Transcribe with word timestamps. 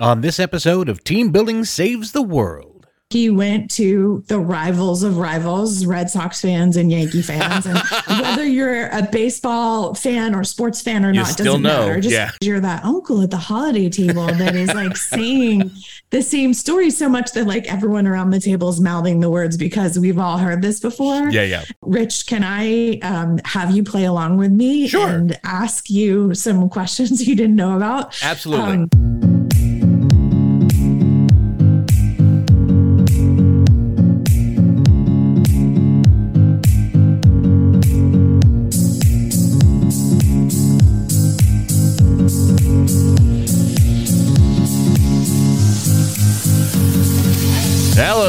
on 0.00 0.20
this 0.22 0.40
episode 0.40 0.88
of 0.88 1.04
Team 1.04 1.30
Building 1.30 1.64
Saves 1.64 2.12
the 2.12 2.22
World. 2.22 2.66
He 3.10 3.28
went 3.28 3.72
to 3.72 4.22
the 4.28 4.38
rivals 4.38 5.02
of 5.02 5.16
rivals, 5.18 5.84
Red 5.84 6.08
Sox 6.08 6.40
fans 6.40 6.76
and 6.76 6.92
Yankee 6.92 7.22
fans. 7.22 7.66
And 7.66 7.76
whether 8.22 8.44
you're 8.46 8.86
a 8.86 9.02
baseball 9.10 9.94
fan 9.94 10.32
or 10.32 10.44
sports 10.44 10.80
fan 10.80 11.04
or 11.04 11.08
You 11.08 11.14
not, 11.20 11.36
doesn't 11.36 11.60
know, 11.60 11.86
matter. 11.86 12.00
Just 12.00 12.14
yeah. 12.14 12.30
you're 12.40 12.60
that 12.60 12.84
uncle 12.84 13.20
at 13.20 13.32
the 13.32 13.36
holiday 13.36 13.88
table 13.88 14.26
that 14.26 14.54
is 14.54 14.72
like 14.72 14.96
saying 14.96 15.72
the 16.10 16.22
same 16.22 16.54
story 16.54 16.88
so 16.90 17.08
much 17.08 17.32
that 17.32 17.48
like 17.48 17.66
everyone 17.66 18.06
around 18.06 18.30
the 18.30 18.38
table 18.38 18.68
is 18.68 18.80
mouthing 18.80 19.18
the 19.18 19.28
words 19.28 19.56
because 19.56 19.98
we've 19.98 20.18
all 20.18 20.38
heard 20.38 20.62
this 20.62 20.78
before. 20.78 21.30
Yeah, 21.30 21.42
yeah. 21.42 21.64
Rich, 21.82 22.26
can 22.28 22.44
I 22.44 23.00
um, 23.02 23.40
have 23.44 23.72
you 23.72 23.82
play 23.82 24.04
along 24.04 24.36
with 24.36 24.52
me 24.52 24.86
Sure. 24.86 25.08
and 25.08 25.36
ask 25.42 25.90
you 25.90 26.32
some 26.34 26.68
questions 26.68 27.26
you 27.26 27.34
didn't 27.34 27.56
know 27.56 27.74
about? 27.76 28.16
Absolutely. 28.22 28.72
Um, 28.72 29.29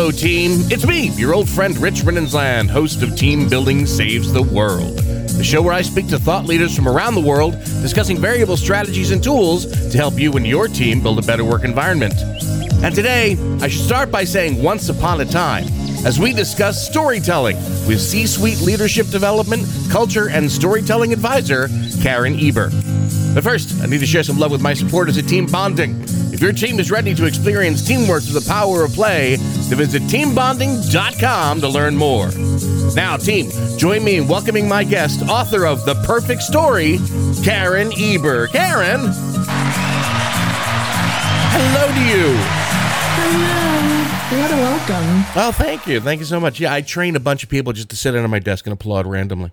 Hello, 0.01 0.09
team. 0.09 0.53
It's 0.71 0.83
me, 0.83 1.09
your 1.09 1.35
old 1.35 1.47
friend 1.47 1.77
Rich 1.77 2.01
Rininsland, 2.01 2.71
host 2.71 3.03
of 3.03 3.15
Team 3.15 3.47
Building 3.47 3.85
Saves 3.85 4.33
the 4.33 4.41
World, 4.41 4.97
the 4.97 5.43
show 5.43 5.61
where 5.61 5.75
I 5.75 5.83
speak 5.83 6.07
to 6.07 6.17
thought 6.17 6.45
leaders 6.45 6.75
from 6.75 6.87
around 6.87 7.13
the 7.13 7.21
world 7.21 7.51
discussing 7.83 8.17
variable 8.17 8.57
strategies 8.57 9.11
and 9.11 9.23
tools 9.23 9.67
to 9.91 9.95
help 9.95 10.17
you 10.17 10.33
and 10.33 10.47
your 10.47 10.67
team 10.67 11.03
build 11.03 11.19
a 11.19 11.21
better 11.21 11.45
work 11.45 11.63
environment. 11.63 12.15
And 12.83 12.95
today, 12.95 13.37
I 13.61 13.67
should 13.67 13.85
start 13.85 14.09
by 14.09 14.23
saying 14.23 14.63
once 14.63 14.89
upon 14.89 15.21
a 15.21 15.25
time, 15.25 15.65
as 16.03 16.19
we 16.19 16.33
discuss 16.33 16.83
storytelling 16.89 17.57
with 17.85 18.01
C 18.01 18.25
suite 18.25 18.59
leadership 18.61 19.05
development, 19.09 19.67
culture, 19.91 20.29
and 20.29 20.51
storytelling 20.51 21.13
advisor, 21.13 21.69
Karen 22.01 22.39
Eber. 22.39 22.71
But 23.35 23.43
first, 23.43 23.79
I 23.83 23.85
need 23.85 23.99
to 23.99 24.07
share 24.07 24.23
some 24.23 24.39
love 24.39 24.49
with 24.49 24.61
my 24.61 24.73
supporters 24.73 25.19
at 25.19 25.27
Team 25.27 25.45
Bonding. 25.45 26.03
If 26.33 26.41
your 26.41 26.53
team 26.53 26.79
is 26.79 26.89
ready 26.89 27.13
to 27.13 27.25
experience 27.25 27.85
teamwork 27.85 28.23
through 28.23 28.39
the 28.39 28.49
power 28.49 28.83
of 28.83 28.93
play, 28.93 29.37
then 29.71 29.77
visit 29.77 30.03
teambonding.com 30.03 31.61
to 31.61 31.67
learn 31.67 31.95
more. 31.95 32.29
Now, 32.93 33.15
team, 33.17 33.49
join 33.77 34.03
me 34.03 34.17
in 34.17 34.27
welcoming 34.27 34.67
my 34.67 34.83
guest, 34.83 35.21
author 35.29 35.65
of 35.65 35.85
The 35.85 35.95
Perfect 36.05 36.41
Story, 36.41 36.99
Karen 37.43 37.91
Eber. 37.97 38.47
Karen! 38.47 38.99
Hello 41.53 41.87
to 41.87 42.01
you. 42.01 42.35
Hello. 43.17 44.41
What 44.41 44.51
a 44.51 44.55
welcome. 44.55 45.25
Oh, 45.35 45.51
thank 45.53 45.87
you. 45.87 45.99
Thank 45.99 46.19
you 46.19 46.25
so 46.25 46.39
much. 46.39 46.59
Yeah, 46.59 46.73
I 46.73 46.81
trained 46.81 47.15
a 47.15 47.19
bunch 47.19 47.43
of 47.43 47.49
people 47.49 47.73
just 47.73 47.89
to 47.89 47.95
sit 47.95 48.15
under 48.15 48.27
my 48.27 48.39
desk 48.39 48.65
and 48.65 48.73
applaud 48.73 49.05
randomly. 49.07 49.51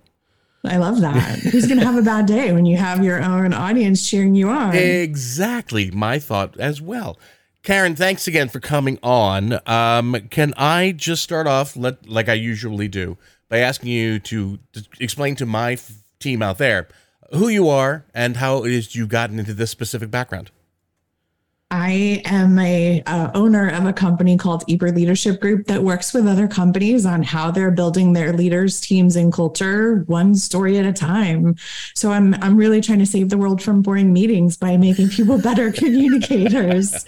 I 0.65 0.77
love 0.77 0.99
that. 0.99 1.39
Who's 1.39 1.67
going 1.67 1.79
to 1.79 1.85
have 1.85 1.95
a 1.95 2.01
bad 2.01 2.25
day 2.25 2.51
when 2.51 2.65
you 2.65 2.75
have 2.75 3.03
your 3.03 3.23
own 3.23 3.53
audience 3.53 4.09
cheering 4.09 4.35
you 4.35 4.49
on? 4.49 4.75
Exactly 4.75 5.91
my 5.91 6.19
thought 6.19 6.59
as 6.59 6.81
well. 6.81 7.17
Karen, 7.63 7.95
thanks 7.95 8.27
again 8.27 8.47
for 8.49 8.59
coming 8.59 8.97
on. 9.03 9.59
Um, 9.67 10.15
can 10.29 10.53
I 10.55 10.93
just 10.93 11.23
start 11.23 11.45
off, 11.45 11.75
let, 11.75 12.07
like 12.07 12.29
I 12.29 12.33
usually 12.33 12.87
do, 12.87 13.17
by 13.49 13.57
asking 13.59 13.89
you 13.89 14.19
to, 14.19 14.59
to 14.73 14.83
explain 14.99 15.35
to 15.35 15.45
my 15.45 15.73
f- 15.73 15.91
team 16.19 16.41
out 16.41 16.57
there 16.57 16.87
who 17.33 17.47
you 17.49 17.67
are 17.67 18.05
and 18.13 18.37
how 18.37 18.63
it 18.63 18.71
is 18.71 18.95
you've 18.95 19.09
gotten 19.09 19.39
into 19.39 19.53
this 19.53 19.71
specific 19.71 20.09
background? 20.09 20.51
I 21.71 22.23
am 22.25 22.57
a 22.57 23.03
uh, 23.05 23.29
owner 23.35 23.69
of 23.69 23.85
a 23.85 23.93
company 23.93 24.37
called 24.37 24.63
Eber 24.67 24.91
Leadership 24.91 25.39
Group 25.39 25.67
that 25.67 25.83
works 25.83 26.15
with 26.15 26.25
other 26.27 26.47
companies 26.47 27.05
on 27.05 27.21
how 27.21 27.51
they're 27.51 27.69
building 27.69 28.13
their 28.13 28.33
leaders, 28.33 28.81
teams, 28.81 29.15
and 29.15 29.31
culture 29.31 30.03
one 30.07 30.33
story 30.33 30.79
at 30.79 30.85
a 30.85 30.93
time. 30.93 31.55
So 31.93 32.11
I'm 32.11 32.33
I'm 32.35 32.57
really 32.57 32.81
trying 32.81 32.99
to 32.99 33.05
save 33.05 33.29
the 33.29 33.37
world 33.37 33.61
from 33.61 33.83
boring 33.83 34.11
meetings 34.11 34.57
by 34.57 34.77
making 34.77 35.09
people 35.09 35.37
better 35.37 35.71
communicators. 35.71 37.05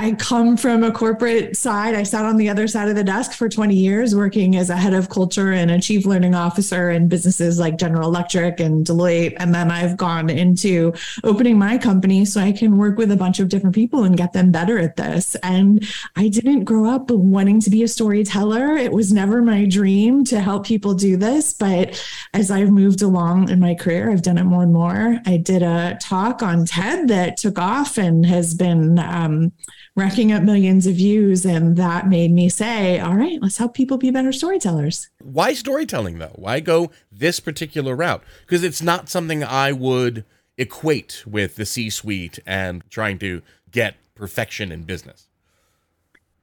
I 0.00 0.12
come 0.12 0.56
from 0.56 0.84
a 0.84 0.92
corporate 0.92 1.56
side. 1.56 1.96
I 1.96 2.04
sat 2.04 2.24
on 2.24 2.36
the 2.36 2.48
other 2.48 2.68
side 2.68 2.88
of 2.88 2.94
the 2.94 3.02
desk 3.02 3.32
for 3.32 3.48
20 3.48 3.74
years, 3.74 4.14
working 4.14 4.54
as 4.54 4.70
a 4.70 4.76
head 4.76 4.94
of 4.94 5.08
culture 5.08 5.50
and 5.50 5.72
a 5.72 5.80
chief 5.80 6.06
learning 6.06 6.36
officer 6.36 6.90
in 6.90 7.08
businesses 7.08 7.58
like 7.58 7.78
General 7.78 8.08
Electric 8.08 8.60
and 8.60 8.86
Deloitte. 8.86 9.34
And 9.38 9.52
then 9.52 9.72
I've 9.72 9.96
gone 9.96 10.30
into 10.30 10.92
opening 11.24 11.58
my 11.58 11.78
company 11.78 12.24
so 12.24 12.40
I 12.40 12.52
can 12.52 12.78
work 12.78 12.96
with 12.96 13.10
a 13.10 13.16
bunch 13.16 13.40
of 13.40 13.48
different 13.48 13.74
people 13.74 14.04
and 14.04 14.16
get 14.16 14.32
them 14.32 14.52
better 14.52 14.78
at 14.78 14.94
this. 14.94 15.34
And 15.42 15.84
I 16.14 16.28
didn't 16.28 16.62
grow 16.62 16.88
up 16.88 17.10
wanting 17.10 17.60
to 17.62 17.70
be 17.70 17.82
a 17.82 17.88
storyteller. 17.88 18.76
It 18.76 18.92
was 18.92 19.12
never 19.12 19.42
my 19.42 19.64
dream 19.64 20.22
to 20.26 20.40
help 20.40 20.64
people 20.64 20.94
do 20.94 21.16
this. 21.16 21.52
But 21.52 22.00
as 22.34 22.52
I've 22.52 22.70
moved 22.70 23.02
along 23.02 23.48
in 23.48 23.58
my 23.58 23.74
career, 23.74 24.12
I've 24.12 24.22
done 24.22 24.38
it 24.38 24.44
more 24.44 24.62
and 24.62 24.72
more. 24.72 25.18
I 25.26 25.38
did 25.38 25.64
a 25.64 25.98
talk 26.00 26.40
on 26.40 26.66
TED 26.66 27.08
that 27.08 27.36
took 27.36 27.58
off 27.58 27.98
and 27.98 28.24
has 28.26 28.54
been, 28.54 29.00
um, 29.00 29.50
racking 29.98 30.32
up 30.32 30.42
millions 30.42 30.86
of 30.86 30.94
views. 30.94 31.44
And 31.44 31.76
that 31.76 32.08
made 32.08 32.30
me 32.30 32.48
say, 32.48 33.00
all 33.00 33.16
right, 33.16 33.42
let's 33.42 33.58
help 33.58 33.74
people 33.74 33.98
be 33.98 34.10
better 34.10 34.32
storytellers. 34.32 35.08
Why 35.20 35.52
storytelling, 35.54 36.18
though? 36.18 36.34
Why 36.36 36.60
go 36.60 36.90
this 37.10 37.40
particular 37.40 37.96
route? 37.96 38.22
Because 38.42 38.62
it's 38.62 38.80
not 38.80 39.08
something 39.08 39.42
I 39.42 39.72
would 39.72 40.24
equate 40.56 41.24
with 41.26 41.56
the 41.56 41.66
C 41.66 41.90
suite 41.90 42.38
and 42.46 42.82
trying 42.90 43.18
to 43.18 43.42
get 43.70 43.96
perfection 44.14 44.72
in 44.72 44.82
business. 44.82 45.27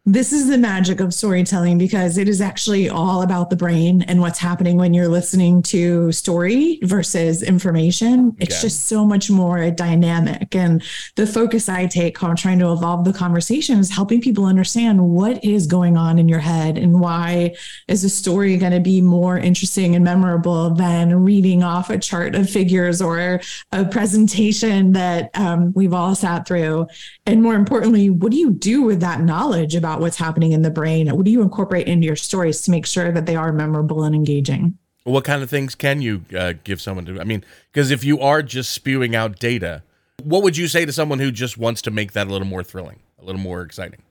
This 0.08 0.32
is 0.32 0.48
the 0.48 0.60
magic 0.60 1.00
of 1.00 1.16
storytelling 1.16 1.80
because 1.80 2.20
it 2.20 2.30
is 2.30 2.40
actually 2.40 2.90
all 2.90 3.24
about 3.24 3.50
the 3.50 3.56
brain 3.56 4.04
and 4.04 4.22
what's 4.22 4.38
happening 4.38 4.78
when 4.78 4.94
you're 4.94 5.08
listening 5.08 5.64
to 5.64 6.12
story 6.12 6.78
versus 6.84 7.42
information. 7.42 8.36
It's 8.40 8.54
Okay. 8.54 8.62
just 8.68 8.86
so 8.86 9.04
much 9.04 9.32
more 9.32 9.72
dynamic. 9.72 10.56
And 10.56 10.84
the 11.16 11.26
focus 11.26 11.68
I 11.70 11.88
take 11.88 12.22
on 12.22 12.36
trying 12.36 12.60
to 12.60 12.72
evolve 12.72 13.04
the 13.04 13.14
conversation 13.14 13.80
is 13.80 13.90
helping 13.90 14.22
people 14.22 14.46
understand 14.46 15.02
what 15.02 15.44
is 15.44 15.66
going 15.66 15.98
on 15.98 16.20
in 16.20 16.30
your 16.30 16.38
head 16.38 16.78
and 16.78 17.00
why 17.00 17.56
is 17.88 18.04
a 18.04 18.10
story 18.10 18.58
going 18.58 18.74
to 18.74 18.80
be 18.80 19.02
more 19.02 19.40
interesting 19.40 19.96
and 19.96 20.06
memorable 20.06 20.70
than 20.70 21.24
reading 21.24 21.64
off 21.64 21.90
a 21.90 21.98
chart 21.98 22.36
of 22.36 22.48
figures 22.48 23.02
or 23.02 23.42
a 23.72 23.86
presentation 23.86 24.92
that 24.92 25.32
um, 25.34 25.74
we've 25.74 25.94
all 25.96 26.14
sat 26.14 26.48
through. 26.48 26.86
And 27.28 27.42
more 27.42 27.56
importantly, 27.56 28.10
what 28.10 28.32
do 28.32 28.38
you 28.38 28.52
do 28.52 28.84
with 28.84 29.00
that 29.00 29.22
knowledge 29.22 29.74
about 29.74 30.00
what's 30.00 30.18
happening 30.18 30.52
in 30.52 30.62
the 30.62 30.70
brain? 30.70 31.10
What 31.10 31.26
do 31.26 31.32
you 31.32 31.42
incorporate 31.42 31.88
into 31.88 32.06
your 32.06 32.16
stories 32.16 32.62
to 32.62 32.72
make 32.72 32.86
sure 32.86 33.12
that 33.12 33.26
they 33.26 33.36
are 33.36 33.52
memorable 33.52 34.04
and 34.04 34.14
engaging? 34.14 34.78
What 35.06 35.24
kind 35.24 35.42
of 35.42 35.50
things 35.50 35.74
can 35.74 36.02
you 36.02 36.26
uh, 36.38 36.54
give 36.64 36.82
someone 36.82 37.06
to? 37.06 37.20
I 37.20 37.24
mean, 37.24 37.44
because 37.72 37.90
if 37.90 38.04
you 38.04 38.20
are 38.20 38.44
just 38.44 38.74
spewing 38.74 39.16
out 39.16 39.40
data, 39.40 39.82
what 40.24 40.44
would 40.44 40.56
you 40.56 40.68
say 40.68 40.86
to 40.86 40.92
someone 40.92 41.20
who 41.20 41.32
just 41.32 41.58
wants 41.58 41.82
to 41.84 41.92
make 41.92 42.14
that 42.14 42.28
a 42.28 42.30
little 42.30 42.48
more 42.48 42.64
thrilling, 42.64 43.00
a 43.20 43.26
little 43.26 43.42
more 43.42 43.62
exciting? 43.62 44.02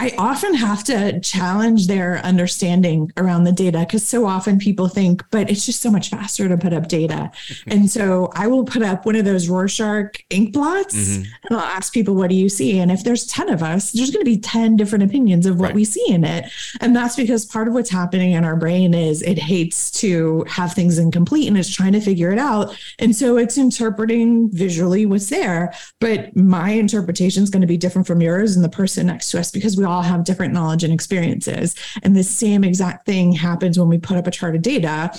I 0.00 0.14
often 0.16 0.54
have 0.54 0.84
to 0.84 1.18
challenge 1.20 1.88
their 1.88 2.18
understanding 2.24 3.10
around 3.16 3.44
the 3.44 3.52
data 3.52 3.80
because 3.80 4.06
so 4.06 4.26
often 4.26 4.58
people 4.58 4.86
think, 4.86 5.24
but 5.32 5.50
it's 5.50 5.66
just 5.66 5.80
so 5.82 5.90
much 5.90 6.08
faster 6.10 6.48
to 6.48 6.56
put 6.56 6.72
up 6.72 6.86
data. 6.86 7.32
and 7.66 7.90
so 7.90 8.30
I 8.34 8.46
will 8.46 8.64
put 8.64 8.82
up 8.82 9.04
one 9.06 9.16
of 9.16 9.24
those 9.24 9.48
Rorschach 9.48 10.24
ink 10.30 10.52
blots 10.52 10.94
Mhm. 10.94 11.26
and 11.48 11.58
I'll 11.58 11.64
ask 11.64 11.92
people, 11.92 12.14
what 12.14 12.30
do 12.30 12.36
you 12.36 12.48
see? 12.48 12.78
And 12.78 12.92
if 12.92 13.02
there's 13.02 13.26
10 13.26 13.48
of 13.48 13.62
us, 13.62 13.90
there's 13.90 14.10
going 14.10 14.24
to 14.24 14.30
be 14.30 14.38
10 14.38 14.76
different 14.76 15.02
opinions 15.04 15.46
of 15.46 15.58
what 15.58 15.66
Right. 15.70 15.74
we 15.74 15.84
see 15.84 16.04
in 16.08 16.22
it. 16.24 16.44
And 16.80 16.94
that's 16.94 17.16
because 17.16 17.44
part 17.44 17.66
of 17.66 17.74
what's 17.74 17.90
happening 17.90 18.32
in 18.32 18.44
our 18.44 18.56
brain 18.56 18.94
is 18.94 19.20
it 19.22 19.38
hates 19.38 19.90
to 20.00 20.44
have 20.48 20.74
things 20.74 20.98
incomplete 20.98 21.48
and 21.48 21.58
it's 21.58 21.68
trying 21.70 21.92
to 21.94 22.00
figure 22.00 22.30
it 22.30 22.38
out. 22.38 22.72
And 23.00 23.16
so 23.16 23.36
it's 23.36 23.58
interpreting 23.58 24.48
visually 24.52 25.06
what's 25.06 25.28
there. 25.28 25.72
But 26.00 26.36
my 26.36 26.70
interpretation 26.70 27.42
is 27.42 27.50
going 27.50 27.62
to 27.62 27.66
be 27.66 27.76
different 27.76 28.06
from 28.06 28.20
yours 28.22 28.54
and 28.54 28.64
the 28.64 28.68
person 28.68 29.06
next 29.08 29.30
to 29.32 29.40
us 29.40 29.50
because 29.50 29.76
we 29.76 29.87
all 29.88 30.02
have 30.02 30.24
different 30.24 30.54
knowledge 30.54 30.84
and 30.84 30.92
experiences. 30.92 31.74
And 32.02 32.14
the 32.14 32.22
same 32.24 32.62
exact 32.62 33.06
thing 33.06 33.32
happens 33.32 33.78
when 33.78 33.88
we 33.88 33.98
put 33.98 34.16
up 34.16 34.26
a 34.26 34.30
chart 34.30 34.54
of 34.54 34.62
data. 34.62 35.10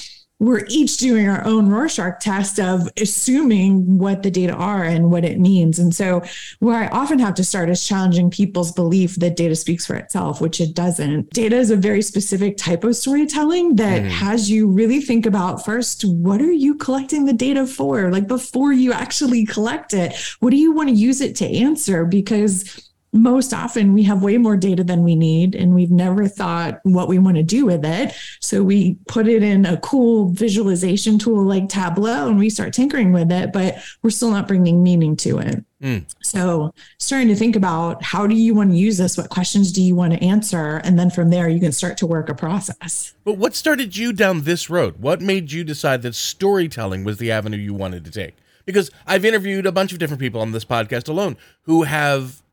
We're 0.42 0.66
each 0.70 0.96
doing 0.96 1.28
our 1.28 1.44
own 1.44 1.68
Rorschach 1.68 2.22
test 2.22 2.62
of 2.62 2.88
assuming 2.96 3.98
what 3.98 4.24
the 4.24 4.32
data 4.32 4.54
are 4.54 4.86
and 4.86 5.12
what 5.12 5.26
it 5.26 5.38
means. 5.38 5.80
And 5.80 5.94
so, 5.94 6.24
where 6.60 6.78
I 6.78 6.88
often 6.88 7.20
have 7.20 7.34
to 7.36 7.44
start 7.44 7.70
is 7.70 7.86
challenging 7.86 8.30
people's 8.30 8.72
belief 8.72 9.16
that 9.18 9.36
data 9.36 9.54
speaks 9.54 9.86
for 9.86 9.96
itself, 9.98 10.40
which 10.40 10.62
it 10.62 10.74
doesn't. 10.74 11.32
Data 11.32 11.58
is 11.58 11.72
a 11.72 11.76
very 11.76 12.02
specific 12.02 12.56
type 12.56 12.86
of 12.86 12.96
storytelling 12.96 13.76
that 13.76 14.04
Mhm. 14.04 14.10
has 14.12 14.50
you 14.50 14.66
really 14.68 15.02
think 15.02 15.26
about 15.26 15.66
first, 15.66 16.06
what 16.06 16.42
are 16.42 16.54
you 16.54 16.74
collecting 16.76 17.26
the 17.26 17.34
data 17.34 17.68
for? 17.68 18.10
Like 18.10 18.30
before 18.30 18.72
you 18.72 18.94
actually 18.94 19.46
collect 19.46 19.94
it, 19.94 20.14
what 20.40 20.52
do 20.52 20.56
you 20.58 20.72
want 20.72 20.88
to 20.88 20.96
use 20.96 21.20
it 21.20 21.36
to 21.38 21.46
answer? 21.54 22.06
Because 22.06 22.64
most 23.12 23.54
often 23.54 23.94
we 23.94 24.04
have 24.04 24.22
way 24.22 24.38
more 24.38 24.56
data 24.56 24.84
than 24.84 25.04
we 25.04 25.16
need 25.16 25.56
and 25.56 25.74
we've 25.74 25.92
never 25.92 26.28
thought 26.28 26.80
what 26.84 27.08
we 27.08 27.18
want 27.18 27.38
to 27.38 27.44
do 27.44 27.66
with 27.66 27.84
it. 27.84 28.14
So 28.40 28.64
we 28.64 28.98
put 29.08 29.28
it 29.28 29.42
in 29.42 29.66
a 29.66 29.78
cool 29.78 30.30
visualization 30.30 31.18
tool 31.18 31.44
like 31.44 31.70
tableau 31.70 32.28
and 32.28 32.38
we 32.38 32.50
start 32.50 32.74
tinkering 32.74 33.12
with 33.12 33.32
it 33.32 33.52
but 33.52 33.78
we're 34.04 34.10
still 34.10 34.32
not 34.32 34.48
bringing 34.48 34.84
meaning 34.84 35.16
to 35.18 35.40
it. 35.40 35.64
Mm. 35.82 36.04
so 36.22 36.74
starting 36.98 37.30
to 37.30 37.36
think 37.38 37.56
about 37.56 38.04
how 38.04 38.28
do 38.28 38.36
you 38.36 38.54
want 38.54 38.72
to 38.72 38.76
use 38.76 38.98
this? 38.98 39.18
What 39.18 39.30
questions 39.30 39.72
do 39.72 39.82
you 39.82 39.96
want 39.96 40.12
to 40.12 40.22
answer? 40.22 40.82
And 40.84 41.00
then 41.00 41.10
from 41.10 41.30
there 41.30 41.48
you 41.48 41.62
can 41.62 41.72
start 41.72 41.98
to 42.00 42.06
work 42.06 42.28
a 42.28 42.36
process. 42.36 43.14
But 43.24 43.38
what 43.38 43.56
started 43.56 43.96
you 43.96 44.12
down 44.12 44.42
this 44.42 44.70
road? 44.70 45.00
What 45.00 45.22
made 45.22 45.54
you 45.54 45.64
decide 45.64 46.02
that 46.02 46.16
storytelling 46.16 47.06
was 47.06 47.18
the 47.18 47.32
avenue 47.32 47.58
you 47.58 47.74
wanted 47.74 48.04
to 48.06 48.12
take? 48.12 48.36
Because 48.66 48.92
i've 49.08 49.26
interviewed 49.26 49.66
a 49.66 49.72
bunch 49.72 49.94
of 49.94 50.00
different 50.00 50.20
people 50.20 50.42
on 50.42 50.52
this 50.52 50.66
podcast 50.66 51.08
alone 51.08 51.38
who 51.64 51.84
have 51.84 52.44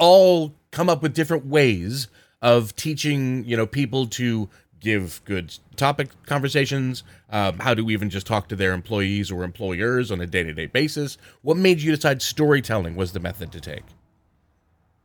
all 0.00 0.54
come 0.72 0.88
up 0.88 1.02
with 1.02 1.14
different 1.14 1.46
ways 1.46 2.08
of 2.42 2.74
teaching 2.74 3.44
you 3.44 3.56
know 3.56 3.66
people 3.66 4.06
to 4.06 4.48
give 4.80 5.20
good 5.24 5.56
topic 5.76 6.08
conversations. 6.26 7.04
Um, 7.28 7.58
how 7.58 7.74
to 7.74 7.88
even 7.90 8.10
just 8.10 8.26
talk 8.26 8.48
to 8.48 8.56
their 8.56 8.72
employees 8.72 9.30
or 9.30 9.44
employers 9.44 10.10
on 10.10 10.20
a 10.20 10.26
day-to-day 10.26 10.66
basis? 10.66 11.18
What 11.42 11.56
made 11.56 11.80
you 11.80 11.94
decide 11.94 12.22
storytelling 12.22 12.96
was 12.96 13.12
the 13.12 13.20
method 13.20 13.52
to 13.52 13.60
take 13.60 13.84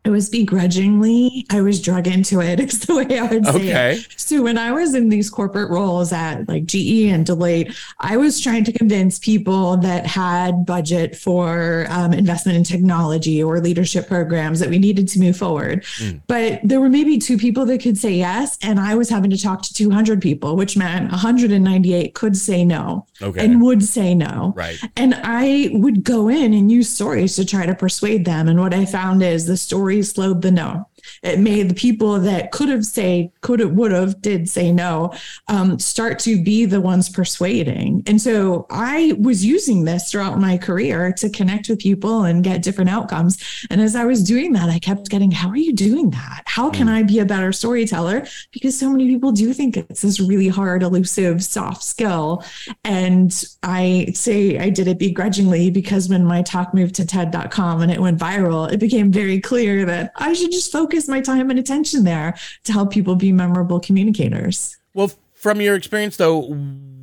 it 0.06 0.10
was 0.10 0.30
begrudgingly. 0.30 1.46
I 1.50 1.62
was 1.62 1.82
drug 1.82 2.08
into 2.08 2.42
it. 2.42 2.60
It's 2.66 2.86
the 2.86 2.96
way 2.96 3.20
I 3.20 3.28
would 3.28 3.46
say 3.46 3.56
okay. 3.56 3.94
it. 3.94 4.08
So 4.18 4.42
when 4.42 4.58
I 4.58 4.72
was 4.72 4.96
in 4.96 5.10
these 5.10 5.30
corporate 5.30 5.70
roles 5.70 6.12
at 6.12 6.48
like 6.48 6.66
GE 6.66 7.06
and 7.12 7.26
Deloitte, 7.26 7.76
I 8.00 8.18
was 8.18 8.42
trying 8.42 8.64
to 8.64 8.72
convince 8.72 9.20
people 9.20 9.78
that 9.78 10.08
had 10.08 10.66
budget 10.66 11.16
for 11.16 11.86
um, 11.90 12.12
investment 12.12 12.58
in 12.58 12.64
technology 12.64 13.44
or 13.44 13.60
leadership 13.60 14.08
programs 14.08 14.60
that 14.60 14.70
we 14.70 14.80
needed 14.80 15.08
to 15.10 15.20
move 15.20 15.38
forward. 15.38 15.84
Mm. 16.00 16.22
But 16.28 16.60
there 16.64 16.82
were 16.82 16.90
maybe 16.90 17.20
two 17.20 17.38
people 17.38 17.66
that 17.68 17.82
could 17.82 17.98
say 17.98 18.14
yes, 18.14 18.58
and 18.64 18.80
I 18.80 18.96
was 18.96 19.10
having 19.10 19.30
to 19.30 19.38
talk 19.38 19.62
to 19.64 19.74
200 19.74 20.22
people, 20.22 20.56
which 20.56 20.76
meant 20.76 21.12
198 21.12 22.16
could 22.16 22.36
say 22.36 22.66
no 22.66 23.06
okay. 23.22 23.44
and 23.44 23.62
would 23.62 23.84
say 23.84 24.14
no. 24.14 24.54
Right. 24.56 24.78
And 24.96 25.16
I 25.16 25.70
would 25.74 26.04
go 26.04 26.30
in 26.30 26.54
and 26.54 26.72
use 26.72 26.90
stories 26.90 27.36
to 27.36 27.46
try 27.46 27.66
to 27.66 27.76
persuade 27.76 28.26
them. 28.26 28.48
And 28.48 28.60
what 28.60 28.74
I 28.74 28.86
found 28.86 29.24
is 29.24 29.46
the 29.46 29.58
story 29.58 30.02
slowed 30.04 30.42
the 30.42 30.52
no. 30.52 30.88
It 31.26 31.40
made 31.40 31.70
the 31.70 31.76
people 31.76 32.20
that 32.20 32.52
could 32.52 32.70
have 32.70 32.86
say, 32.86 33.32
could 33.42 33.60
have, 33.60 33.72
would 33.72 33.92
have, 33.92 34.22
did 34.22 34.50
say 34.50 34.72
no, 34.72 35.14
um, 35.48 35.80
start 35.80 36.20
to 36.20 36.42
be 36.42 36.66
the 36.66 36.82
ones 36.82 37.10
persuading. 37.10 38.04
And 38.08 38.22
so 38.22 38.66
I 38.70 39.16
was 39.20 39.46
using 39.46 39.86
this 39.86 40.12
throughout 40.12 40.40
my 40.40 40.58
career 40.58 41.12
to 41.14 41.30
connect 41.30 41.70
with 41.70 41.80
people 41.80 42.24
and 42.24 42.44
get 42.44 42.62
different 42.62 42.90
outcomes. 42.90 43.66
And 43.70 43.82
as 43.82 43.96
I 43.96 44.06
was 44.06 44.24
doing 44.24 44.54
that, 44.54 44.70
I 44.70 44.80
kept 44.80 45.10
getting, 45.10 45.32
how 45.32 45.50
are 45.50 45.58
you 45.58 45.74
doing 45.74 46.10
that? 46.12 46.44
How 46.46 46.70
can 46.70 46.88
mm. 46.88 46.94
I 46.94 47.04
be 47.04 47.20
a 47.20 47.26
better 47.26 47.52
storyteller? 47.52 48.26
Because 48.52 48.78
so 48.78 48.90
many 48.90 49.08
people 49.08 49.32
do 49.32 49.54
think 49.54 49.78
it's 49.78 50.02
this 50.02 50.20
really 50.20 50.48
hard, 50.48 50.84
elusive, 50.84 51.44
soft 51.44 51.84
skill. 51.84 52.44
And 52.84 53.44
I 53.64 54.12
say 54.14 54.60
I 54.60 54.70
did 54.70 54.88
it 54.88 55.00
begrudgingly 55.00 55.72
because 55.72 56.10
when 56.10 56.24
my 56.24 56.42
talk 56.42 56.74
moved 56.74 56.96
to 56.96 57.06
TED.com 57.06 57.82
and 57.82 57.92
it 57.92 58.00
went 58.00 58.20
viral, 58.20 58.72
it 58.72 58.80
became 58.80 59.12
very 59.12 59.40
clear 59.42 59.86
that 59.86 60.12
I 60.16 60.34
should 60.34 60.52
just 60.52 60.72
focus 60.72 60.86
focus 60.86 61.08
my 61.16 61.22
time 61.22 61.50
and 61.50 61.58
attention 61.58 62.04
there 62.04 62.36
to 62.66 62.74
help 62.74 62.92
people 62.92 63.16
be 63.16 63.32
memorable 63.32 63.80
communicators. 63.80 64.78
Well, 64.94 65.12
from 65.34 65.62
your 65.62 65.76
experience 65.76 66.18
though, 66.18 66.42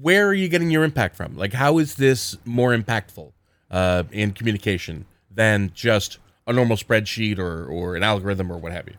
where 0.01 0.27
are 0.29 0.35
you 0.35 0.49
getting 0.49 0.71
your 0.71 0.85
impact 0.85 1.17
from? 1.17 1.37
Like, 1.37 1.53
how 1.53 1.79
is 1.79 1.95
this 1.95 2.37
more 2.45 2.77
impactful 2.77 3.33
uh, 3.71 4.03
in 4.11 4.33
communication 4.33 5.07
than 5.31 5.71
just 5.75 6.19
a 6.47 6.53
normal 6.53 6.77
spreadsheet 6.77 7.39
or, 7.39 7.65
or 7.67 7.97
an 7.97 8.03
algorithm 8.03 8.51
or 8.51 8.59
what 8.59 8.73
have 8.73 8.87
you? 8.89 8.95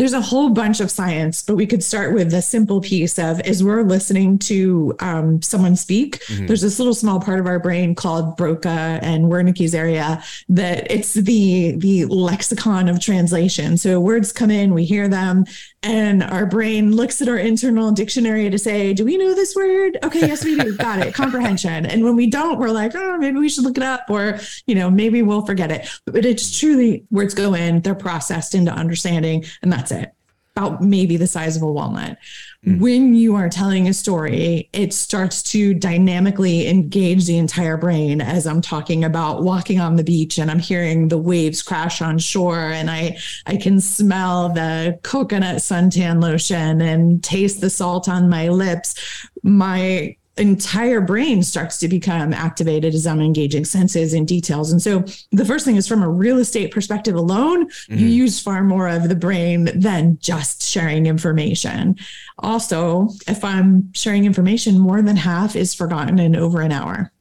There's 0.00 0.14
a 0.14 0.20
whole 0.22 0.48
bunch 0.48 0.80
of 0.80 0.90
science, 0.90 1.42
but 1.42 1.56
we 1.56 1.66
could 1.66 1.84
start 1.84 2.14
with 2.14 2.30
the 2.30 2.40
simple 2.40 2.80
piece 2.80 3.18
of 3.18 3.38
as 3.40 3.62
we're 3.62 3.82
listening 3.82 4.38
to 4.38 4.96
um, 5.00 5.42
someone 5.42 5.76
speak, 5.76 6.20
mm-hmm. 6.20 6.46
there's 6.46 6.62
this 6.62 6.78
little 6.78 6.94
small 6.94 7.20
part 7.20 7.38
of 7.38 7.46
our 7.46 7.58
brain 7.58 7.94
called 7.94 8.34
Broca 8.38 8.98
and 9.02 9.26
Wernicke's 9.26 9.74
area 9.74 10.24
that 10.48 10.90
it's 10.90 11.12
the 11.12 11.72
the 11.76 12.06
lexicon 12.06 12.88
of 12.88 12.98
translation. 12.98 13.76
So 13.76 14.00
words 14.00 14.32
come 14.32 14.50
in, 14.50 14.72
we 14.72 14.86
hear 14.86 15.06
them, 15.06 15.44
and 15.82 16.22
our 16.22 16.46
brain 16.46 16.96
looks 16.96 17.20
at 17.20 17.28
our 17.28 17.36
internal 17.36 17.92
dictionary 17.92 18.48
to 18.48 18.58
say, 18.58 18.94
"Do 18.94 19.04
we 19.04 19.18
know 19.18 19.34
this 19.34 19.54
word? 19.54 19.98
Okay, 20.02 20.20
yes, 20.20 20.46
we 20.46 20.58
do. 20.58 20.78
Got 20.78 21.00
it. 21.00 21.12
Comprehension." 21.12 21.84
And 21.84 22.04
when 22.04 22.16
we 22.16 22.26
don't, 22.26 22.58
we're 22.58 22.70
like, 22.70 22.94
"Oh, 22.94 23.18
maybe 23.18 23.38
we 23.38 23.50
should 23.50 23.64
look 23.64 23.76
it 23.76 23.82
up," 23.82 24.06
or 24.08 24.40
you 24.66 24.74
know, 24.74 24.90
maybe 24.90 25.20
we'll 25.20 25.44
forget 25.44 25.70
it. 25.70 25.90
But 26.06 26.24
it's 26.24 26.58
truly 26.58 27.04
words 27.10 27.34
go 27.34 27.52
in, 27.52 27.82
they're 27.82 27.94
processed 27.94 28.54
into 28.54 28.72
understanding, 28.72 29.44
and 29.60 29.70
that's 29.70 29.89
it. 29.90 30.12
About 30.56 30.82
maybe 30.82 31.16
the 31.16 31.28
size 31.28 31.56
of 31.56 31.62
a 31.62 31.70
walnut. 31.70 32.18
Mm. 32.66 32.80
When 32.80 33.14
you 33.14 33.36
are 33.36 33.48
telling 33.48 33.88
a 33.88 33.94
story, 33.94 34.68
it 34.72 34.92
starts 34.92 35.42
to 35.44 35.72
dynamically 35.72 36.68
engage 36.68 37.24
the 37.26 37.38
entire 37.38 37.76
brain 37.76 38.20
as 38.20 38.46
I'm 38.46 38.60
talking 38.60 39.04
about 39.04 39.42
walking 39.42 39.80
on 39.80 39.96
the 39.96 40.04
beach 40.04 40.38
and 40.38 40.50
I'm 40.50 40.58
hearing 40.58 41.08
the 41.08 41.16
waves 41.16 41.62
crash 41.62 42.02
on 42.02 42.18
shore 42.18 42.58
and 42.58 42.90
I 42.90 43.16
I 43.46 43.56
can 43.56 43.80
smell 43.80 44.50
the 44.50 44.98
coconut 45.02 45.58
suntan 45.58 46.20
lotion 46.20 46.82
and 46.82 47.22
taste 47.22 47.60
the 47.60 47.70
salt 47.70 48.08
on 48.08 48.28
my 48.28 48.48
lips. 48.48 48.94
My 49.42 50.16
entire 50.40 51.00
brain 51.00 51.42
starts 51.42 51.78
to 51.78 51.88
become 51.88 52.32
activated 52.32 52.94
as 52.94 53.06
I'm 53.06 53.20
engaging 53.20 53.64
senses 53.64 54.14
and 54.14 54.26
details. 54.26 54.72
And 54.72 54.80
so 54.80 55.04
the 55.30 55.44
first 55.44 55.64
thing 55.64 55.76
is 55.76 55.86
from 55.86 56.02
a 56.02 56.08
real 56.08 56.38
estate 56.38 56.72
perspective 56.72 57.14
alone, 57.14 57.68
mm-hmm. 57.68 57.98
you 57.98 58.06
use 58.06 58.40
far 58.40 58.64
more 58.64 58.88
of 58.88 59.08
the 59.08 59.14
brain 59.14 59.70
than 59.78 60.18
just 60.20 60.62
sharing 60.62 61.06
information. 61.06 61.96
Also, 62.38 63.08
if 63.28 63.44
I'm 63.44 63.92
sharing 63.92 64.24
information, 64.24 64.78
more 64.78 65.02
than 65.02 65.16
half 65.16 65.54
is 65.54 65.74
forgotten 65.74 66.18
in 66.18 66.34
over 66.34 66.60
an 66.60 66.72
hour. 66.72 67.12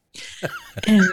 and 0.87 1.03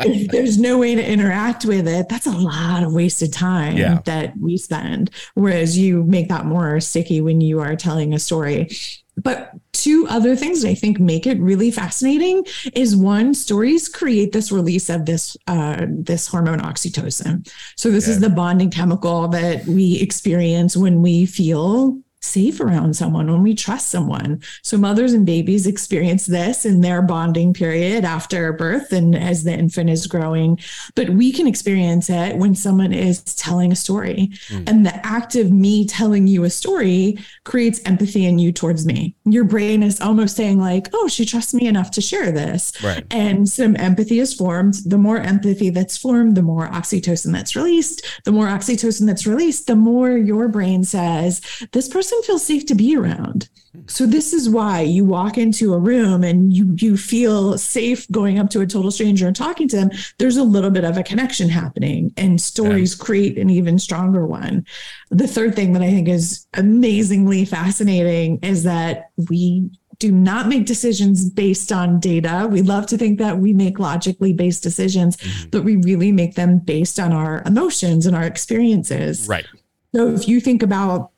if 0.00 0.30
there's 0.30 0.58
no 0.58 0.78
way 0.78 0.94
to 0.94 1.04
interact 1.04 1.64
with 1.64 1.86
it, 1.88 2.08
that's 2.08 2.26
a 2.26 2.36
lot 2.36 2.82
of 2.82 2.92
wasted 2.92 3.32
time 3.32 3.76
yeah. 3.76 4.00
that 4.04 4.36
we 4.38 4.56
spend. 4.56 5.10
Whereas 5.34 5.78
you 5.78 6.02
make 6.04 6.28
that 6.28 6.46
more 6.46 6.80
sticky 6.80 7.20
when 7.20 7.40
you 7.40 7.60
are 7.60 7.76
telling 7.76 8.12
a 8.12 8.18
story. 8.18 8.68
But 9.16 9.52
two 9.72 10.06
other 10.08 10.34
things 10.34 10.62
that 10.62 10.68
I 10.68 10.74
think 10.74 10.98
make 10.98 11.26
it 11.26 11.38
really 11.40 11.70
fascinating 11.70 12.44
is 12.74 12.96
one, 12.96 13.34
stories 13.34 13.88
create 13.88 14.32
this 14.32 14.50
release 14.50 14.88
of 14.90 15.06
this 15.06 15.36
uh, 15.46 15.86
this 15.88 16.26
hormone 16.26 16.60
oxytocin. 16.60 17.50
So 17.76 17.90
this 17.90 18.08
is 18.08 18.20
the 18.20 18.30
bonding 18.30 18.70
chemical 18.70 19.28
that 19.28 19.64
we 19.66 20.00
experience 20.00 20.76
when 20.76 21.02
we 21.02 21.26
feel 21.26 21.98
safe 22.24 22.60
around 22.60 22.96
someone, 22.96 23.30
when 23.30 23.42
we 23.42 23.54
trust 23.54 23.88
someone. 23.88 24.42
So 24.62 24.76
mothers 24.76 25.12
and 25.12 25.26
babies 25.26 25.66
experience 25.66 26.26
this 26.26 26.64
in 26.64 26.80
their 26.80 27.02
bonding 27.02 27.52
period 27.52 28.04
after 28.04 28.52
birth 28.52 28.92
and 28.92 29.14
as 29.14 29.44
the 29.44 29.52
infant 29.52 29.90
is 29.90 30.06
growing. 30.06 30.58
But 30.94 31.10
we 31.10 31.32
can 31.32 31.46
experience 31.46 32.08
it 32.10 32.36
when 32.36 32.54
someone 32.54 32.92
is 32.92 33.22
telling 33.22 33.72
a 33.72 33.76
story. 33.76 34.30
Mm. 34.48 34.68
And 34.68 34.86
the 34.86 35.06
act 35.06 35.36
of 35.36 35.52
me 35.52 35.86
telling 35.86 36.26
you 36.26 36.44
a 36.44 36.50
story 36.50 37.18
creates 37.44 37.80
empathy 37.84 38.26
in 38.26 38.38
you 38.38 38.52
towards 38.52 38.86
me. 38.86 39.14
Your 39.24 39.44
brain 39.44 39.82
is 39.82 40.00
almost 40.00 40.36
saying, 40.36 40.58
like, 40.58 40.88
oh, 40.94 41.08
she 41.08 41.24
trusts 41.24 41.54
me 41.54 41.66
enough 41.66 41.90
to 41.92 42.00
share 42.00 42.32
this. 42.32 42.72
Right. 42.82 43.04
And 43.10 43.48
some 43.48 43.76
empathy 43.76 44.18
is 44.18 44.34
formed. 44.34 44.74
The 44.86 44.98
more 44.98 45.18
empathy 45.18 45.70
that's 45.70 45.96
formed, 45.96 46.36
the 46.36 46.42
more 46.42 46.68
oxytocin 46.68 47.32
that's 47.32 47.54
released. 47.54 48.06
The 48.24 48.32
more 48.32 48.46
oxytocin 48.46 49.06
that's 49.06 49.26
released, 49.26 49.66
the 49.66 49.76
more 49.76 50.10
your 50.10 50.48
brain 50.48 50.84
says, 50.84 51.40
this 51.72 51.88
person 51.88 52.13
feels 52.22 52.44
safe 52.44 52.66
to 52.66 52.74
be 52.74 52.96
around. 52.96 53.48
So 53.86 54.06
this 54.06 54.32
is 54.32 54.48
why 54.48 54.82
you 54.82 55.04
walk 55.04 55.36
into 55.36 55.74
a 55.74 55.78
room 55.78 56.22
and 56.22 56.52
you 56.52 56.74
you 56.78 56.96
feel 56.96 57.58
safe 57.58 58.08
going 58.10 58.38
up 58.38 58.48
to 58.50 58.60
a 58.60 58.66
total 58.66 58.90
stranger 58.90 59.26
and 59.26 59.34
talking 59.34 59.68
to 59.68 59.76
them. 59.76 59.90
There's 60.18 60.36
a 60.36 60.44
little 60.44 60.70
bit 60.70 60.84
of 60.84 60.96
a 60.96 61.02
connection 61.02 61.48
happening 61.48 62.12
and 62.16 62.40
stories 62.40 62.96
yeah. 62.96 63.04
create 63.04 63.38
an 63.38 63.50
even 63.50 63.78
stronger 63.78 64.26
one. 64.26 64.64
The 65.10 65.26
third 65.26 65.56
thing 65.56 65.72
that 65.72 65.82
I 65.82 65.90
think 65.90 66.08
is 66.08 66.46
amazingly 66.54 67.44
fascinating 67.44 68.38
is 68.42 68.62
that 68.62 69.10
we 69.28 69.70
do 69.98 70.10
not 70.10 70.48
make 70.48 70.66
decisions 70.66 71.28
based 71.28 71.72
on 71.72 72.00
data. 72.00 72.48
We 72.50 72.62
love 72.62 72.86
to 72.86 72.98
think 72.98 73.18
that 73.18 73.38
we 73.38 73.52
make 73.52 73.78
logically 73.78 74.32
based 74.32 74.62
decisions, 74.62 75.16
mm-hmm. 75.16 75.50
but 75.50 75.64
we 75.64 75.76
really 75.76 76.12
make 76.12 76.34
them 76.34 76.58
based 76.58 76.98
on 76.98 77.12
our 77.12 77.42
emotions 77.46 78.06
and 78.06 78.16
our 78.16 78.24
experiences. 78.24 79.28
Right. 79.28 79.46
So 79.94 80.08
if 80.08 80.26
you 80.26 80.40
think 80.40 80.62
about 80.62 81.12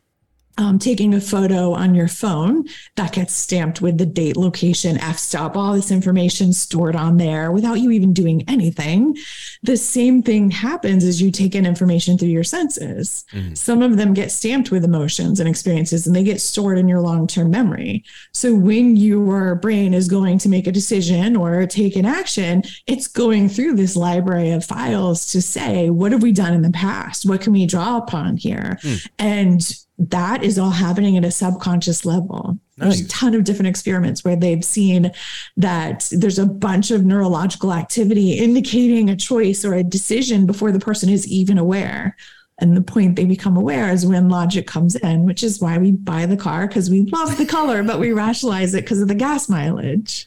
um, 0.59 0.79
taking 0.79 1.15
a 1.15 1.21
photo 1.21 1.73
on 1.73 1.95
your 1.95 2.09
phone 2.09 2.65
that 2.95 3.13
gets 3.13 3.35
stamped 3.35 3.81
with 3.81 3.99
the 3.99 4.07
date, 4.07 4.37
location, 4.37 4.99
f 4.99 5.19
stop, 5.19 5.57
all 5.57 5.75
this 5.75 5.91
information 5.91 6.53
stored 6.53 6.97
on 6.97 7.19
there 7.19 7.53
without 7.53 7.81
you 7.81 7.91
even 7.91 8.13
doing 8.13 8.43
anything. 8.49 9.17
The 9.63 9.77
same 9.77 10.23
thing 10.23 10.51
happens 10.51 11.05
as 11.05 11.21
you 11.21 11.31
take 11.31 11.55
in 11.55 11.67
information 11.67 12.17
through 12.17 12.29
your 12.29 12.45
senses. 12.45 13.25
Mm-hmm. 13.33 13.55
Some 13.55 13.83
of 13.83 13.97
them 13.97 14.15
get 14.15 14.33
stamped 14.33 14.71
with 14.71 14.85
emotions 14.85 15.41
and 15.41 15.49
experiences, 15.49 16.07
and 16.07 16.17
they 16.17 16.25
get 16.25 16.41
stored 16.41 16.79
in 16.79 16.89
your 16.89 17.01
long 17.01 17.27
term 17.27 17.51
memory. 17.51 18.05
So 18.33 18.55
when 18.55 18.97
your 18.97 19.57
brain 19.57 19.95
is 19.95 20.09
going 20.09 20.39
to 20.39 20.49
make 20.49 20.67
a 20.67 20.73
decision 20.73 21.37
or 21.37 21.67
take 21.67 21.97
an 21.97 22.07
action, 22.07 22.63
it's 22.87 23.09
going 23.09 23.49
through 23.49 23.77
this 23.77 23.97
library 23.97 24.53
of 24.53 24.65
files 24.65 25.31
to 25.33 25.43
say, 25.43 25.91
what 25.91 26.13
have 26.13 26.23
we 26.23 26.33
done 26.33 26.55
in 26.55 26.63
the 26.63 26.71
past? 26.71 27.27
What 27.27 27.41
can 27.41 27.53
we 27.53 27.67
draw 27.67 27.99
upon 27.99 28.37
here? 28.37 28.79
Mm. 28.83 29.09
And 29.19 29.86
that 29.99 30.43
is 30.43 30.59
all 30.59 30.71
happening 30.71 31.17
at 31.17 31.25
a 31.25 31.31
subconscious 31.31 32.05
level. 32.05 32.59
Nice. 32.77 32.89
There's 32.89 33.01
a 33.01 33.09
ton 33.09 33.35
of 33.35 33.45
different 33.45 33.69
experiments 33.69 34.25
where 34.25 34.37
they've 34.37 34.65
seen 34.65 35.13
that 35.57 36.09
there's 36.13 36.39
a 36.39 36.47
bunch 36.47 36.91
of 36.91 37.07
neurological 37.07 37.73
activity 37.73 38.33
indicating 38.33 39.09
a 39.09 39.17
choice 39.17 39.65
or 39.65 39.75
a 39.75 39.83
decision 39.83 40.45
before 40.45 40.73
the 40.73 40.79
person 40.79 41.09
is 41.09 41.27
even 41.29 41.57
aware. 41.57 42.17
And 42.59 42.77
the 42.77 42.83
point 42.83 43.17
they 43.17 43.25
become 43.25 43.57
aware 43.57 43.91
is 43.91 44.07
when 44.07 44.29
logic 44.29 44.67
comes 44.67 44.97
in, 44.97 45.25
which 45.25 45.43
is 45.43 45.61
why 45.61 45.77
we 45.79 45.93
buy 45.93 46.27
the 46.27 46.37
car 46.37 46.67
because 46.67 46.91
we 46.91 47.03
love 47.03 47.37
the 47.37 47.47
color, 47.47 47.83
but 47.83 47.99
we 47.99 48.13
rationalize 48.13 48.75
it 48.75 48.83
because 48.83 49.01
of 49.01 49.09
the 49.09 49.15
gas 49.15 49.49
mileage. 49.49 50.27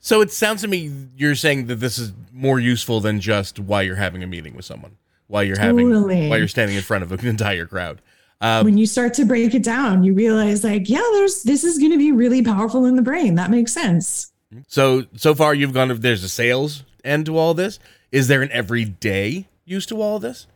So 0.00 0.20
it 0.20 0.30
sounds 0.30 0.62
to 0.62 0.68
me 0.68 0.92
you're 1.16 1.34
saying 1.34 1.66
that 1.66 1.76
this 1.76 1.98
is 1.98 2.12
more 2.32 2.60
useful 2.60 3.00
than 3.00 3.20
just 3.20 3.58
why 3.58 3.82
you're 3.82 3.96
having 3.96 4.22
a 4.22 4.26
meeting 4.26 4.54
with 4.54 4.64
someone, 4.64 4.96
why 5.26 5.42
you're 5.42 5.58
having, 5.58 5.90
totally. 5.90 6.28
while 6.28 6.38
you're 6.38 6.48
standing 6.48 6.76
in 6.76 6.82
front 6.82 7.02
of 7.02 7.12
an 7.12 7.26
entire 7.26 7.66
crowd. 7.66 8.00
Um, 8.40 8.64
when 8.64 8.78
you 8.78 8.86
start 8.86 9.14
to 9.14 9.24
break 9.24 9.54
it 9.54 9.64
down, 9.64 10.04
you 10.04 10.14
realize 10.14 10.62
like, 10.62 10.88
yeah, 10.88 11.02
there's 11.12 11.42
this 11.42 11.64
is 11.64 11.78
going 11.78 11.90
to 11.92 11.98
be 11.98 12.12
really 12.12 12.42
powerful 12.42 12.84
in 12.84 12.96
the 12.96 13.02
brain. 13.02 13.34
That 13.34 13.50
makes 13.50 13.72
sense. 13.72 14.32
So 14.68 15.04
so 15.16 15.34
far 15.34 15.54
you've 15.54 15.74
gone. 15.74 15.88
There's 16.00 16.24
a 16.24 16.28
sales 16.28 16.84
end 17.04 17.26
to 17.26 17.36
all 17.36 17.54
this. 17.54 17.78
Is 18.12 18.28
there 18.28 18.42
an 18.42 18.50
everyday 18.52 19.48
use 19.64 19.86
to 19.86 20.00
all 20.00 20.18
this? 20.18 20.46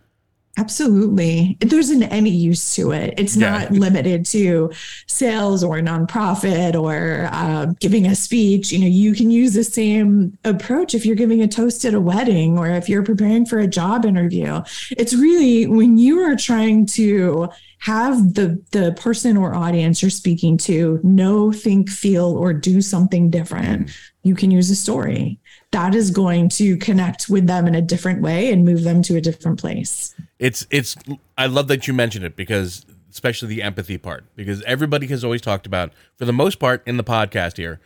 Absolutely. 0.58 1.56
There's 1.60 1.88
an 1.88 2.02
any 2.02 2.30
use 2.30 2.74
to 2.74 2.92
it. 2.92 3.14
It's 3.16 3.34
yeah. 3.34 3.50
not 3.50 3.70
limited 3.70 4.26
to 4.26 4.70
sales 5.06 5.64
or 5.64 5.78
nonprofit 5.78 6.74
or 6.74 7.30
uh, 7.32 7.72
giving 7.80 8.06
a 8.06 8.14
speech. 8.14 8.70
You 8.70 8.80
know, 8.80 8.86
you 8.86 9.14
can 9.14 9.30
use 9.30 9.54
the 9.54 9.64
same 9.64 10.36
approach 10.44 10.94
if 10.94 11.06
you're 11.06 11.16
giving 11.16 11.40
a 11.40 11.48
toast 11.48 11.86
at 11.86 11.94
a 11.94 12.00
wedding 12.00 12.58
or 12.58 12.68
if 12.68 12.86
you're 12.86 13.02
preparing 13.02 13.46
for 13.46 13.60
a 13.60 13.66
job 13.66 14.04
interview. 14.04 14.60
It's 14.90 15.14
really 15.14 15.66
when 15.66 15.96
you 15.96 16.20
are 16.20 16.36
trying 16.36 16.84
to 16.86 17.48
have 17.82 18.34
the 18.34 18.62
the 18.70 18.92
person 18.92 19.36
or 19.36 19.56
audience 19.56 20.02
you're 20.02 20.10
speaking 20.10 20.56
to 20.56 21.00
know, 21.02 21.50
think, 21.50 21.90
feel, 21.90 22.26
or 22.26 22.52
do 22.52 22.80
something 22.80 23.28
different. 23.28 23.88
Mm. 23.88 23.96
You 24.22 24.36
can 24.36 24.52
use 24.52 24.70
a 24.70 24.76
story 24.76 25.40
that 25.72 25.92
is 25.92 26.12
going 26.12 26.48
to 26.50 26.76
connect 26.76 27.28
with 27.28 27.48
them 27.48 27.66
in 27.66 27.74
a 27.74 27.82
different 27.82 28.22
way 28.22 28.52
and 28.52 28.64
move 28.64 28.84
them 28.84 29.02
to 29.02 29.16
a 29.16 29.20
different 29.20 29.58
place. 29.58 30.14
It's 30.38 30.64
it's 30.70 30.94
I 31.36 31.46
love 31.46 31.66
that 31.68 31.88
you 31.88 31.92
mentioned 31.92 32.24
it 32.24 32.36
because 32.36 32.86
especially 33.10 33.48
the 33.48 33.62
empathy 33.62 33.98
part 33.98 34.24
because 34.36 34.62
everybody 34.62 35.08
has 35.08 35.24
always 35.24 35.40
talked 35.40 35.66
about 35.66 35.92
for 36.14 36.24
the 36.24 36.32
most 36.32 36.60
part 36.60 36.86
in 36.86 36.98
the 36.98 37.04
podcast 37.04 37.56
here 37.56 37.80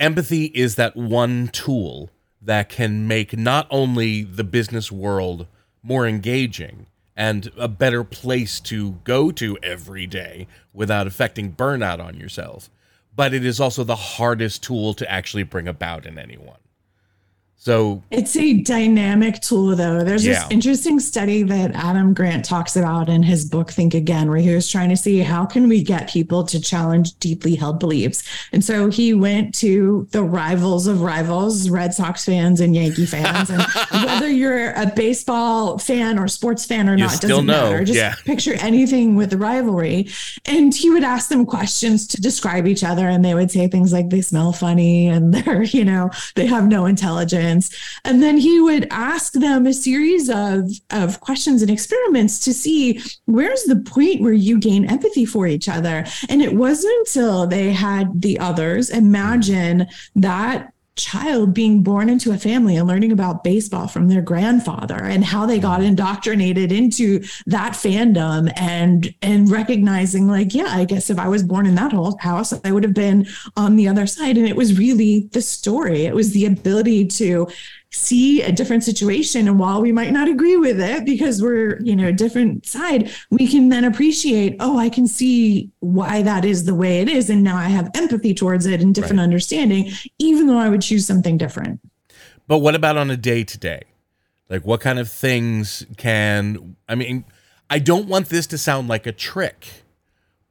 empathy 0.00 0.46
is 0.46 0.74
that 0.74 0.96
one 0.96 1.48
tool 1.48 2.10
that 2.42 2.68
can 2.68 3.06
make 3.06 3.38
not 3.38 3.66
only 3.70 4.22
the 4.22 4.44
business 4.44 4.92
world 4.92 5.46
more 5.82 6.06
engaging 6.06 6.86
and 7.20 7.52
a 7.58 7.68
better 7.68 8.02
place 8.02 8.58
to 8.60 8.92
go 9.04 9.30
to 9.30 9.58
every 9.62 10.06
day 10.06 10.46
without 10.72 11.06
affecting 11.06 11.52
burnout 11.52 12.02
on 12.02 12.16
yourself. 12.16 12.70
But 13.14 13.34
it 13.34 13.44
is 13.44 13.60
also 13.60 13.84
the 13.84 13.94
hardest 13.94 14.62
tool 14.62 14.94
to 14.94 15.10
actually 15.10 15.42
bring 15.42 15.68
about 15.68 16.06
in 16.06 16.18
anyone 16.18 16.56
so 17.62 18.02
it's 18.10 18.34
a 18.36 18.54
dynamic 18.62 19.42
tool, 19.42 19.76
though. 19.76 20.02
There's 20.02 20.24
yeah. 20.24 20.32
this 20.32 20.50
interesting 20.50 20.98
study 20.98 21.42
that 21.42 21.72
Adam 21.74 22.14
Grant 22.14 22.42
talks 22.42 22.74
about 22.74 23.10
in 23.10 23.22
his 23.22 23.44
book 23.44 23.70
Think 23.70 23.92
Again, 23.92 24.30
where 24.30 24.38
he 24.38 24.54
was 24.54 24.66
trying 24.66 24.88
to 24.88 24.96
see 24.96 25.18
how 25.18 25.44
can 25.44 25.68
we 25.68 25.82
get 25.82 26.08
people 26.08 26.42
to 26.44 26.58
challenge 26.58 27.18
deeply 27.18 27.54
held 27.56 27.78
beliefs. 27.78 28.22
And 28.52 28.64
so 28.64 28.88
he 28.88 29.12
went 29.12 29.54
to 29.56 30.08
the 30.10 30.22
rivals 30.22 30.86
of 30.86 31.02
rivals, 31.02 31.68
Red 31.68 31.92
Sox 31.92 32.24
fans 32.24 32.60
and 32.60 32.74
Yankee 32.74 33.04
fans, 33.04 33.50
and 33.50 33.62
whether 34.06 34.30
you're 34.30 34.70
a 34.70 34.90
baseball 34.96 35.76
fan 35.76 36.18
or 36.18 36.28
sports 36.28 36.64
fan 36.64 36.88
or 36.88 36.92
you 36.92 37.04
not 37.04 37.20
doesn't 37.20 37.44
know. 37.44 37.72
matter. 37.72 37.84
Just 37.84 37.98
yeah. 37.98 38.14
picture 38.24 38.54
anything 38.54 39.16
with 39.16 39.28
the 39.28 39.36
rivalry, 39.36 40.08
and 40.46 40.74
he 40.74 40.88
would 40.88 41.04
ask 41.04 41.28
them 41.28 41.44
questions 41.44 42.06
to 42.06 42.22
describe 42.22 42.66
each 42.66 42.82
other, 42.82 43.06
and 43.06 43.22
they 43.22 43.34
would 43.34 43.50
say 43.50 43.68
things 43.68 43.92
like 43.92 44.08
they 44.08 44.22
smell 44.22 44.54
funny 44.54 45.08
and 45.08 45.34
they're 45.34 45.62
you 45.62 45.84
know 45.84 46.10
they 46.36 46.46
have 46.46 46.66
no 46.66 46.86
intelligence 46.86 47.49
and 48.04 48.22
then 48.22 48.38
he 48.38 48.60
would 48.60 48.86
ask 48.90 49.32
them 49.32 49.66
a 49.66 49.72
series 49.72 50.28
of, 50.30 50.70
of 50.90 51.20
questions 51.20 51.62
and 51.62 51.70
experiments 51.70 52.38
to 52.40 52.54
see 52.54 53.00
where's 53.26 53.64
the 53.64 53.76
point 53.76 54.20
where 54.20 54.32
you 54.32 54.58
gain 54.58 54.84
empathy 54.84 55.24
for 55.24 55.46
each 55.46 55.68
other. 55.68 56.04
And 56.28 56.42
it 56.42 56.54
wasn't 56.54 56.94
until 57.00 57.46
they 57.46 57.72
had 57.72 58.22
the 58.22 58.38
others 58.38 58.90
imagine 58.90 59.86
that 60.16 60.72
child 61.00 61.54
being 61.54 61.82
born 61.82 62.08
into 62.08 62.32
a 62.32 62.38
family 62.38 62.76
and 62.76 62.88
learning 62.88 63.12
about 63.12 63.44
baseball 63.44 63.88
from 63.88 64.08
their 64.08 64.22
grandfather 64.22 64.96
and 64.96 65.24
how 65.24 65.46
they 65.46 65.58
got 65.58 65.80
mm-hmm. 65.80 65.88
indoctrinated 65.88 66.72
into 66.72 67.22
that 67.46 67.72
fandom 67.72 68.52
and 68.56 69.14
and 69.22 69.50
recognizing 69.50 70.28
like 70.28 70.54
yeah 70.54 70.68
i 70.68 70.84
guess 70.84 71.10
if 71.10 71.18
i 71.18 71.28
was 71.28 71.42
born 71.42 71.66
in 71.66 71.74
that 71.74 71.92
whole 71.92 72.16
house 72.18 72.52
i 72.64 72.72
would 72.72 72.84
have 72.84 72.94
been 72.94 73.26
on 73.56 73.76
the 73.76 73.88
other 73.88 74.06
side. 74.06 74.36
And 74.36 74.46
it 74.46 74.56
was 74.56 74.78
really 74.78 75.28
the 75.32 75.42
story. 75.42 76.06
It 76.06 76.14
was 76.14 76.32
the 76.32 76.46
ability 76.46 77.06
to 77.06 77.48
see 77.92 78.42
a 78.42 78.52
different 78.52 78.84
situation. 78.84 79.48
And 79.48 79.58
while 79.58 79.80
we 79.82 79.92
might 79.92 80.12
not 80.12 80.28
agree 80.28 80.56
with 80.56 80.80
it 80.80 81.04
because 81.04 81.42
we're 81.42 81.80
you 81.80 81.96
know 81.96 82.08
a 82.08 82.12
different 82.12 82.66
side 82.66 83.10
we 83.30 83.48
can 83.48 83.68
then 83.68 83.84
appreciate 83.84 84.56
oh 84.60 84.78
i 84.78 84.88
can 84.88 85.06
see 85.06 85.70
why 85.80 86.22
that 86.22 86.44
is 86.44 86.64
the 86.64 86.74
way 86.74 87.00
it 87.00 87.08
is. 87.08 87.30
And 87.30 87.42
now 87.42 87.56
i 87.56 87.64
have 87.64 87.90
empathy 87.94 88.34
towards 88.34 88.66
it 88.66 88.80
and 88.80 88.94
different 88.94 89.18
right. 89.18 89.24
understanding 89.24 89.90
even 90.18 90.46
though 90.46 90.58
i 90.58 90.68
would 90.68 90.82
choose 90.82 91.06
something 91.06 91.36
different. 91.36 91.80
But 92.46 92.58
what 92.58 92.74
about 92.74 92.96
on 92.96 93.10
a 93.10 93.16
day 93.16 93.44
to 93.44 93.58
day? 93.58 93.82
Like 94.48 94.66
what 94.66 94.80
kind 94.80 94.98
of 94.98 95.10
things 95.10 95.86
can 95.96 96.76
i 96.88 96.94
mean 96.94 97.24
i 97.68 97.78
don't 97.78 98.06
want 98.06 98.28
this 98.28 98.46
to 98.48 98.58
sound 98.58 98.88
like 98.88 99.06
a 99.06 99.12
trick 99.12 99.84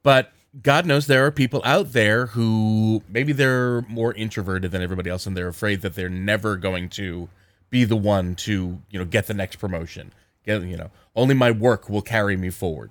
but 0.02 0.32
God 0.62 0.84
knows 0.84 1.06
there 1.06 1.24
are 1.24 1.30
people 1.30 1.62
out 1.64 1.92
there 1.92 2.26
who 2.26 3.02
maybe 3.08 3.32
they're 3.32 3.82
more 3.82 4.12
introverted 4.14 4.72
than 4.72 4.82
everybody 4.82 5.08
else 5.08 5.26
and 5.26 5.36
they're 5.36 5.48
afraid 5.48 5.82
that 5.82 5.94
they're 5.94 6.08
never 6.08 6.56
going 6.56 6.88
to 6.90 7.28
be 7.70 7.84
the 7.84 7.96
one 7.96 8.34
to, 8.34 8.80
you 8.90 8.98
know, 8.98 9.04
get 9.04 9.26
the 9.26 9.34
next 9.34 9.56
promotion. 9.56 10.12
Get, 10.44 10.62
you 10.62 10.76
know, 10.76 10.90
only 11.14 11.34
my 11.34 11.52
work 11.52 11.88
will 11.88 12.02
carry 12.02 12.36
me 12.36 12.50
forward. 12.50 12.90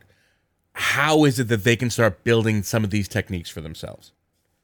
How 0.73 1.25
is 1.25 1.37
it 1.39 1.49
that 1.49 1.65
they 1.65 1.75
can 1.75 1.89
start 1.89 2.23
building 2.23 2.63
some 2.63 2.85
of 2.85 2.91
these 2.91 3.09
techniques 3.09 3.49
for 3.49 3.59
themselves? 3.59 4.13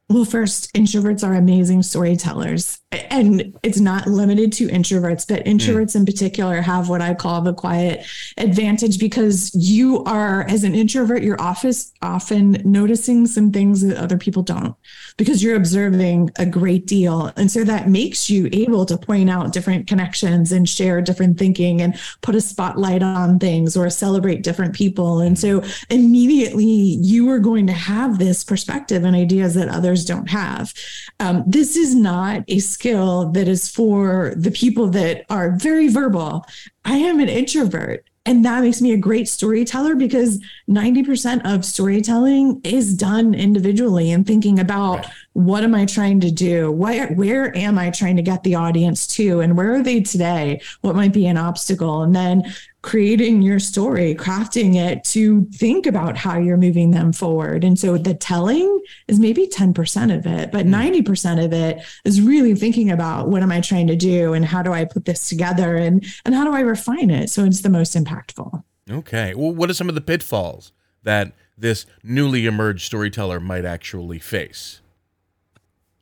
Well, 0.08 0.26
first, 0.26 0.72
introverts 0.74 1.28
are 1.28 1.34
amazing 1.34 1.82
storytellers. 1.82 2.80
And 2.92 3.58
it's 3.64 3.80
not 3.80 4.06
limited 4.06 4.54
to 4.54 4.68
introverts, 4.68 5.28
but 5.28 5.44
introverts 5.46 5.94
mm. 5.94 5.96
in 5.96 6.06
particular 6.06 6.62
have 6.62 6.90
what 6.90 7.02
I 7.02 7.16
call 7.16 7.42
the 7.42 7.56
quiet 7.56 8.06
advantage 8.38 9.00
because 9.00 9.52
you 9.56 10.04
are, 10.04 10.44
as 10.44 10.64
an 10.64 10.76
introvert, 10.76 11.24
you're 11.24 11.42
office, 11.42 11.92
often 12.04 12.62
noticing 12.64 13.26
some 13.26 13.52
things 13.52 13.82
that 13.82 13.98
other 13.98 14.18
people 14.20 14.44
don't 14.44 14.76
because 15.18 15.42
you're 15.42 15.56
observing 15.56 16.30
a 16.38 16.46
great 16.46 16.86
deal. 16.86 17.32
And 17.38 17.50
so 17.50 17.64
that 17.64 17.90
makes 17.90 18.30
you 18.30 18.50
able 18.52 18.86
to 18.86 18.98
point 18.98 19.30
out 19.30 19.54
different 19.54 19.88
connections 19.88 20.52
and 20.52 20.68
share 20.68 21.02
different 21.02 21.38
thinking 21.38 21.82
and 21.82 21.98
put 22.22 22.36
a 22.36 22.42
spotlight 22.42 23.02
on 23.02 23.40
things 23.40 23.78
or 23.78 23.90
celebrate 23.90 24.44
different 24.44 24.76
people. 24.76 25.20
And 25.20 25.40
so 25.40 25.64
immediately 25.90 26.66
you 26.66 27.30
are 27.30 27.40
going 27.40 27.68
to 27.68 27.74
have 27.74 28.20
this 28.20 28.44
perspective 28.44 29.04
and 29.04 29.16
ideas 29.16 29.54
that 29.56 29.70
others 29.70 30.06
don't 30.06 30.30
have. 30.30 30.74
Um, 31.20 31.44
this 31.48 31.78
is 31.78 31.96
not 31.96 32.44
a 32.48 32.60
skill 32.60 33.32
that 33.32 33.48
is 33.48 33.70
for 33.70 34.34
the 34.36 34.52
people 34.52 34.88
that 34.88 35.26
are 35.30 35.56
very 35.56 35.88
verbal. 35.88 36.46
I 36.84 36.98
am 36.98 37.20
an 37.20 37.30
introvert. 37.30 38.06
And 38.26 38.44
that 38.44 38.64
makes 38.64 38.82
me 38.82 38.92
a 38.92 38.98
great 38.98 39.28
storyteller 39.28 39.96
because 39.96 40.42
90% 40.68 41.42
of 41.46 41.64
storytelling 41.64 42.60
is 42.64 42.96
done 42.96 43.36
individually 43.36 44.12
and 44.12 44.26
thinking 44.26 44.60
about 44.60 45.06
right. 45.06 45.14
What 45.36 45.66
am 45.66 45.76
I 45.76 45.86
trying 45.86 46.22
to 46.22 46.32
do? 46.32 46.72
Where, 46.72 47.08
where 47.08 47.56
am 47.58 47.78
I 47.78 47.90
trying 47.90 48.16
to 48.16 48.22
get 48.22 48.44
the 48.44 48.56
audience 48.56 49.06
to? 49.18 49.42
And 49.42 49.58
where 49.58 49.76
are 49.76 49.84
they 49.84 50.00
today? 50.00 50.62
What 50.80 50.96
might 50.96 51.12
be 51.12 51.28
an 51.28 51.36
obstacle? 51.36 52.04
And 52.04 52.16
then 52.16 52.56
creating 52.82 53.42
your 53.42 53.60
story, 53.60 54.16
crafting 54.16 54.76
it 54.76 55.04
to 55.04 55.44
think 55.52 55.88
about 55.88 56.16
how 56.16 56.38
you're 56.38 56.56
moving 56.56 56.92
them 56.92 57.12
forward. 57.12 57.66
And 57.66 57.78
so 57.78 57.98
the 57.98 58.14
telling 58.14 58.80
is 59.10 59.20
maybe 59.20 59.46
10% 59.46 60.18
of 60.18 60.26
it, 60.26 60.54
but 60.54 60.68
mm. 60.68 61.04
90% 61.04 61.44
of 61.44 61.52
it 61.52 61.84
is 62.06 62.22
really 62.22 62.56
thinking 62.56 62.90
about 62.90 63.28
what 63.28 63.44
am 63.44 63.52
I 63.52 63.60
trying 63.60 63.88
to 63.88 63.96
do 63.98 64.32
and 64.32 64.46
how 64.46 64.64
do 64.64 64.72
I 64.72 64.86
put 64.86 65.04
this 65.04 65.28
together 65.28 65.76
and 65.76 66.06
and 66.24 66.34
how 66.34 66.46
do 66.46 66.54
I 66.54 66.62
refine 66.62 67.10
it 67.10 67.30
so 67.30 67.44
it's 67.44 67.60
the 67.60 67.70
most 67.70 67.94
impactful. 67.94 68.64
Okay. 68.90 69.36
Well, 69.36 69.54
what 69.54 69.70
are 69.70 69.74
some 69.74 69.90
of 69.90 69.96
the 69.96 70.02
pitfalls 70.02 70.72
that 71.04 71.34
this 71.58 71.86
newly 72.04 72.46
emerged 72.46 72.86
storyteller 72.86 73.42
might 73.42 73.66
actually 73.66 74.20
face? 74.20 74.80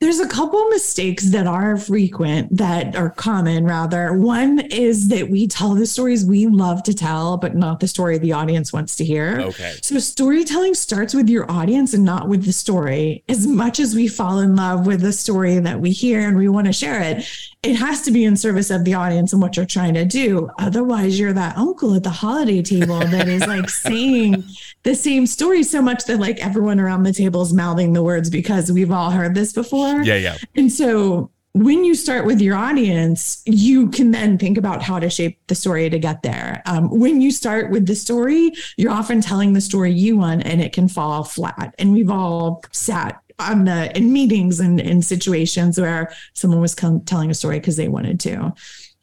There's 0.04 0.20
a 0.20 0.28
couple 0.28 0.68
mistakes 0.68 1.30
that 1.30 1.48
are 1.48 1.78
frequent, 1.78 2.58
that 2.58 2.94
are 2.94 3.10
common 3.10 3.64
rather. 3.64 4.12
One 4.12 4.60
is 4.60 5.08
that 5.08 5.30
we 5.30 5.48
tell 5.48 5.76
the 5.76 5.86
stories 5.86 6.26
we 6.26 6.46
love 6.46 6.84
to 6.84 6.94
tell, 6.94 7.38
but 7.38 7.56
not 7.56 7.80
the 7.80 7.88
story 7.88 8.18
the 8.18 8.34
audience 8.34 8.74
wants 8.74 8.98
to 8.98 9.06
hear. 9.06 9.40
Okay. 9.40 9.76
So 9.82 10.00
storytelling 10.00 10.74
starts 10.74 11.14
with 11.14 11.30
your 11.30 11.50
audience 11.50 11.94
and 11.94 12.04
not 12.04 12.28
with 12.28 12.44
the 12.44 12.52
story. 12.52 13.24
As 13.30 13.48
much 13.48 13.80
as 13.80 13.96
we 13.96 14.10
fall 14.10 14.40
in 14.40 14.58
love 14.58 14.86
with 14.86 15.00
the 15.00 15.14
story 15.14 15.58
that 15.60 15.80
we 15.80 15.92
hear 15.92 16.28
and 16.28 16.38
we 16.38 16.50
want 16.50 16.68
to 16.68 16.74
share 16.74 17.02
it, 17.02 17.26
it 17.64 17.76
has 17.76 18.02
to 18.02 18.12
be 18.12 18.26
in 18.26 18.36
service 18.36 18.70
of 18.70 18.84
the 18.84 18.94
audience 18.94 19.32
and 19.32 19.42
what 19.42 19.56
you're 19.56 19.66
trying 19.66 19.94
to 19.94 20.04
do. 20.04 20.50
Otherwise, 20.60 21.18
you're 21.18 21.32
that 21.32 21.58
uncle 21.58 21.96
at 21.96 22.04
the 22.04 22.10
holiday 22.10 22.62
table 22.62 23.00
that 23.00 23.28
is 23.30 23.48
like 23.48 23.70
saying 23.70 24.44
the 24.84 24.94
same 24.94 25.26
story 25.26 25.64
so 25.64 25.82
much 25.82 26.04
that 26.06 26.20
like 26.20 26.46
everyone 26.46 26.80
around 26.80 27.04
the 27.04 27.14
table 27.14 27.42
is 27.42 27.54
mouthing 27.54 27.94
the 27.94 28.04
words 28.04 28.30
because 28.30 28.70
we've 28.70 28.92
all 28.92 29.12
heard 29.12 29.34
this 29.34 29.54
before. 29.54 30.04
Yeah, 30.04 30.18
yeah. 30.18 30.38
And 30.56 30.70
so 30.70 31.32
when 31.54 31.86
you 31.86 31.94
start 31.94 32.26
with 32.26 32.42
your 32.42 32.56
audience, 32.56 33.44
you 33.46 33.88
can 33.90 34.12
then 34.12 34.38
think 34.38 34.58
about 34.58 34.82
how 34.82 35.00
to 35.00 35.10
shape 35.10 35.40
the 35.48 35.56
story 35.56 35.90
to 35.90 36.00
get 36.00 36.24
there. 36.24 36.64
Um, 36.66 36.90
when 36.90 37.22
you 37.22 37.32
start 37.32 37.70
with 37.70 37.86
the 37.86 37.96
story, 37.96 38.52
you're 38.76 38.92
often 38.92 39.22
telling 39.22 39.54
the 39.54 39.62
story 39.62 39.92
you 39.92 40.18
want, 40.18 40.46
and 40.46 40.62
it 40.62 40.74
can 40.74 40.88
fall 40.88 41.24
flat. 41.24 41.76
And 41.78 41.94
we've 41.94 42.10
all 42.10 42.64
sat 42.72 43.22
on 43.40 43.66
the 43.66 43.96
in 43.98 44.14
meetings 44.14 44.60
and 44.60 44.80
in 44.80 45.02
situations 45.02 45.80
where 45.80 46.14
someone 46.34 46.62
was 46.62 46.76
come, 46.76 47.02
telling 47.02 47.30
a 47.30 47.34
story 47.34 47.60
because 47.60 47.78
they 47.78 47.88
wanted 47.88 48.20
to. 48.22 48.54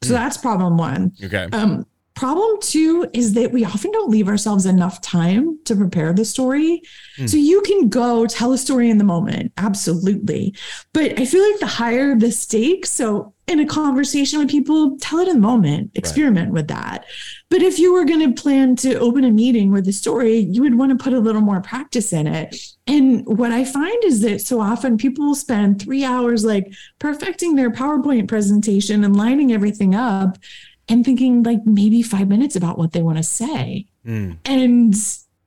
So 0.03 0.13
that's 0.15 0.37
problem 0.37 0.79
one. 0.79 1.13
Okay. 1.23 1.47
Um, 1.53 1.87
problem 2.15 2.59
two 2.61 3.09
is 3.13 3.35
that 3.35 3.53
we 3.53 3.65
often 3.65 3.91
don't 3.93 4.11
leave 4.11 4.29
ourselves 4.29 4.67
enough 4.67 5.01
time 5.01 5.59
to 5.65 5.77
prepare 5.77 6.13
the 6.13 6.25
story. 6.25 6.83
So 7.27 7.37
you 7.37 7.61
can 7.63 7.89
go 7.89 8.27
tell 8.27 8.53
a 8.53 8.59
story 8.59 8.91
in 8.91 8.99
the 8.99 9.05
moment, 9.05 9.53
absolutely. 9.57 10.55
But 10.93 11.19
I 11.19 11.25
feel 11.25 11.43
like 11.51 11.61
the 11.61 11.67
higher 11.67 12.15
the 12.15 12.33
stakes, 12.33 12.91
so 12.91 13.35
in 13.51 13.59
a 13.59 13.67
conversation 13.67 14.39
with 14.39 14.49
people, 14.49 14.97
tell 14.99 15.19
it 15.19 15.27
in 15.27 15.35
the 15.35 15.41
moment, 15.41 15.91
experiment 15.97 16.53
with 16.53 16.69
that. 16.69 17.05
But 17.49 17.63
if 17.63 17.81
you 17.81 17.93
were 17.93 18.05
going 18.05 18.35
to 18.35 18.41
plan 18.41 18.77
to 18.77 18.97
open 19.01 19.25
a 19.25 19.31
meeting 19.31 19.73
with 19.73 19.89
a 19.89 19.93
story, 19.93 20.39
you 20.39 20.63
would 20.63 20.79
want 20.79 20.97
to 20.97 21.03
put 21.03 21.13
a 21.13 21.19
little 21.19 21.41
more 21.41 21.61
practice 21.61 22.13
in 22.13 22.29
it. 22.29 22.55
And 22.87 23.27
what 23.27 23.51
I 23.51 23.65
find 23.65 24.05
is 24.05 24.21
that 24.21 24.41
so 24.41 24.61
often 24.61 24.97
people 24.97 25.27
will 25.27 25.35
spend 25.35 25.83
three 25.83 26.05
hours 26.05 26.45
like 26.45 26.73
perfecting 27.01 27.57
their 27.57 27.71
PowerPoint 27.71 28.29
presentation 28.29 29.03
and 29.03 29.17
lining 29.17 29.53
everything 29.53 29.97
up 29.97 30.39
and 30.89 31.05
thinking 31.05 31.43
like 31.43 31.67
maybe 31.67 32.03
five 32.03 32.29
minutes 32.29 32.55
about 32.55 32.79
what 32.79 32.93
they 32.93 33.03
want 33.03 33.19
to 33.19 33.25
say. 33.25 33.87
Mm. 34.07 34.39
And 34.45 34.95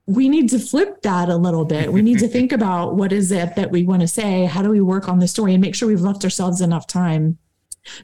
we 0.05 0.27
need 0.27 0.49
to 0.49 0.59
flip 0.59 1.01
that 1.03 1.29
a 1.29 1.37
little 1.37 1.63
bit. 1.63 1.93
We 1.93 2.01
need 2.01 2.19
to 2.19 2.27
think 2.35 2.51
about 2.51 2.95
what 2.95 3.13
is 3.13 3.31
it 3.31 3.55
that 3.55 3.71
we 3.71 3.83
want 3.83 4.01
to 4.01 4.07
say? 4.09 4.43
How 4.43 4.61
do 4.61 4.69
we 4.69 4.81
work 4.81 5.07
on 5.07 5.19
the 5.19 5.27
story 5.27 5.53
and 5.53 5.61
make 5.61 5.75
sure 5.75 5.87
we've 5.87 6.01
left 6.01 6.25
ourselves 6.25 6.59
enough 6.59 6.85
time? 6.85 7.37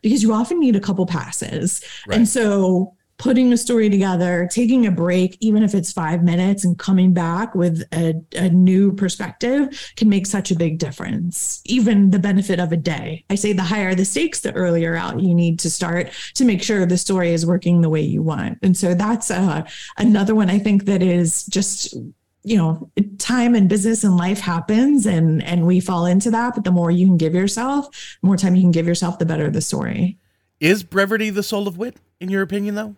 Because 0.02 0.24
you 0.24 0.34
often 0.34 0.60
need 0.60 0.76
a 0.76 0.80
couple 0.80 1.06
passes. 1.06 1.82
Right. 2.08 2.18
And 2.18 2.28
so 2.28 2.96
putting 3.20 3.52
a 3.54 3.58
story 3.58 3.90
together, 3.90 4.48
taking 4.50 4.88
a 4.88 4.92
break, 4.92 5.38
even 5.42 5.62
if 5.62 5.76
it's 5.76 5.92
five 5.92 6.24
minutes, 6.24 6.64
and 6.64 6.80
coming 6.80 7.14
back 7.14 7.54
with 7.54 7.84
a, 7.94 8.16
a 8.36 8.50
new 8.50 8.94
perspective 8.94 9.92
can 9.98 10.10
make 10.10 10.26
such 10.26 10.50
a 10.50 10.56
big 10.56 10.80
difference. 10.80 11.62
Even 11.66 12.10
the 12.10 12.18
benefit 12.18 12.60
of 12.60 12.72
a 12.72 12.78
day. 12.78 13.26
I 13.30 13.36
say 13.36 13.54
the 13.54 13.62
higher 13.62 13.94
the 13.94 14.06
stakes, 14.06 14.40
the 14.40 14.54
earlier 14.54 14.96
out 14.96 15.20
you 15.20 15.36
need 15.36 15.60
to 15.60 15.70
start 15.70 16.12
to 16.36 16.46
make 16.46 16.64
sure 16.64 16.86
the 16.86 16.98
story 16.98 17.34
is 17.34 17.46
working 17.46 17.82
the 17.82 17.90
way 17.90 18.02
you 18.02 18.24
want. 18.24 18.58
And 18.64 18.76
so 18.76 18.94
that's 18.94 19.30
uh, 19.30 19.68
another 19.98 20.34
one 20.34 20.50
I 20.50 20.58
think 20.58 20.86
that 20.86 21.04
is 21.04 21.46
just 21.48 21.96
you 22.44 22.56
know 22.58 22.90
time 23.18 23.54
and 23.54 23.68
business 23.68 24.04
and 24.04 24.16
life 24.16 24.40
happens 24.40 25.06
and 25.06 25.44
and 25.44 25.66
we 25.68 25.80
fall 25.80 26.06
into 26.06 26.32
that 26.32 26.56
but 26.56 26.64
the 26.64 26.72
more 26.72 26.90
you 26.90 27.06
can 27.06 27.18
give 27.18 27.34
yourself 27.34 27.88
the 28.22 28.28
more 28.28 28.38
time 28.38 28.56
you 28.56 28.62
can 28.62 28.72
give 28.72 28.88
yourself 28.88 29.20
the 29.20 29.26
better 29.26 29.50
the 29.50 29.62
story 29.62 30.18
Is 30.60 30.84
brevity 30.84 31.30
the 31.30 31.44
soul 31.44 31.68
of 31.68 31.78
wit, 31.78 31.98
in 32.20 32.30
your 32.30 32.42
opinion, 32.42 32.76
though? 32.76 32.96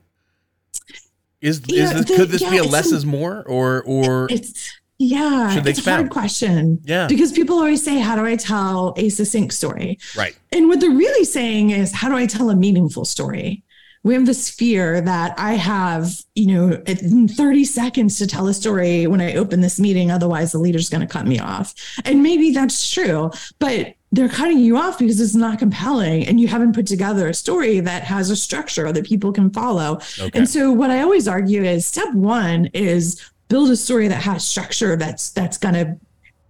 Is, 1.42 1.62
Yeah, 1.66 1.84
is 1.86 2.06
this, 2.06 2.18
could 2.18 2.30
this 2.30 2.48
be 2.48 2.58
a 2.58 2.64
less 2.64 2.92
is 2.92 3.04
more, 3.06 3.44
or 3.48 3.82
or 3.84 4.28
it's 4.30 4.72
yeah 5.00 5.60
it's 5.66 5.88
a 5.88 5.92
hard 5.92 6.12
question 6.12 6.80
Yeah. 6.84 7.08
because 7.08 7.32
people 7.32 7.56
always 7.56 7.84
say 7.84 7.98
how 7.98 8.16
do 8.16 8.24
i 8.24 8.36
tell 8.36 8.94
a 8.98 9.10
succinct 9.10 9.54
story 9.56 9.98
right? 10.16 10.38
And 10.52 10.68
what 10.68 10.80
they're 10.80 10.92
really 10.92 11.24
saying 11.26 11.72
is, 11.72 11.92
how 11.94 12.10
do 12.10 12.16
I 12.16 12.26
tell 12.28 12.50
a 12.52 12.56
meaningful 12.56 13.06
story? 13.06 13.64
We 14.04 14.14
have 14.16 14.26
this 14.26 14.50
fear 14.50 15.00
that 15.02 15.38
I 15.38 15.54
have, 15.54 16.12
you 16.36 16.48
know, 16.48 16.84
30 16.86 17.66
seconds 17.66 18.18
to 18.18 18.28
tell 18.28 18.48
a 18.48 18.54
story 18.54 19.06
when 19.06 19.22
I 19.22 19.36
open 19.36 19.62
this 19.62 19.80
meeting. 19.80 20.10
Otherwise, 20.10 20.52
the 20.52 20.58
leader's 20.58 20.90
going 20.90 21.02
to 21.02 21.08
cut 21.08 21.28
me 21.28 21.40
off. 21.40 21.74
And 22.04 22.24
maybe 22.24 22.52
that's 22.52 22.92
true, 22.92 23.32
but 23.60 23.94
they're 24.12 24.30
cutting 24.30 24.60
you 24.60 24.78
off 24.78 25.00
because 25.00 25.22
it's 25.22 25.36
not 25.36 25.60
compelling 25.60 26.28
and 26.28 26.40
you 26.40 26.48
haven't 26.48 26.74
put 26.74 26.86
together 26.86 27.30
a 27.30 27.34
story 27.34 27.80
that 27.80 28.04
has 28.04 28.30
a 28.30 28.36
structure 28.36 28.92
that 28.92 29.06
people 29.06 29.32
can 29.32 29.50
follow. 29.52 30.00
Okay. 30.20 30.32
And 30.34 30.50
so 30.50 30.72
what 30.72 30.92
I 30.92 31.02
always 31.02 31.28
argue 31.28 31.64
is 31.64 31.86
step 31.86 32.14
one 32.14 32.66
is 32.74 33.22
build 33.48 33.70
a 33.70 33.78
story 33.78 34.08
that 34.08 34.22
has 34.22 34.46
structure 34.46 34.96
that's 34.96 35.30
that's 35.32 35.58
going 35.58 35.76
to 35.76 35.98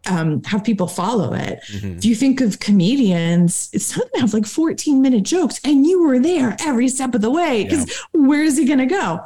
um, 0.09 0.43
have 0.45 0.63
people 0.63 0.87
follow 0.87 1.33
it. 1.33 1.59
Mhm. 1.73 1.97
If 1.97 2.05
you 2.05 2.15
think 2.15 2.41
of 2.41 2.59
comedians, 2.59 3.69
it's 3.73 3.91
time 3.91 4.05
to 4.15 4.21
have 4.21 4.33
like 4.33 4.45
14 4.45 5.01
minute 5.01 5.23
jokes 5.23 5.59
and 5.63 5.85
you 5.85 6.03
were 6.03 6.19
there 6.19 6.55
every 6.61 6.87
step 6.87 7.13
of 7.15 7.21
the 7.21 7.29
way 7.29 7.63
because 7.63 7.91
where 8.11 8.43
is 8.43 8.57
he 8.57 8.65
going 8.65 8.79
to 8.79 8.85
go? 8.85 9.19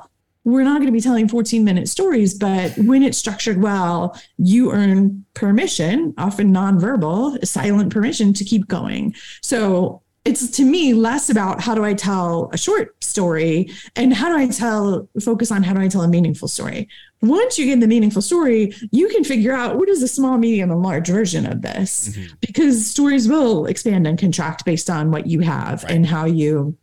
We're 0.43 0.63
not 0.63 0.75
going 0.75 0.85
to 0.87 0.91
be 0.91 1.01
telling 1.01 1.27
14 1.27 1.63
minute 1.63 1.87
stories, 1.89 2.35
but 2.35 2.77
when 2.77 3.01
it's 3.01 3.17
structured 3.17 3.61
well, 3.61 4.15
you 4.37 4.71
earn 4.71 5.25
permission, 5.33 6.13
often 6.19 6.53
nonverbal, 6.53 7.43
silent 7.47 7.91
permission 7.91 8.31
to 8.33 8.43
keep 8.43 8.67
going. 8.67 9.15
So 9.41 10.03
it's 10.25 10.49
to 10.49 10.63
me 10.63 10.93
less 10.93 11.29
about 11.29 11.61
how 11.61 11.75
do 11.75 11.83
I 11.85 11.93
tell 11.93 12.49
a 12.51 12.57
short 12.57 13.01
story 13.03 13.69
and 13.95 14.13
how 14.13 14.29
do 14.29 14.35
I 14.35 14.47
tell, 14.47 15.07
focus 15.23 15.51
on 15.51 15.61
how 15.63 15.73
do 15.73 15.81
I 15.81 15.87
tell 15.87 16.01
a 16.01 16.07
meaningful 16.07 16.47
story. 16.47 16.87
Once 17.21 17.57
you 17.57 17.65
get 17.67 17.79
the 17.79 17.87
meaningful 17.87 18.21
story, 18.21 18.73
you 18.91 19.07
can 19.09 19.23
figure 19.23 19.53
out 19.53 19.77
what 19.77 19.87
is 19.87 20.01
the 20.01 20.07
small, 20.07 20.37
medium, 20.37 20.71
and 20.71 20.81
large 20.81 21.07
version 21.07 21.45
of 21.45 21.61
this 21.61 22.09
Mhm. 22.09 22.31
because 22.41 22.85
stories 22.85 23.27
will 23.27 23.65
expand 23.67 24.05
and 24.07 24.17
contract 24.17 24.65
based 24.65 24.89
on 24.89 25.11
what 25.11 25.27
you 25.27 25.39
have 25.41 25.83
Right. 25.83 25.93
and 25.93 26.05
how 26.07 26.25
you 26.25 26.75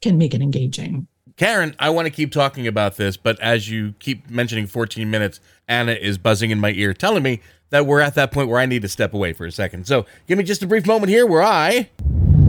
can 0.00 0.18
make 0.18 0.34
it 0.34 0.40
engaging. 0.42 1.06
Karen, 1.36 1.74
I 1.78 1.90
want 1.90 2.06
to 2.06 2.10
keep 2.10 2.32
talking 2.32 2.66
about 2.66 2.96
this, 2.96 3.18
but 3.18 3.38
as 3.40 3.70
you 3.70 3.92
keep 3.98 4.30
mentioning 4.30 4.66
14 4.66 5.10
minutes, 5.10 5.38
Anna 5.68 5.92
is 5.92 6.16
buzzing 6.16 6.50
in 6.50 6.58
my 6.58 6.72
ear, 6.72 6.94
telling 6.94 7.22
me 7.22 7.40
that 7.70 7.84
we're 7.86 8.00
at 8.00 8.14
that 8.14 8.32
point 8.32 8.48
where 8.48 8.58
I 8.58 8.64
need 8.64 8.80
to 8.82 8.88
step 8.88 9.12
away 9.12 9.34
for 9.34 9.44
a 9.44 9.52
second. 9.52 9.86
So 9.86 10.06
give 10.26 10.38
me 10.38 10.44
just 10.44 10.62
a 10.62 10.66
brief 10.66 10.86
moment 10.86 11.10
here 11.10 11.26
where 11.26 11.42
I 11.42 11.90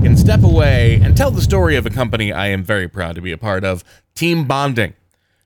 can 0.02 0.16
step 0.16 0.44
away 0.44 1.00
and 1.02 1.18
tell 1.18 1.32
the 1.32 1.42
story 1.42 1.76
of 1.76 1.86
a 1.86 1.90
company 1.90 2.32
I 2.32 2.48
am 2.48 2.64
very 2.64 2.88
proud 2.88 3.16
to 3.16 3.22
be 3.22 3.32
a 3.32 3.38
part 3.38 3.64
of 3.64 3.84
Team 4.14 4.46
Bonding. 4.46 4.94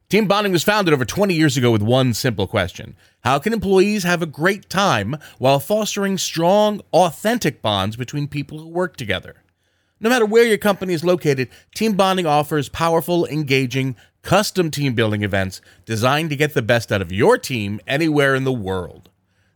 Team 0.10 0.28
Bonding 0.28 0.52
was 0.52 0.64
founded 0.64 0.94
over 0.94 1.06
20 1.06 1.34
years 1.34 1.56
ago 1.56 1.72
with 1.72 1.82
one 1.82 2.14
simple 2.14 2.48
question 2.48 2.96
How 3.24 3.40
can 3.40 3.54
employees 3.54 4.04
have 4.04 4.22
a 4.22 4.26
great 4.26 4.70
time 4.70 5.16
while 5.38 5.60
fostering 5.60 6.18
strong, 6.18 6.82
authentic 6.92 7.62
bonds 7.62 7.96
between 7.96 8.28
people 8.28 8.60
who 8.60 8.68
work 8.68 8.98
together? 8.98 9.38
No 10.02 10.10
matter 10.10 10.26
where 10.26 10.46
your 10.46 10.58
company 10.58 10.94
is 10.94 11.06
located, 11.06 11.48
Team 11.74 11.94
Bonding 11.94 12.26
offers 12.26 12.68
powerful, 12.68 13.26
engaging, 13.28 13.96
custom 14.22 14.70
team 14.70 14.96
building 14.96 15.24
events 15.24 15.62
designed 15.86 16.30
to 16.30 16.36
get 16.36 16.54
the 16.54 16.62
best 16.62 16.92
out 16.92 17.02
of 17.02 17.12
your 17.12 17.38
team 17.38 17.80
anywhere 17.88 18.36
in 18.36 18.44
the 18.44 18.52
world. 18.52 19.11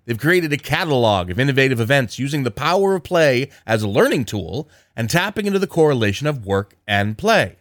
They've 0.05 0.19
created 0.19 0.53
a 0.53 0.57
catalog 0.57 1.31
of 1.31 1.39
innovative 1.39 1.79
events 1.79 2.19
using 2.19 2.43
the 2.43 2.51
power 2.51 2.95
of 2.95 3.03
play 3.03 3.49
as 3.65 3.81
a 3.81 3.87
learning 3.87 4.25
tool 4.25 4.69
and 4.95 5.09
tapping 5.09 5.47
into 5.47 5.59
the 5.59 5.67
correlation 5.67 6.27
of 6.27 6.45
work 6.45 6.75
and 6.87 7.17
play. 7.17 7.57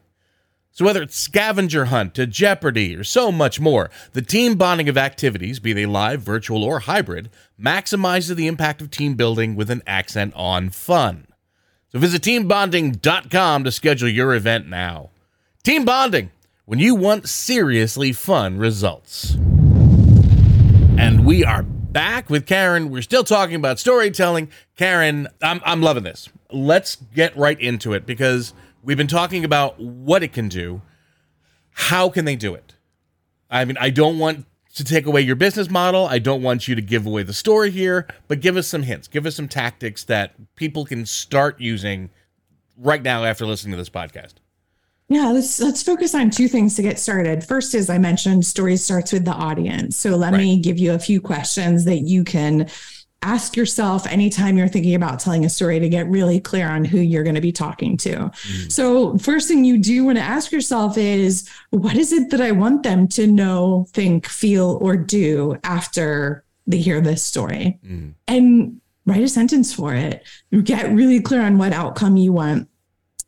So, 0.70 0.84
whether 0.84 1.02
it's 1.02 1.16
scavenger 1.16 1.84
hunt 1.84 2.14
to 2.16 2.26
Jeopardy 2.26 2.96
or 2.96 3.04
so 3.04 3.30
much 3.30 3.60
more, 3.60 3.90
the 4.12 4.22
team 4.22 4.56
bonding 4.56 4.88
of 4.88 4.98
activities, 4.98 5.60
be 5.60 5.72
they 5.72 5.86
live, 5.86 6.20
virtual, 6.20 6.64
or 6.64 6.80
hybrid, 6.80 7.30
maximizes 7.58 8.34
the 8.34 8.48
impact 8.48 8.82
of 8.82 8.90
team 8.90 9.14
building 9.14 9.54
with 9.54 9.70
an 9.70 9.82
accent 9.86 10.34
on 10.34 10.70
fun. 10.70 11.28
So 11.92 12.00
visit 12.00 12.22
teambonding.com 12.22 13.62
to 13.62 13.70
schedule 13.70 14.08
your 14.08 14.34
event 14.34 14.68
now. 14.68 15.10
Team 15.62 15.84
Bonding, 15.84 16.32
when 16.64 16.80
you 16.80 16.96
want 16.96 17.28
seriously 17.28 18.12
fun 18.12 18.58
results. 18.58 19.34
And 20.96 21.24
we 21.24 21.44
are 21.44 21.64
back 21.94 22.28
with 22.28 22.44
Karen. 22.44 22.90
We're 22.90 23.00
still 23.00 23.24
talking 23.24 23.54
about 23.54 23.78
storytelling. 23.78 24.50
Karen, 24.76 25.28
I'm, 25.40 25.62
I'm 25.64 25.80
loving 25.80 26.02
this. 26.02 26.28
Let's 26.50 26.96
get 26.96 27.34
right 27.36 27.58
into 27.58 27.94
it 27.94 28.04
because 28.04 28.52
we've 28.82 28.98
been 28.98 29.06
talking 29.06 29.44
about 29.44 29.80
what 29.80 30.22
it 30.22 30.34
can 30.34 30.48
do. 30.48 30.82
How 31.70 32.10
can 32.10 32.26
they 32.26 32.36
do 32.36 32.52
it? 32.54 32.74
I 33.48 33.64
mean, 33.64 33.78
I 33.80 33.88
don't 33.90 34.18
want 34.18 34.44
to 34.74 34.84
take 34.84 35.06
away 35.06 35.20
your 35.20 35.36
business 35.36 35.70
model. 35.70 36.06
I 36.06 36.18
don't 36.18 36.42
want 36.42 36.66
you 36.66 36.74
to 36.74 36.82
give 36.82 37.06
away 37.06 37.22
the 37.22 37.32
story 37.32 37.70
here, 37.70 38.08
but 38.26 38.40
give 38.40 38.56
us 38.56 38.66
some 38.66 38.82
hints. 38.82 39.06
Give 39.06 39.24
us 39.24 39.36
some 39.36 39.48
tactics 39.48 40.04
that 40.04 40.34
people 40.56 40.84
can 40.84 41.06
start 41.06 41.60
using 41.60 42.10
right 42.76 43.02
now 43.02 43.24
after 43.24 43.46
listening 43.46 43.70
to 43.72 43.78
this 43.78 43.88
podcast. 43.88 44.34
Yeah, 45.08 45.28
let's 45.28 45.60
let's 45.60 45.82
focus 45.82 46.14
on 46.14 46.30
two 46.30 46.48
things 46.48 46.76
to 46.76 46.82
get 46.82 46.98
started. 46.98 47.44
First, 47.44 47.74
as 47.74 47.90
I 47.90 47.98
mentioned, 47.98 48.46
story 48.46 48.76
starts 48.76 49.12
with 49.12 49.24
the 49.24 49.32
audience. 49.32 49.96
So 49.96 50.16
let 50.16 50.32
right. 50.32 50.38
me 50.38 50.60
give 50.60 50.78
you 50.78 50.92
a 50.92 50.98
few 50.98 51.20
questions 51.20 51.84
that 51.84 52.00
you 52.00 52.24
can 52.24 52.68
ask 53.24 53.56
yourself 53.56 54.06
anytime 54.06 54.56
you're 54.56 54.68
thinking 54.68 54.94
about 54.94 55.18
telling 55.18 55.44
a 55.44 55.48
story 55.48 55.80
to 55.80 55.88
get 55.88 56.06
really 56.08 56.38
clear 56.38 56.68
on 56.68 56.84
who 56.84 56.98
you're 56.98 57.22
going 57.22 57.34
to 57.34 57.40
be 57.40 57.52
talking 57.52 57.96
to. 57.96 58.10
Mm. 58.10 58.72
So, 58.72 59.18
first 59.18 59.48
thing 59.48 59.64
you 59.64 59.78
do 59.78 60.04
want 60.04 60.18
to 60.18 60.24
ask 60.24 60.52
yourself 60.52 60.96
is 60.96 61.48
what 61.70 61.96
is 61.96 62.12
it 62.12 62.30
that 62.30 62.40
I 62.40 62.52
want 62.52 62.82
them 62.82 63.08
to 63.08 63.26
know, 63.26 63.86
think, 63.92 64.26
feel, 64.26 64.78
or 64.80 64.96
do 64.96 65.58
after 65.64 66.44
they 66.66 66.78
hear 66.78 67.00
this 67.00 67.22
story? 67.22 67.78
Mm. 67.84 68.14
And 68.28 68.80
write 69.06 69.22
a 69.22 69.28
sentence 69.28 69.72
for 69.72 69.94
it. 69.94 70.22
Get 70.62 70.90
really 70.92 71.20
clear 71.20 71.42
on 71.42 71.58
what 71.58 71.72
outcome 71.72 72.16
you 72.16 72.32
want 72.32 72.68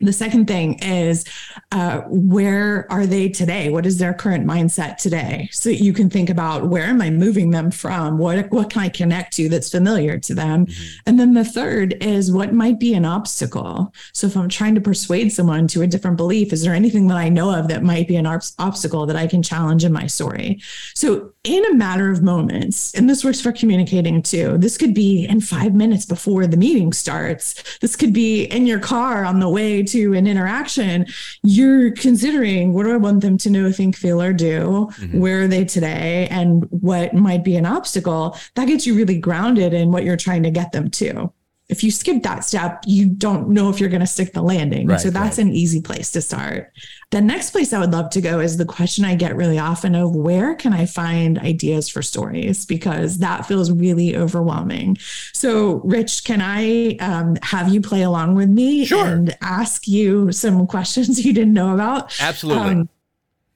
the 0.01 0.13
second 0.13 0.47
thing 0.47 0.79
is 0.83 1.25
uh, 1.73 2.03
where 2.09 2.87
are 2.91 3.07
they 3.07 3.29
today? 3.29 3.71
What 3.71 3.87
is 3.87 3.99
their 3.99 4.13
current 4.13 4.47
mindset 4.47 4.99
today? 4.99 5.49
So 5.53 5.71
you 5.71 5.93
can 5.93 6.11
think 6.11 6.31
about 6.31 6.69
where 6.69 6.85
am 6.85 7.01
i 7.01 7.11
moving 7.11 7.51
them 7.51 7.71
from? 7.71 8.19
What 8.19 8.51
what 8.51 8.71
can 8.71 8.83
i 8.83 8.89
connect 8.89 9.35
to 9.35 9.49
that's 9.49 9.71
familiar 9.71 10.19
to 10.19 10.35
them? 10.35 10.67
Mm-hmm. 10.67 10.99
and 11.07 11.21
then 11.21 11.35
the 11.35 11.45
third 11.45 12.03
is 12.03 12.33
what 12.33 12.53
might 12.53 12.79
be 12.79 12.95
an 12.95 13.05
obstacle? 13.05 13.93
So 14.13 14.27
if 14.27 14.37
i'm 14.37 14.49
trying 14.49 14.75
to 14.75 14.81
persuade 14.81 15.31
someone 15.31 15.67
to 15.69 15.83
a 15.83 15.87
different 15.87 16.17
belief 16.17 16.53
is 16.53 16.63
there 16.63 16.75
anything 16.75 17.09
that 17.09 17.17
i 17.17 17.29
know 17.29 17.55
of 17.55 17.69
that 17.69 17.83
might 17.83 18.09
be 18.09 18.17
an 18.17 18.27
ob- 18.27 18.43
obstacle 18.59 19.07
that 19.07 19.17
i 19.17 19.27
can 19.27 19.43
challenge 19.43 19.85
in 19.85 19.93
my 19.93 20.07
story? 20.07 20.61
So 20.95 21.33
in 21.45 21.65
a 21.67 21.75
matter 21.75 22.11
of 22.11 22.23
moments 22.23 22.95
and 22.95 23.09
this 23.09 23.25
works 23.25 23.41
for 23.41 23.53
communicating 23.53 24.23
too 24.23 24.59
this 24.59 24.77
could 24.77 24.95
be 24.95 25.27
in 25.27 25.41
five 25.41 25.75
minutes 25.75 26.05
before 26.05 26.47
the 26.47 26.57
meeting 26.57 26.93
starts. 26.93 27.79
This 27.79 27.97
could 27.97 28.13
be 28.13 28.45
in 28.45 28.67
your 28.67 28.81
car 28.81 29.25
on 29.25 29.41
the 29.41 29.49
way 29.49 29.83
to 29.87 30.15
an 30.15 30.27
interaction, 30.27 31.07
you're 31.43 31.93
considering 31.93 32.73
what 32.73 32.85
do 32.85 32.93
I 32.93 32.97
want 32.97 33.21
them 33.21 33.39
to 33.39 33.51
know, 33.51 33.73
think, 33.73 33.97
feel, 33.97 34.21
or 34.21 34.33
do? 34.33 34.89
Mm-hmm. 34.99 35.21
Where 35.21 35.43
are 35.43 35.49
they 35.49 35.65
today? 35.65 36.29
And 36.31 36.65
what 36.71 37.15
might 37.15 37.45
be 37.45 37.57
an 37.57 37.67
obstacle? 37.67 38.37
That 38.55 38.67
gets 38.67 38.87
you 38.87 38.95
really 38.95 39.19
grounded 39.19 39.73
in 39.73 39.93
what 39.93 40.05
you're 40.05 40.17
trying 40.17 40.43
to 40.45 40.51
get 40.51 40.73
them 40.73 40.91
to 40.93 41.33
if 41.69 41.83
you 41.83 41.91
skip 41.91 42.23
that 42.23 42.45
step, 42.45 42.85
you 42.87 43.09
don't 43.09 43.49
know 43.49 43.71
if 43.71 43.81
you're 43.81 43.89
going 43.89 44.01
to 44.01 44.07
stick 44.07 44.33
the 44.33 44.43
landing. 44.43 44.87
Right, 44.87 45.01
so 45.01 45.11
that's 45.11 45.39
right. 45.39 45.47
an 45.47 45.53
easy 45.53 45.81
place 45.81 46.13
to 46.13 46.23
start. 46.23 46.73
The 47.13 47.21
next 47.21 47.51
place 47.51 47.73
I 47.73 47.79
would 47.79 47.93
love 47.93 48.11
to 48.11 48.21
go 48.21 48.41
is 48.41 48.57
the 48.57 48.65
question 48.65 49.05
I 49.05 49.15
get 49.15 49.37
really 49.37 49.61
often 49.61 49.95
of 49.95 50.17
where 50.17 50.57
can 50.57 50.73
I 50.73 50.87
find 50.87 51.39
ideas 51.39 51.89
for 51.89 52.03
stories? 52.03 52.67
Because 52.67 53.19
that 53.19 53.47
feels 53.47 53.71
really 53.71 54.17
overwhelming. 54.17 54.97
So, 55.33 55.81
Rich, 55.85 56.25
can 56.25 56.41
I 56.43 56.97
um, 56.97 57.37
have 57.43 57.73
you 57.73 57.81
play 57.81 58.03
along 58.03 58.35
with 58.35 58.49
me 58.49 58.87
sure. 58.87 59.07
and 59.07 59.37
ask 59.41 59.87
you 59.87 60.33
some 60.33 60.67
questions 60.67 61.25
you 61.25 61.33
didn't 61.33 61.55
know 61.55 61.73
about? 61.73 62.21
Absolutely. 62.21 62.65
Um, 62.65 62.89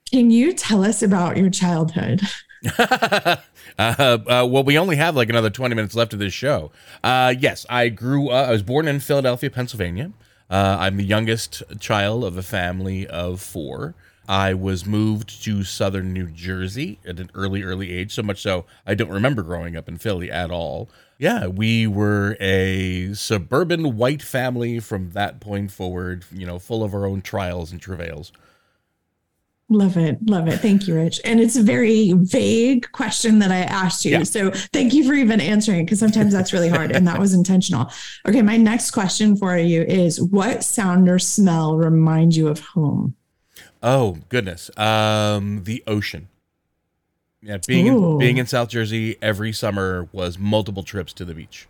can 0.09 0.31
you 0.31 0.53
tell 0.53 0.85
us 0.85 1.03
about 1.03 1.35
your 1.35 1.49
childhood? 1.49 2.21
uh, 2.77 3.37
uh, 3.77 4.17
well, 4.49 4.63
we 4.63 4.77
only 4.77 4.95
have 4.95 5.15
like 5.15 5.29
another 5.29 5.49
20 5.49 5.75
minutes 5.75 5.95
left 5.95 6.13
of 6.13 6.19
this 6.19 6.33
show. 6.33 6.71
Uh, 7.03 7.33
yes, 7.37 7.65
I 7.69 7.89
grew 7.89 8.29
up, 8.29 8.47
I 8.47 8.51
was 8.51 8.63
born 8.63 8.87
in 8.87 9.01
Philadelphia, 9.01 9.49
Pennsylvania. 9.49 10.11
Uh, 10.51 10.75
I'm 10.81 10.97
the 10.97 11.05
youngest 11.05 11.63
child 11.79 12.25
of 12.25 12.35
a 12.37 12.43
family 12.43 13.07
of 13.07 13.39
four. 13.39 13.95
I 14.27 14.53
was 14.53 14.85
moved 14.85 15.43
to 15.45 15.63
southern 15.63 16.11
New 16.11 16.27
Jersey 16.27 16.99
at 17.05 17.21
an 17.21 17.31
early, 17.33 17.63
early 17.63 17.91
age, 17.91 18.13
so 18.13 18.21
much 18.21 18.41
so 18.41 18.65
I 18.85 18.93
don't 18.93 19.09
remember 19.09 19.43
growing 19.43 19.77
up 19.77 19.87
in 19.87 19.97
Philly 19.97 20.29
at 20.29 20.51
all. 20.51 20.89
Yeah, 21.17 21.47
we 21.47 21.87
were 21.87 22.35
a 22.41 23.13
suburban 23.13 23.95
white 23.95 24.21
family 24.21 24.81
from 24.81 25.11
that 25.11 25.39
point 25.39 25.71
forward, 25.71 26.25
you 26.33 26.45
know, 26.45 26.59
full 26.59 26.83
of 26.83 26.93
our 26.93 27.05
own 27.05 27.21
trials 27.21 27.71
and 27.71 27.81
travails. 27.81 28.33
Love 29.71 29.95
it. 29.95 30.17
Love 30.27 30.49
it. 30.49 30.57
Thank 30.57 30.85
you, 30.85 30.95
Rich. 30.95 31.21
And 31.23 31.39
it's 31.39 31.55
a 31.55 31.63
very 31.63 32.11
vague 32.11 32.91
question 32.91 33.39
that 33.39 33.51
I 33.51 33.59
asked 33.59 34.03
you. 34.03 34.11
Yeah. 34.11 34.23
So 34.23 34.51
thank 34.51 34.93
you 34.93 35.07
for 35.07 35.13
even 35.13 35.39
answering 35.39 35.85
because 35.85 35.97
sometimes 35.97 36.33
that's 36.33 36.51
really 36.51 36.67
hard 36.67 36.91
and 36.91 37.07
that 37.07 37.17
was 37.17 37.33
intentional. 37.33 37.89
Okay. 38.27 38.41
My 38.41 38.57
next 38.57 38.91
question 38.91 39.37
for 39.37 39.57
you 39.57 39.83
is 39.83 40.21
what 40.21 40.65
sound 40.65 41.07
or 41.07 41.19
smell 41.19 41.77
reminds 41.77 42.35
you 42.35 42.49
of 42.49 42.59
home? 42.59 43.15
Oh, 43.81 44.17
goodness. 44.27 44.69
Um, 44.77 45.63
the 45.63 45.81
ocean. 45.87 46.27
Yeah. 47.41 47.57
Being 47.65 47.87
in, 47.87 48.17
being 48.17 48.37
in 48.39 48.47
South 48.47 48.67
Jersey 48.67 49.15
every 49.21 49.53
summer 49.53 50.09
was 50.11 50.37
multiple 50.37 50.83
trips 50.83 51.13
to 51.13 51.23
the 51.23 51.33
beach. 51.33 51.69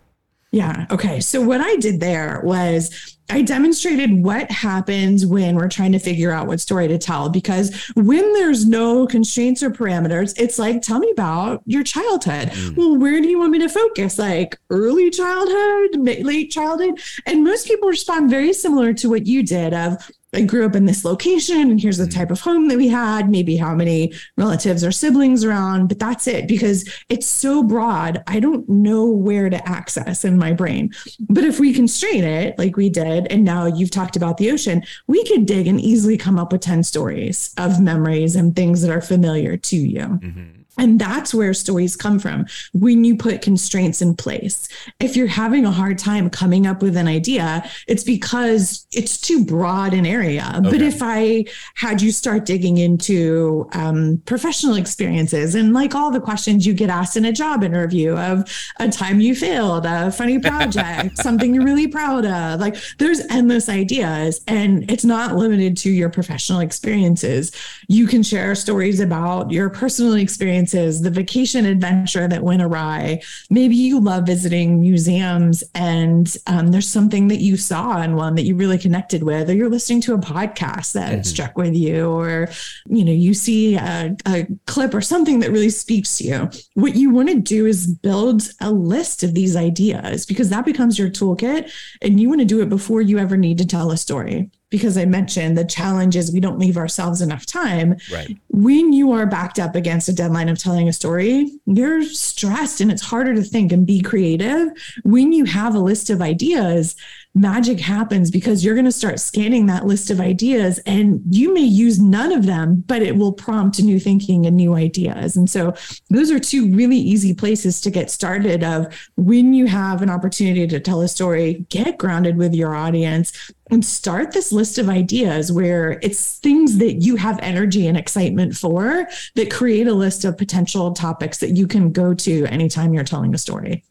Yeah. 0.51 0.85
Okay. 0.91 1.21
So 1.21 1.41
what 1.41 1.61
I 1.61 1.77
did 1.77 2.01
there 2.01 2.41
was 2.43 3.17
I 3.29 3.41
demonstrated 3.41 4.11
what 4.23 4.51
happens 4.51 5.25
when 5.25 5.55
we're 5.55 5.69
trying 5.69 5.93
to 5.93 5.99
figure 5.99 6.31
out 6.31 6.47
what 6.47 6.59
story 6.59 6.89
to 6.89 6.97
tell. 6.97 7.29
Because 7.29 7.73
when 7.95 8.33
there's 8.33 8.65
no 8.65 9.07
constraints 9.07 9.63
or 9.63 9.69
parameters, 9.69 10.33
it's 10.37 10.59
like, 10.59 10.81
tell 10.81 10.99
me 10.99 11.09
about 11.11 11.61
your 11.65 11.83
childhood. 11.83 12.49
Mm. 12.49 12.75
Well, 12.75 12.97
where 12.97 13.21
do 13.21 13.29
you 13.29 13.39
want 13.39 13.51
me 13.51 13.59
to 13.59 13.69
focus? 13.69 14.19
Like 14.19 14.59
early 14.69 15.09
childhood, 15.09 15.95
late 16.25 16.51
childhood? 16.51 16.99
And 17.25 17.45
most 17.45 17.67
people 17.67 17.87
respond 17.87 18.29
very 18.29 18.51
similar 18.51 18.93
to 18.95 19.09
what 19.09 19.25
you 19.25 19.43
did 19.43 19.73
of, 19.73 20.11
I 20.33 20.41
grew 20.41 20.65
up 20.65 20.75
in 20.75 20.85
this 20.85 21.03
location 21.03 21.71
and 21.71 21.79
here's 21.79 21.97
the 21.97 22.05
mm. 22.05 22.13
type 22.13 22.31
of 22.31 22.39
home 22.39 22.69
that 22.69 22.77
we 22.77 22.87
had, 22.87 23.29
maybe 23.29 23.57
how 23.57 23.75
many 23.75 24.13
relatives 24.37 24.83
or 24.83 24.91
siblings 24.91 25.43
around, 25.43 25.87
but 25.87 25.99
that's 25.99 26.27
it 26.27 26.47
because 26.47 26.89
it's 27.09 27.27
so 27.27 27.63
broad. 27.63 28.23
I 28.27 28.39
don't 28.39 28.67
know 28.69 29.05
where 29.05 29.49
to 29.49 29.67
access 29.67 30.23
in 30.23 30.37
my 30.37 30.53
brain. 30.53 30.93
But 31.29 31.43
if 31.43 31.59
we 31.59 31.73
constrain 31.73 32.23
it 32.23 32.57
like 32.57 32.77
we 32.77 32.89
did, 32.89 33.27
and 33.27 33.43
now 33.43 33.65
you've 33.65 33.91
talked 33.91 34.15
about 34.15 34.37
the 34.37 34.51
ocean, 34.51 34.83
we 35.07 35.23
could 35.25 35.45
dig 35.45 35.67
and 35.67 35.81
easily 35.81 36.17
come 36.17 36.39
up 36.39 36.51
with 36.51 36.61
10 36.61 36.83
stories 36.83 37.53
of 37.57 37.81
memories 37.81 38.35
and 38.35 38.55
things 38.55 38.81
that 38.81 38.91
are 38.91 39.01
familiar 39.01 39.57
to 39.57 39.75
you. 39.75 39.99
Mm-hmm. 39.99 40.60
And 40.77 40.99
that's 40.99 41.33
where 41.33 41.53
stories 41.53 41.95
come 41.97 42.17
from 42.17 42.45
when 42.73 43.03
you 43.03 43.17
put 43.17 43.41
constraints 43.41 44.01
in 44.01 44.15
place. 44.15 44.69
If 44.99 45.17
you're 45.17 45.27
having 45.27 45.65
a 45.65 45.71
hard 45.71 45.97
time 45.97 46.29
coming 46.29 46.65
up 46.65 46.81
with 46.81 46.95
an 46.95 47.07
idea, 47.07 47.69
it's 47.87 48.03
because 48.03 48.87
it's 48.93 49.19
too 49.19 49.43
broad 49.43 49.93
an 49.93 50.05
area. 50.05 50.49
Okay. 50.55 50.69
But 50.69 50.81
if 50.81 50.99
I 51.01 51.45
had 51.75 52.01
you 52.01 52.11
start 52.11 52.45
digging 52.45 52.77
into 52.77 53.67
um, 53.73 54.21
professional 54.25 54.75
experiences 54.75 55.55
and 55.55 55.73
like 55.73 55.93
all 55.93 56.09
the 56.09 56.21
questions 56.21 56.65
you 56.65 56.73
get 56.73 56.89
asked 56.89 57.17
in 57.17 57.25
a 57.25 57.33
job 57.33 57.63
interview 57.63 58.15
of 58.15 58.49
a 58.79 58.87
time 58.89 59.19
you 59.19 59.35
failed, 59.35 59.85
a 59.85 60.09
funny 60.11 60.39
project, 60.39 61.17
something 61.21 61.53
you're 61.53 61.65
really 61.65 61.87
proud 61.87 62.25
of, 62.25 62.61
like 62.61 62.77
there's 62.97 63.19
endless 63.29 63.67
ideas. 63.67 64.41
And 64.47 64.89
it's 64.89 65.05
not 65.05 65.35
limited 65.35 65.75
to 65.77 65.89
your 65.89 66.09
professional 66.09 66.61
experiences. 66.61 67.51
You 67.89 68.07
can 68.07 68.23
share 68.23 68.55
stories 68.55 69.01
about 69.01 69.51
your 69.51 69.69
personal 69.69 70.13
experience 70.13 70.60
experiences, 70.61 71.01
the 71.01 71.09
vacation 71.09 71.65
adventure 71.65 72.27
that 72.27 72.43
went 72.43 72.61
awry. 72.61 73.21
Maybe 73.49 73.75
you 73.75 73.99
love 73.99 74.25
visiting 74.25 74.79
museums 74.79 75.63
and 75.75 76.35
um, 76.47 76.67
there's 76.67 76.87
something 76.87 77.27
that 77.29 77.39
you 77.39 77.57
saw 77.57 78.01
in 78.01 78.15
one 78.15 78.35
that 78.35 78.43
you 78.43 78.55
really 78.55 78.77
connected 78.77 79.23
with, 79.23 79.49
or 79.49 79.53
you're 79.53 79.69
listening 79.69 80.01
to 80.01 80.13
a 80.13 80.17
podcast 80.17 80.93
that 80.93 81.11
mm-hmm. 81.11 81.23
struck 81.23 81.57
with 81.57 81.75
you, 81.75 82.09
or 82.09 82.49
you 82.87 83.03
know, 83.03 83.11
you 83.11 83.33
see 83.33 83.75
a, 83.75 84.15
a 84.27 84.47
clip 84.67 84.93
or 84.93 85.01
something 85.01 85.39
that 85.39 85.51
really 85.51 85.69
speaks 85.69 86.17
to 86.17 86.23
you. 86.23 86.49
What 86.75 86.95
you 86.95 87.09
want 87.09 87.29
to 87.29 87.39
do 87.39 87.65
is 87.65 87.87
build 87.87 88.43
a 88.59 88.71
list 88.71 89.23
of 89.23 89.33
these 89.33 89.55
ideas 89.55 90.25
because 90.25 90.49
that 90.49 90.65
becomes 90.65 90.97
your 90.97 91.09
toolkit 91.09 91.71
and 92.01 92.19
you 92.19 92.29
want 92.29 92.41
to 92.41 92.45
do 92.45 92.61
it 92.61 92.69
before 92.69 93.01
you 93.01 93.17
ever 93.17 93.37
need 93.37 93.57
to 93.57 93.65
tell 93.65 93.91
a 93.91 93.97
story 93.97 94.49
because 94.71 94.97
I 94.97 95.05
mentioned 95.05 95.57
the 95.57 95.65
challenge 95.65 96.15
is 96.15 96.31
we 96.31 96.39
don't 96.39 96.57
leave 96.57 96.77
ourselves 96.77 97.21
enough 97.21 97.45
time. 97.45 97.97
Right. 98.11 98.35
When 98.47 98.93
you 98.93 99.11
are 99.11 99.27
backed 99.27 99.59
up 99.59 99.75
against 99.75 100.09
a 100.09 100.13
deadline 100.13 100.49
of 100.49 100.57
telling 100.57 100.87
a 100.87 100.93
story, 100.93 101.51
you're 101.65 102.03
stressed 102.03 102.81
and 102.81 102.89
it's 102.89 103.01
harder 103.01 103.35
to 103.35 103.43
think 103.43 103.71
and 103.71 103.85
be 103.85 104.01
creative. 104.01 104.69
When 105.03 105.33
you 105.33 105.45
have 105.45 105.75
a 105.75 105.79
list 105.79 106.09
of 106.09 106.21
ideas, 106.21 106.95
magic 107.33 107.79
happens 107.79 108.29
because 108.29 108.63
you're 108.63 108.75
going 108.75 108.85
to 108.85 108.91
start 108.91 109.19
scanning 109.19 109.65
that 109.65 109.85
list 109.85 110.09
of 110.09 110.19
ideas 110.19 110.79
and 110.85 111.21
you 111.29 111.53
may 111.53 111.61
use 111.61 111.99
none 111.99 112.31
of 112.31 112.45
them, 112.45 112.83
but 112.87 113.01
it 113.01 113.15
will 113.15 113.31
prompt 113.31 113.81
new 113.81 113.99
thinking 113.99 114.45
and 114.45 114.57
new 114.57 114.73
ideas. 114.73 115.37
And 115.37 115.49
so 115.49 115.73
those 116.09 116.29
are 116.29 116.39
two 116.39 116.73
really 116.73 116.97
easy 116.97 117.33
places 117.33 117.79
to 117.81 117.89
get 117.89 118.11
started 118.11 118.63
of 118.63 118.93
when 119.15 119.53
you 119.53 119.65
have 119.67 120.01
an 120.01 120.09
opportunity 120.09 120.67
to 120.67 120.79
tell 120.79 121.01
a 121.01 121.07
story, 121.07 121.65
get 121.69 121.97
grounded 121.97 122.35
with 122.35 122.53
your 122.53 122.75
audience 122.75 123.53
and 123.69 123.85
start 123.85 124.33
this 124.33 124.51
list 124.51 124.77
of 124.77 124.89
ideas 124.89 125.51
where 125.51 125.99
it's 126.01 126.37
things 126.39 126.77
that 126.79 126.95
you 126.95 127.15
have 127.15 127.39
energy 127.41 127.87
and 127.87 127.97
excitement 127.97 128.55
for 128.55 129.07
that 129.35 129.49
create 129.49 129.87
a 129.87 129.93
list 129.93 130.25
of 130.25 130.37
potential 130.37 130.91
topics 130.91 131.37
that 131.37 131.55
you 131.55 131.65
can 131.65 131.93
go 131.93 132.13
to 132.13 132.45
anytime 132.47 132.93
you're 132.93 133.05
telling 133.05 133.33
a 133.33 133.37
story. 133.37 133.85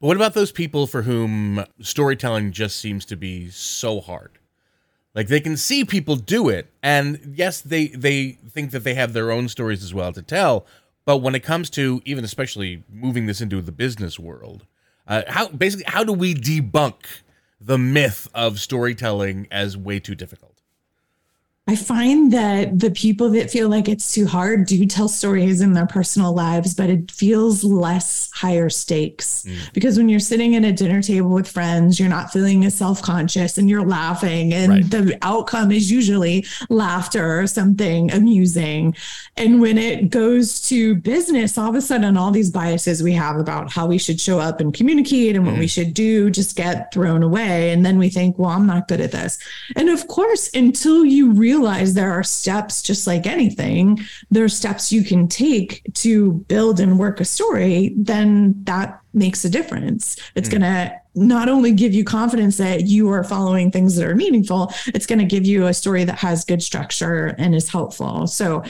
But 0.00 0.08
what 0.08 0.16
about 0.16 0.34
those 0.34 0.52
people 0.52 0.86
for 0.86 1.02
whom 1.02 1.64
storytelling 1.80 2.52
just 2.52 2.76
seems 2.76 3.04
to 3.06 3.16
be 3.16 3.48
so 3.50 4.00
hard? 4.00 4.38
Like 5.14 5.28
they 5.28 5.40
can 5.40 5.56
see 5.56 5.84
people 5.84 6.16
do 6.16 6.50
it, 6.50 6.70
and 6.82 7.32
yes, 7.34 7.62
they 7.62 7.86
they 7.88 8.32
think 8.50 8.70
that 8.72 8.84
they 8.84 8.92
have 8.94 9.14
their 9.14 9.30
own 9.30 9.48
stories 9.48 9.82
as 9.82 9.94
well 9.94 10.12
to 10.12 10.20
tell. 10.20 10.66
But 11.06 11.18
when 11.18 11.34
it 11.34 11.42
comes 11.42 11.70
to 11.70 12.02
even 12.04 12.22
especially 12.24 12.82
moving 12.92 13.24
this 13.24 13.40
into 13.40 13.62
the 13.62 13.72
business 13.72 14.18
world, 14.18 14.66
uh, 15.06 15.22
how 15.28 15.48
basically 15.48 15.86
how 15.88 16.04
do 16.04 16.12
we 16.12 16.34
debunk 16.34 16.96
the 17.58 17.78
myth 17.78 18.28
of 18.34 18.60
storytelling 18.60 19.48
as 19.50 19.74
way 19.74 19.98
too 20.00 20.14
difficult? 20.14 20.55
I 21.68 21.74
find 21.74 22.32
that 22.32 22.78
the 22.78 22.92
people 22.92 23.28
that 23.30 23.50
feel 23.50 23.68
like 23.68 23.88
it's 23.88 24.14
too 24.14 24.24
hard 24.24 24.66
do 24.66 24.86
tell 24.86 25.08
stories 25.08 25.60
in 25.60 25.72
their 25.72 25.86
personal 25.86 26.32
lives, 26.32 26.74
but 26.74 26.88
it 26.88 27.10
feels 27.10 27.64
less 27.64 28.30
higher 28.32 28.70
stakes 28.70 29.44
mm. 29.44 29.72
because 29.72 29.98
when 29.98 30.08
you're 30.08 30.20
sitting 30.20 30.54
at 30.54 30.62
a 30.62 30.70
dinner 30.70 31.02
table 31.02 31.30
with 31.30 31.48
friends, 31.48 31.98
you're 31.98 32.08
not 32.08 32.32
feeling 32.32 32.64
as 32.64 32.76
self 32.76 33.02
conscious 33.02 33.58
and 33.58 33.68
you're 33.68 33.84
laughing, 33.84 34.52
and 34.52 34.70
right. 34.70 34.90
the 34.92 35.18
outcome 35.22 35.72
is 35.72 35.90
usually 35.90 36.46
laughter 36.68 37.40
or 37.40 37.48
something 37.48 38.12
amusing. 38.12 38.94
And 39.36 39.60
when 39.60 39.76
it 39.76 40.10
goes 40.10 40.60
to 40.68 40.94
business, 40.94 41.58
all 41.58 41.70
of 41.70 41.74
a 41.74 41.82
sudden, 41.82 42.16
all 42.16 42.30
these 42.30 42.50
biases 42.50 43.02
we 43.02 43.12
have 43.14 43.38
about 43.38 43.72
how 43.72 43.86
we 43.86 43.98
should 43.98 44.20
show 44.20 44.38
up 44.38 44.60
and 44.60 44.72
communicate 44.72 45.34
and 45.34 45.44
what 45.44 45.56
mm. 45.56 45.60
we 45.60 45.66
should 45.66 45.94
do 45.94 46.30
just 46.30 46.54
get 46.54 46.92
thrown 46.94 47.24
away. 47.24 47.72
And 47.72 47.84
then 47.84 47.98
we 47.98 48.08
think, 48.08 48.38
well, 48.38 48.50
I'm 48.50 48.68
not 48.68 48.86
good 48.86 49.00
at 49.00 49.10
this. 49.10 49.36
And 49.74 49.88
of 49.88 50.06
course, 50.06 50.48
until 50.54 51.04
you 51.04 51.32
really 51.32 51.55
realize 51.58 51.94
there 51.94 52.12
are 52.12 52.22
steps, 52.22 52.82
just 52.82 53.06
like 53.06 53.26
anything, 53.26 54.00
there 54.30 54.44
are 54.44 54.48
steps 54.48 54.92
you 54.92 55.02
can 55.04 55.28
take 55.28 55.82
to 55.94 56.32
build 56.48 56.80
and 56.80 56.98
work 56.98 57.20
a 57.20 57.24
story, 57.24 57.94
then 57.96 58.54
that 58.64 59.00
makes 59.12 59.44
a 59.44 59.50
difference. 59.50 60.16
It's 60.34 60.48
mm. 60.48 60.52
going 60.52 60.62
to 60.62 61.00
not 61.14 61.48
only 61.48 61.72
give 61.72 61.94
you 61.94 62.04
confidence 62.04 62.58
that 62.58 62.82
you 62.86 63.08
are 63.10 63.24
following 63.24 63.70
things 63.70 63.96
that 63.96 64.06
are 64.06 64.14
meaningful, 64.14 64.72
it's 64.88 65.06
going 65.06 65.18
to 65.18 65.24
give 65.24 65.46
you 65.46 65.66
a 65.66 65.74
story 65.74 66.04
that 66.04 66.18
has 66.18 66.44
good 66.44 66.62
structure 66.62 67.34
and 67.38 67.54
is 67.54 67.68
helpful. 67.68 68.26
So 68.26 68.62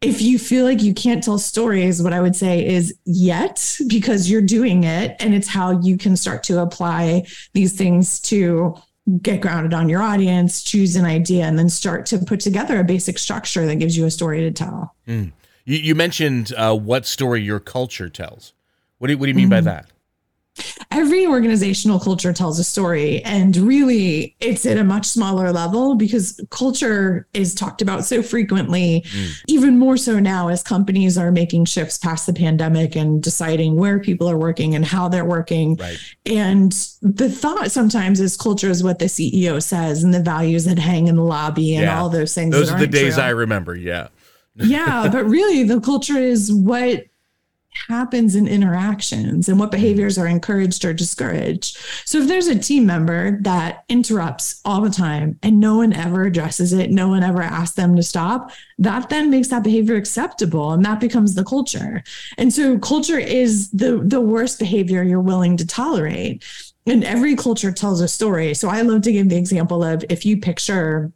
if 0.00 0.20
you 0.20 0.38
feel 0.38 0.64
like 0.64 0.82
you 0.82 0.92
can't 0.92 1.22
tell 1.22 1.38
stories, 1.38 2.02
what 2.02 2.12
I 2.12 2.20
would 2.20 2.36
say 2.36 2.66
is 2.66 2.94
yet 3.04 3.78
because 3.86 4.30
you're 4.30 4.42
doing 4.42 4.84
it 4.84 5.16
and 5.20 5.34
it's 5.34 5.48
how 5.48 5.80
you 5.80 5.96
can 5.96 6.16
start 6.16 6.42
to 6.44 6.60
apply 6.60 7.26
these 7.52 7.74
things 7.74 8.20
to 8.20 8.74
get 9.20 9.40
grounded 9.40 9.74
on 9.74 9.88
your 9.88 10.02
audience, 10.02 10.62
choose 10.62 10.96
an 10.96 11.04
idea, 11.04 11.44
and 11.44 11.58
then 11.58 11.68
start 11.68 12.06
to 12.06 12.18
put 12.18 12.40
together 12.40 12.80
a 12.80 12.84
basic 12.84 13.18
structure 13.18 13.66
that 13.66 13.76
gives 13.76 13.96
you 13.96 14.06
a 14.06 14.10
story 14.10 14.40
to 14.40 14.50
tell. 14.50 14.94
Mm. 15.06 15.32
You, 15.64 15.78
you, 15.78 15.94
mentioned 15.94 16.52
uh, 16.56 16.74
what 16.74 17.06
story 17.06 17.42
your 17.42 17.60
culture 17.60 18.08
tells. 18.08 18.54
What 18.98 19.08
do 19.08 19.12
you, 19.12 19.18
what 19.18 19.26
do 19.26 19.30
you 19.30 19.36
mean 19.36 19.48
mm. 19.48 19.50
by 19.50 19.60
that? 19.62 19.90
Every 20.90 21.26
organizational 21.26 21.98
culture 21.98 22.32
tells 22.32 22.58
a 22.58 22.64
story 22.64 23.22
and 23.24 23.56
really 23.56 24.36
it's 24.40 24.64
at 24.64 24.78
a 24.78 24.84
much 24.84 25.06
smaller 25.06 25.50
level 25.50 25.96
because 25.96 26.40
culture 26.50 27.26
is 27.34 27.54
talked 27.54 27.82
about 27.82 28.04
so 28.04 28.22
frequently 28.22 29.04
mm. 29.08 29.32
even 29.48 29.78
more 29.78 29.96
so 29.96 30.20
now 30.20 30.48
as 30.48 30.62
companies 30.62 31.18
are 31.18 31.32
making 31.32 31.64
shifts 31.64 31.98
past 31.98 32.26
the 32.26 32.32
pandemic 32.32 32.94
and 32.94 33.22
deciding 33.22 33.76
where 33.76 33.98
people 33.98 34.30
are 34.30 34.38
working 34.38 34.74
and 34.74 34.84
how 34.84 35.08
they're 35.08 35.24
working 35.24 35.74
right. 35.76 35.98
and 36.26 36.72
the 37.02 37.28
thought 37.28 37.70
sometimes 37.72 38.20
is 38.20 38.36
culture 38.36 38.70
is 38.70 38.84
what 38.84 39.00
the 39.00 39.06
ceo 39.06 39.60
says 39.60 40.04
and 40.04 40.14
the 40.14 40.22
values 40.22 40.64
that 40.64 40.78
hang 40.78 41.08
in 41.08 41.16
the 41.16 41.22
lobby 41.22 41.74
and 41.74 41.84
yeah. 41.84 42.00
all 42.00 42.08
those 42.08 42.32
things 42.32 42.52
those 42.52 42.70
are 42.70 42.78
the 42.78 42.86
days 42.86 43.14
true. 43.14 43.24
i 43.24 43.28
remember 43.30 43.74
yeah 43.74 44.06
yeah 44.56 45.08
but 45.10 45.24
really 45.24 45.64
the 45.64 45.80
culture 45.80 46.18
is 46.18 46.52
what 46.52 47.06
happens 47.88 48.34
in 48.34 48.46
interactions 48.46 49.48
and 49.48 49.58
what 49.58 49.66
mm-hmm. 49.66 49.80
behaviors 49.80 50.18
are 50.18 50.26
encouraged 50.26 50.84
or 50.84 50.92
discouraged. 50.92 51.76
So 52.04 52.18
if 52.18 52.28
there's 52.28 52.46
a 52.46 52.58
team 52.58 52.86
member 52.86 53.38
that 53.42 53.84
interrupts 53.88 54.60
all 54.64 54.80
the 54.80 54.90
time 54.90 55.38
and 55.42 55.60
no 55.60 55.76
one 55.76 55.92
ever 55.92 56.24
addresses 56.24 56.72
it, 56.72 56.90
no 56.90 57.08
one 57.08 57.22
ever 57.22 57.42
asks 57.42 57.76
them 57.76 57.96
to 57.96 58.02
stop, 58.02 58.52
that 58.78 59.08
then 59.08 59.30
makes 59.30 59.48
that 59.48 59.64
behavior 59.64 59.96
acceptable 59.96 60.72
and 60.72 60.84
that 60.84 61.00
becomes 61.00 61.34
the 61.34 61.44
culture. 61.44 62.02
And 62.38 62.52
so 62.52 62.78
culture 62.78 63.18
is 63.18 63.70
the 63.70 64.00
the 64.04 64.20
worst 64.20 64.58
behavior 64.58 65.02
you're 65.02 65.20
willing 65.20 65.56
to 65.56 65.66
tolerate. 65.66 66.44
And 66.86 67.02
every 67.02 67.34
culture 67.34 67.72
tells 67.72 68.00
a 68.00 68.08
story. 68.08 68.52
So 68.54 68.68
I 68.68 68.82
love 68.82 69.02
to 69.02 69.12
give 69.12 69.30
the 69.30 69.38
example 69.38 69.82
of 69.82 70.04
if 70.10 70.26
you 70.26 70.36
picture 70.38 71.12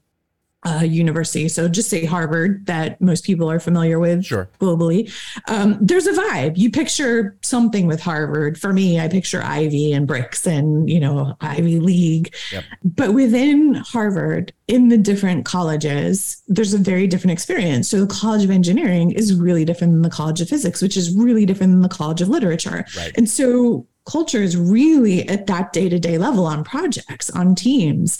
uh, 0.66 0.82
university. 0.82 1.48
So 1.48 1.68
just 1.68 1.88
say 1.88 2.04
Harvard, 2.04 2.66
that 2.66 3.00
most 3.00 3.24
people 3.24 3.50
are 3.50 3.60
familiar 3.60 3.98
with 4.00 4.24
sure. 4.24 4.50
globally. 4.60 5.10
Um, 5.46 5.78
there's 5.80 6.06
a 6.06 6.12
vibe. 6.12 6.58
You 6.58 6.70
picture 6.70 7.36
something 7.42 7.86
with 7.86 8.00
Harvard. 8.00 8.58
For 8.58 8.72
me, 8.72 8.98
I 8.98 9.08
picture 9.08 9.42
Ivy 9.42 9.92
and 9.92 10.06
bricks 10.06 10.46
and 10.46 10.90
you 10.90 10.98
know 10.98 11.36
Ivy 11.40 11.78
League. 11.78 12.34
Yep. 12.50 12.64
But 12.84 13.14
within 13.14 13.74
Harvard, 13.74 14.52
in 14.66 14.88
the 14.88 14.98
different 14.98 15.44
colleges, 15.44 16.42
there's 16.48 16.74
a 16.74 16.78
very 16.78 17.06
different 17.06 17.32
experience. 17.32 17.88
So 17.88 18.04
the 18.04 18.12
College 18.12 18.42
of 18.44 18.50
Engineering 18.50 19.12
is 19.12 19.34
really 19.34 19.64
different 19.64 19.92
than 19.92 20.02
the 20.02 20.10
College 20.10 20.40
of 20.40 20.48
Physics, 20.48 20.82
which 20.82 20.96
is 20.96 21.14
really 21.14 21.46
different 21.46 21.72
than 21.72 21.82
the 21.82 21.88
College 21.88 22.20
of 22.20 22.28
Literature. 22.28 22.84
Right. 22.96 23.12
And 23.16 23.30
so 23.30 23.86
culture 24.06 24.42
is 24.42 24.56
really 24.56 25.28
at 25.28 25.46
that 25.46 25.72
day-to-day 25.72 26.18
level 26.18 26.46
on 26.46 26.64
projects 26.64 27.28
on 27.30 27.54
teams 27.54 28.18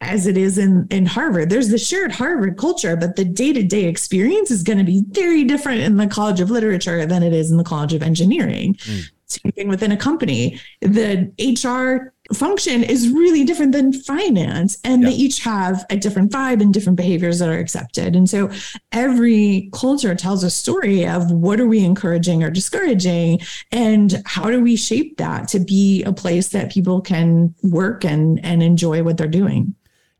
as 0.00 0.26
it 0.26 0.36
is 0.36 0.58
in 0.58 0.86
in 0.90 1.06
Harvard. 1.06 1.50
There's 1.50 1.68
the 1.68 1.78
shared 1.78 2.12
Harvard 2.12 2.56
culture, 2.56 2.96
but 2.96 3.16
the 3.16 3.24
day-to-day 3.24 3.84
experience 3.84 4.50
is 4.50 4.62
going 4.62 4.78
to 4.78 4.84
be 4.84 5.04
very 5.08 5.44
different 5.44 5.80
in 5.80 5.96
the 5.96 6.06
College 6.06 6.40
of 6.40 6.50
Literature 6.50 7.04
than 7.06 7.22
it 7.22 7.32
is 7.32 7.50
in 7.50 7.56
the 7.56 7.64
College 7.64 7.94
of 7.94 8.02
Engineering. 8.02 8.74
Mm. 8.74 9.10
Same 9.26 9.52
thing 9.52 9.68
within 9.68 9.92
a 9.92 9.96
company. 9.96 10.58
The 10.80 11.30
HR 11.38 12.14
function 12.32 12.82
is 12.82 13.10
really 13.10 13.44
different 13.44 13.72
than 13.72 13.92
finance, 13.92 14.78
and 14.84 15.02
yeah. 15.02 15.10
they 15.10 15.14
each 15.14 15.40
have 15.40 15.84
a 15.90 15.96
different 15.96 16.32
vibe 16.32 16.62
and 16.62 16.72
different 16.72 16.96
behaviors 16.96 17.38
that 17.38 17.50
are 17.50 17.58
accepted. 17.58 18.16
And 18.16 18.28
so 18.28 18.50
every 18.92 19.68
culture 19.74 20.14
tells 20.14 20.44
a 20.44 20.50
story 20.50 21.06
of 21.06 21.30
what 21.30 21.60
are 21.60 21.66
we 21.66 21.84
encouraging 21.84 22.42
or 22.42 22.48
discouraging, 22.48 23.40
and 23.70 24.22
how 24.24 24.50
do 24.50 24.62
we 24.62 24.76
shape 24.76 25.18
that 25.18 25.48
to 25.48 25.60
be 25.60 26.02
a 26.04 26.12
place 26.12 26.48
that 26.48 26.72
people 26.72 27.02
can 27.02 27.54
work 27.64 28.06
and 28.06 28.42
and 28.42 28.62
enjoy 28.62 29.02
what 29.02 29.18
they're 29.18 29.26
doing. 29.26 29.74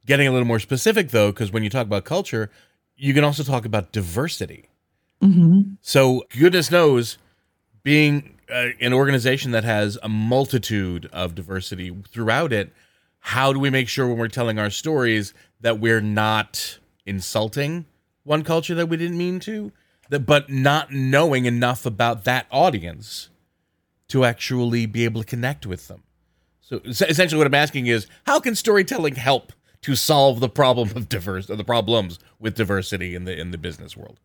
Getting 0.09 0.27
a 0.27 0.33
little 0.33 0.47
more 0.47 0.59
specific, 0.59 1.11
though, 1.11 1.33
because 1.33 1.53
when 1.53 1.62
you 1.62 1.68
talk 1.68 1.87
about 1.87 2.07
culture, 2.07 2.51
you 2.97 3.12
can 3.12 3.25
also 3.25 3.42
talk 3.42 3.66
about 3.66 3.92
diversity. 3.92 4.71
Mm-hmm. 5.23 5.75
So, 5.83 6.25
goodness 6.31 6.71
knows, 6.71 7.18
being 7.83 8.38
uh, 8.51 8.68
an 8.81 8.94
organization 8.94 9.51
that 9.51 9.64
has 9.64 9.99
a 10.03 10.09
multitude 10.09 11.11
of 11.12 11.35
diversity 11.35 11.94
throughout 12.11 12.55
it, 12.55 12.73
how 13.21 13.53
do 13.53 13.59
we 13.59 13.68
make 13.68 13.87
sure 13.87 14.09
when 14.09 14.16
we're 14.16 14.29
telling 14.29 14.59
our 14.59 14.71
stories 14.71 15.35
that 15.61 15.79
we're 15.79 16.01
not 16.01 16.79
insulting 17.05 17.85
one 18.25 18.44
culture 18.44 18.75
that 18.75 18.87
we 18.87 18.97
didn't 18.97 19.18
mean 19.18 19.40
to, 19.40 19.73
that, 20.09 20.21
but 20.21 20.49
not 20.49 20.90
knowing 20.90 21.44
enough 21.44 21.85
about 21.85 22.25
that 22.25 22.47
audience 22.51 23.29
to 24.09 24.25
actually 24.25 24.87
be 24.87 25.05
able 25.05 25.21
to 25.21 25.27
connect 25.27 25.66
with 25.66 25.87
them? 25.88 26.03
So, 26.62 26.81
essentially, 26.87 27.37
what 27.37 27.47
I'm 27.47 27.53
asking 27.53 27.88
is, 27.88 28.07
how 28.25 28.40
can 28.40 28.55
storytelling 28.55 29.16
help 29.16 29.53
to 29.83 29.95
solve 29.95 30.41
the 30.41 30.49
problem 30.49 30.91
of 30.97 31.09
diverse 31.09 31.47
the 31.47 31.64
problems 31.64 32.19
with 32.38 32.55
diversity 32.55 33.14
in 33.14 33.25
the 33.25 33.38
in 33.38 33.51
the 33.51 33.59
business 33.59 33.97
world 33.97 34.19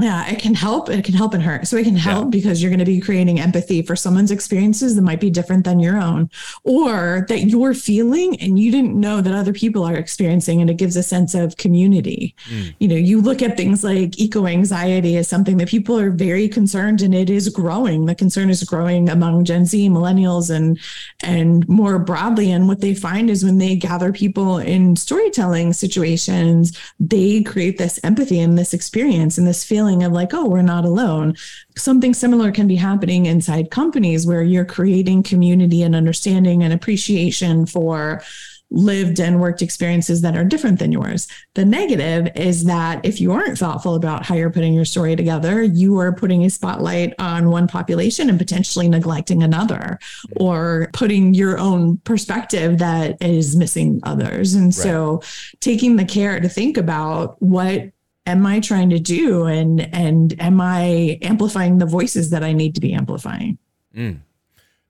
yeah 0.00 0.28
it 0.28 0.38
can 0.38 0.54
help 0.54 0.88
it 0.88 1.04
can 1.04 1.14
help 1.14 1.34
and 1.34 1.42
hurt 1.42 1.66
so 1.66 1.76
it 1.76 1.84
can 1.84 1.96
help 1.96 2.26
yeah. 2.26 2.30
because 2.30 2.62
you're 2.62 2.70
going 2.70 2.78
to 2.78 2.84
be 2.84 3.00
creating 3.00 3.40
empathy 3.40 3.82
for 3.82 3.96
someone's 3.96 4.30
experiences 4.30 4.94
that 4.94 5.02
might 5.02 5.20
be 5.20 5.30
different 5.30 5.64
than 5.64 5.80
your 5.80 5.98
own 5.98 6.30
or 6.62 7.26
that 7.28 7.44
you're 7.44 7.74
feeling 7.74 8.38
and 8.40 8.58
you 8.58 8.70
didn't 8.70 8.94
know 8.94 9.20
that 9.20 9.34
other 9.34 9.52
people 9.52 9.84
are 9.84 9.96
experiencing 9.96 10.60
and 10.60 10.70
it 10.70 10.74
gives 10.74 10.96
a 10.96 11.02
sense 11.02 11.34
of 11.34 11.56
community 11.56 12.34
mm. 12.48 12.74
you 12.78 12.86
know 12.86 12.94
you 12.94 13.20
look 13.20 13.42
at 13.42 13.56
things 13.56 13.82
like 13.82 14.18
eco 14.18 14.46
anxiety 14.46 15.16
as 15.16 15.26
something 15.26 15.56
that 15.56 15.68
people 15.68 15.98
are 15.98 16.10
very 16.10 16.48
concerned 16.48 17.02
and 17.02 17.14
it 17.14 17.28
is 17.28 17.48
growing 17.48 18.06
the 18.06 18.14
concern 18.14 18.50
is 18.50 18.62
growing 18.62 19.08
among 19.08 19.44
gen 19.44 19.64
z 19.64 19.88
millennials 19.88 20.54
and 20.54 20.78
and 21.22 21.68
more 21.68 21.98
broadly 21.98 22.52
and 22.52 22.68
what 22.68 22.80
they 22.80 22.94
find 22.94 23.30
is 23.30 23.44
when 23.44 23.58
they 23.58 23.74
gather 23.74 24.12
people 24.12 24.58
in 24.58 24.94
storytelling 24.94 25.72
situations 25.72 26.78
they 27.00 27.42
create 27.42 27.78
this 27.78 27.98
empathy 28.04 28.38
and 28.38 28.56
this 28.56 28.72
experience 28.72 29.38
and 29.38 29.46
this 29.46 29.64
feeling 29.64 29.87
feeling 29.88 30.04
of 30.04 30.12
like, 30.12 30.34
oh, 30.34 30.46
we're 30.46 30.62
not 30.62 30.84
alone. 30.84 31.34
Something 31.76 32.12
similar 32.12 32.52
can 32.52 32.68
be 32.68 32.76
happening 32.76 33.26
inside 33.26 33.70
companies 33.70 34.26
where 34.26 34.42
you're 34.42 34.64
creating 34.64 35.22
community 35.22 35.82
and 35.82 35.94
understanding 35.94 36.62
and 36.62 36.72
appreciation 36.72 37.64
for 37.64 38.22
lived 38.70 39.18
and 39.18 39.40
worked 39.40 39.62
experiences 39.62 40.20
that 40.20 40.36
are 40.36 40.44
different 40.44 40.78
than 40.78 40.92
yours. 40.92 41.26
The 41.54 41.64
negative 41.64 42.30
is 42.36 42.64
that 42.64 43.02
if 43.02 43.18
you 43.18 43.32
aren't 43.32 43.56
thoughtful 43.56 43.94
about 43.94 44.26
how 44.26 44.34
you're 44.34 44.50
putting 44.50 44.74
your 44.74 44.84
story 44.84 45.16
together, 45.16 45.62
you 45.62 45.98
are 45.98 46.12
putting 46.12 46.44
a 46.44 46.50
spotlight 46.50 47.14
on 47.18 47.48
one 47.48 47.66
population 47.66 48.28
and 48.28 48.38
potentially 48.38 48.86
neglecting 48.86 49.42
another 49.42 49.98
or 50.36 50.90
putting 50.92 51.32
your 51.32 51.58
own 51.58 51.96
perspective 52.04 52.76
that 52.76 53.16
is 53.22 53.56
missing 53.56 54.00
others. 54.02 54.52
And 54.52 54.66
right. 54.66 54.74
so 54.74 55.22
taking 55.60 55.96
the 55.96 56.04
care 56.04 56.38
to 56.38 56.48
think 56.50 56.76
about 56.76 57.40
what 57.40 57.90
am 58.28 58.46
I 58.46 58.60
trying 58.60 58.90
to 58.90 58.98
do? 58.98 59.46
And 59.46 59.92
and 59.92 60.40
am 60.40 60.60
I 60.60 61.18
amplifying 61.22 61.78
the 61.78 61.86
voices 61.86 62.30
that 62.30 62.44
I 62.44 62.52
need 62.52 62.74
to 62.76 62.80
be 62.80 62.92
amplifying? 62.92 63.58
Mm. 63.96 64.20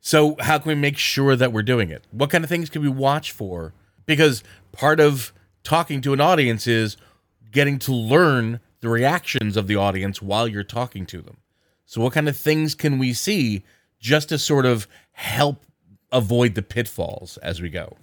So 0.01 0.37
how 0.40 0.59
can 0.59 0.68
we 0.68 0.74
make 0.74 0.98
sure 0.98 1.37
that 1.37 1.53
we're 1.53 1.62
doing 1.62 1.90
it? 1.90 2.05
What 2.11 2.31
kind 2.31 2.44
of 2.44 2.51
things 2.51 2.68
can 2.68 2.83
we 2.83 2.88
watch 2.88 3.33
for? 3.33 3.72
Because 4.07 4.42
part 4.72 5.01
of 5.01 5.33
talking 5.62 6.01
to 6.03 6.12
an 6.12 6.20
audience 6.20 6.66
is 6.66 6.96
getting 7.51 7.79
to 7.81 7.92
learn 7.92 8.61
the 8.81 8.88
reactions 8.88 9.57
of 9.57 9.66
the 9.66 9.77
audience 9.77 10.20
while 10.22 10.46
you're 10.46 10.64
talking 10.64 11.07
to 11.07 11.20
them. 11.20 11.38
So 11.85 12.01
what 12.01 12.12
kind 12.12 12.29
of 12.29 12.37
things 12.37 12.74
can 12.74 12.98
we 12.98 13.12
see 13.12 13.64
just 13.98 14.29
to 14.29 14.38
sort 14.38 14.66
of 14.66 14.87
help 15.12 15.64
avoid 16.12 16.55
the 16.55 16.62
pitfalls 16.62 17.38
as 17.38 17.61
we 17.61 17.70
go? 17.70 17.96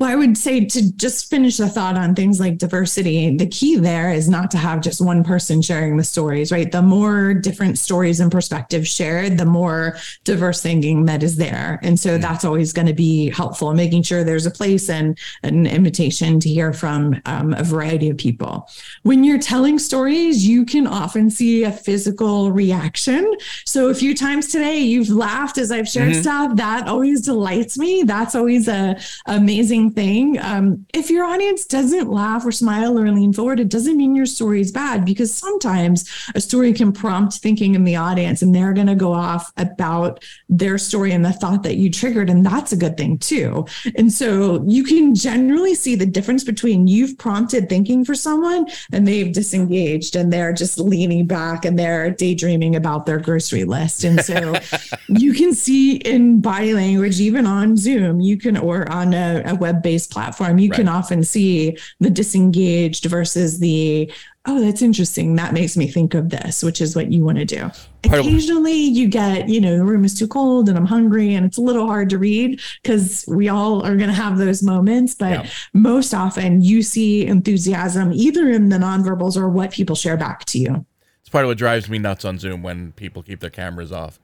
Well, 0.00 0.08
I 0.08 0.16
would 0.16 0.38
say 0.38 0.64
to 0.64 0.96
just 0.96 1.28
finish 1.28 1.58
the 1.58 1.68
thought 1.68 1.98
on 1.98 2.14
things 2.14 2.40
like 2.40 2.56
diversity, 2.56 3.36
the 3.36 3.46
key 3.46 3.76
there 3.76 4.10
is 4.10 4.30
not 4.30 4.50
to 4.52 4.56
have 4.56 4.80
just 4.80 5.02
one 5.02 5.22
person 5.22 5.60
sharing 5.60 5.98
the 5.98 6.04
stories, 6.04 6.50
right? 6.50 6.72
The 6.72 6.80
more 6.80 7.34
different 7.34 7.78
stories 7.78 8.18
and 8.18 8.32
perspectives 8.32 8.88
shared, 8.88 9.36
the 9.36 9.44
more 9.44 9.98
diverse 10.24 10.62
thinking 10.62 11.04
that 11.04 11.22
is 11.22 11.36
there. 11.36 11.78
And 11.82 12.00
so 12.00 12.16
mm. 12.16 12.22
that's 12.22 12.46
always 12.46 12.72
going 12.72 12.86
to 12.86 12.94
be 12.94 13.28
helpful, 13.28 13.74
making 13.74 14.04
sure 14.04 14.24
there's 14.24 14.46
a 14.46 14.50
place 14.50 14.88
and 14.88 15.18
an 15.42 15.66
invitation 15.66 16.40
to 16.40 16.48
hear 16.48 16.72
from 16.72 17.20
um, 17.26 17.52
a 17.52 17.62
variety 17.62 18.08
of 18.08 18.16
people. 18.16 18.70
When 19.02 19.22
you're 19.22 19.38
telling 19.38 19.78
stories, 19.78 20.46
you 20.46 20.64
can 20.64 20.86
often 20.86 21.28
see 21.28 21.64
a 21.64 21.70
physical 21.70 22.52
reaction. 22.52 23.30
So 23.66 23.90
a 23.90 23.94
few 23.94 24.14
times 24.14 24.46
today, 24.48 24.78
you've 24.78 25.10
laughed 25.10 25.58
as 25.58 25.70
I've 25.70 25.88
shared 25.88 26.12
mm-hmm. 26.12 26.22
stuff. 26.22 26.56
That 26.56 26.88
always 26.88 27.20
delights 27.20 27.76
me. 27.76 28.02
That's 28.02 28.34
always 28.34 28.66
a 28.66 28.98
amazing 29.26 29.89
thing. 29.90 30.38
Um, 30.40 30.86
if 30.94 31.10
your 31.10 31.24
audience 31.24 31.64
doesn't 31.66 32.08
laugh 32.08 32.44
or 32.44 32.52
smile 32.52 32.98
or 32.98 33.10
lean 33.10 33.32
forward, 33.32 33.60
it 33.60 33.68
doesn't 33.68 33.96
mean 33.96 34.14
your 34.14 34.26
story 34.26 34.60
is 34.60 34.72
bad 34.72 35.04
because 35.04 35.32
sometimes 35.32 36.08
a 36.34 36.40
story 36.40 36.72
can 36.72 36.92
prompt 36.92 37.34
thinking 37.34 37.74
in 37.74 37.84
the 37.84 37.96
audience 37.96 38.42
and 38.42 38.54
they're 38.54 38.72
going 38.72 38.86
to 38.86 38.94
go 38.94 39.12
off 39.12 39.52
about 39.56 40.24
their 40.48 40.78
story 40.78 41.12
and 41.12 41.24
the 41.24 41.32
thought 41.32 41.62
that 41.62 41.76
you 41.76 41.90
triggered. 41.90 42.30
And 42.30 42.44
that's 42.44 42.72
a 42.72 42.76
good 42.76 42.96
thing 42.96 43.18
too. 43.18 43.66
And 43.96 44.12
so 44.12 44.64
you 44.66 44.84
can 44.84 45.14
generally 45.14 45.74
see 45.74 45.94
the 45.94 46.06
difference 46.06 46.44
between 46.44 46.86
you've 46.86 47.18
prompted 47.18 47.68
thinking 47.68 48.04
for 48.04 48.14
someone 48.14 48.66
and 48.92 49.06
they've 49.06 49.32
disengaged 49.32 50.16
and 50.16 50.32
they're 50.32 50.52
just 50.52 50.78
leaning 50.78 51.26
back 51.26 51.64
and 51.64 51.78
they're 51.78 52.10
daydreaming 52.10 52.76
about 52.76 53.06
their 53.06 53.18
grocery 53.18 53.64
list. 53.64 54.04
And 54.04 54.20
so 54.20 54.54
you 55.08 55.32
can 55.34 55.54
see 55.54 55.96
in 55.96 56.40
body 56.40 56.74
language, 56.74 57.20
even 57.20 57.46
on 57.46 57.76
Zoom, 57.76 58.20
you 58.20 58.36
can, 58.36 58.56
or 58.56 58.90
on 58.90 59.14
a, 59.14 59.42
a 59.46 59.54
web 59.54 59.79
based 59.82 60.10
platform, 60.10 60.58
you 60.58 60.70
right. 60.70 60.76
can 60.76 60.88
often 60.88 61.24
see 61.24 61.76
the 61.98 62.10
disengaged 62.10 63.04
versus 63.06 63.58
the, 63.58 64.10
oh, 64.46 64.60
that's 64.60 64.82
interesting. 64.82 65.36
That 65.36 65.52
makes 65.52 65.76
me 65.76 65.86
think 65.86 66.14
of 66.14 66.30
this, 66.30 66.62
which 66.62 66.80
is 66.80 66.96
what 66.96 67.12
you 67.12 67.24
want 67.24 67.38
to 67.38 67.44
do. 67.44 67.70
Part 68.02 68.20
Occasionally 68.20 68.72
you 68.72 69.08
get, 69.08 69.48
you 69.48 69.60
know, 69.60 69.76
the 69.76 69.84
room 69.84 70.04
is 70.04 70.18
too 70.18 70.26
cold 70.26 70.68
and 70.68 70.78
I'm 70.78 70.86
hungry 70.86 71.34
and 71.34 71.44
it's 71.44 71.58
a 71.58 71.62
little 71.62 71.86
hard 71.86 72.10
to 72.10 72.18
read 72.18 72.60
because 72.82 73.24
we 73.28 73.48
all 73.48 73.84
are 73.84 73.96
going 73.96 74.08
to 74.08 74.14
have 74.14 74.38
those 74.38 74.62
moments. 74.62 75.14
But 75.14 75.44
yeah. 75.44 75.50
most 75.74 76.14
often 76.14 76.62
you 76.62 76.82
see 76.82 77.26
enthusiasm 77.26 78.12
either 78.12 78.48
in 78.50 78.68
the 78.70 78.78
nonverbals 78.78 79.36
or 79.36 79.48
what 79.48 79.72
people 79.72 79.96
share 79.96 80.16
back 80.16 80.44
to 80.46 80.58
you. 80.58 80.86
It's 81.20 81.28
part 81.28 81.44
of 81.44 81.48
what 81.48 81.58
drives 81.58 81.88
me 81.88 81.98
nuts 81.98 82.24
on 82.24 82.38
Zoom 82.38 82.62
when 82.62 82.92
people 82.92 83.22
keep 83.22 83.40
their 83.40 83.50
cameras 83.50 83.92
off. 83.92 84.18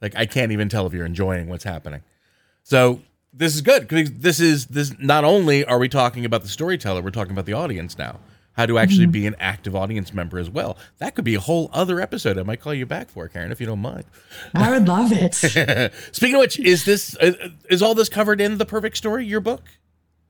Like 0.00 0.14
I 0.16 0.26
can't 0.26 0.52
even 0.52 0.68
tell 0.68 0.86
if 0.86 0.92
you're 0.92 1.06
enjoying 1.06 1.48
what's 1.48 1.64
happening. 1.64 2.02
So 2.62 3.00
this 3.36 3.54
is 3.54 3.62
good 3.62 3.88
because 3.88 4.12
this 4.12 4.40
is 4.40 4.66
this. 4.66 4.94
Not 4.98 5.24
only 5.24 5.64
are 5.64 5.78
we 5.78 5.88
talking 5.88 6.24
about 6.24 6.42
the 6.42 6.48
storyteller, 6.48 7.02
we're 7.02 7.10
talking 7.10 7.32
about 7.32 7.46
the 7.46 7.52
audience 7.52 7.98
now. 7.98 8.20
How 8.52 8.66
to 8.66 8.78
actually 8.78 9.06
mm-hmm. 9.06 9.10
be 9.10 9.26
an 9.26 9.34
active 9.40 9.74
audience 9.74 10.14
member 10.14 10.38
as 10.38 10.48
well. 10.48 10.78
That 10.98 11.16
could 11.16 11.24
be 11.24 11.34
a 11.34 11.40
whole 11.40 11.70
other 11.72 12.00
episode. 12.00 12.38
I 12.38 12.44
might 12.44 12.60
call 12.60 12.72
you 12.72 12.86
back 12.86 13.08
for, 13.08 13.26
Karen, 13.26 13.50
if 13.50 13.60
you 13.60 13.66
don't 13.66 13.80
mind. 13.80 14.04
I 14.54 14.70
would 14.70 14.86
love 14.86 15.10
it. 15.10 15.34
Speaking 16.12 16.36
of 16.36 16.38
which, 16.38 16.60
is 16.60 16.84
this 16.84 17.16
uh, 17.16 17.32
is 17.68 17.82
all 17.82 17.96
this 17.96 18.08
covered 18.08 18.40
in 18.40 18.58
the 18.58 18.64
Perfect 18.64 18.96
Story, 18.96 19.26
your 19.26 19.40
book? 19.40 19.62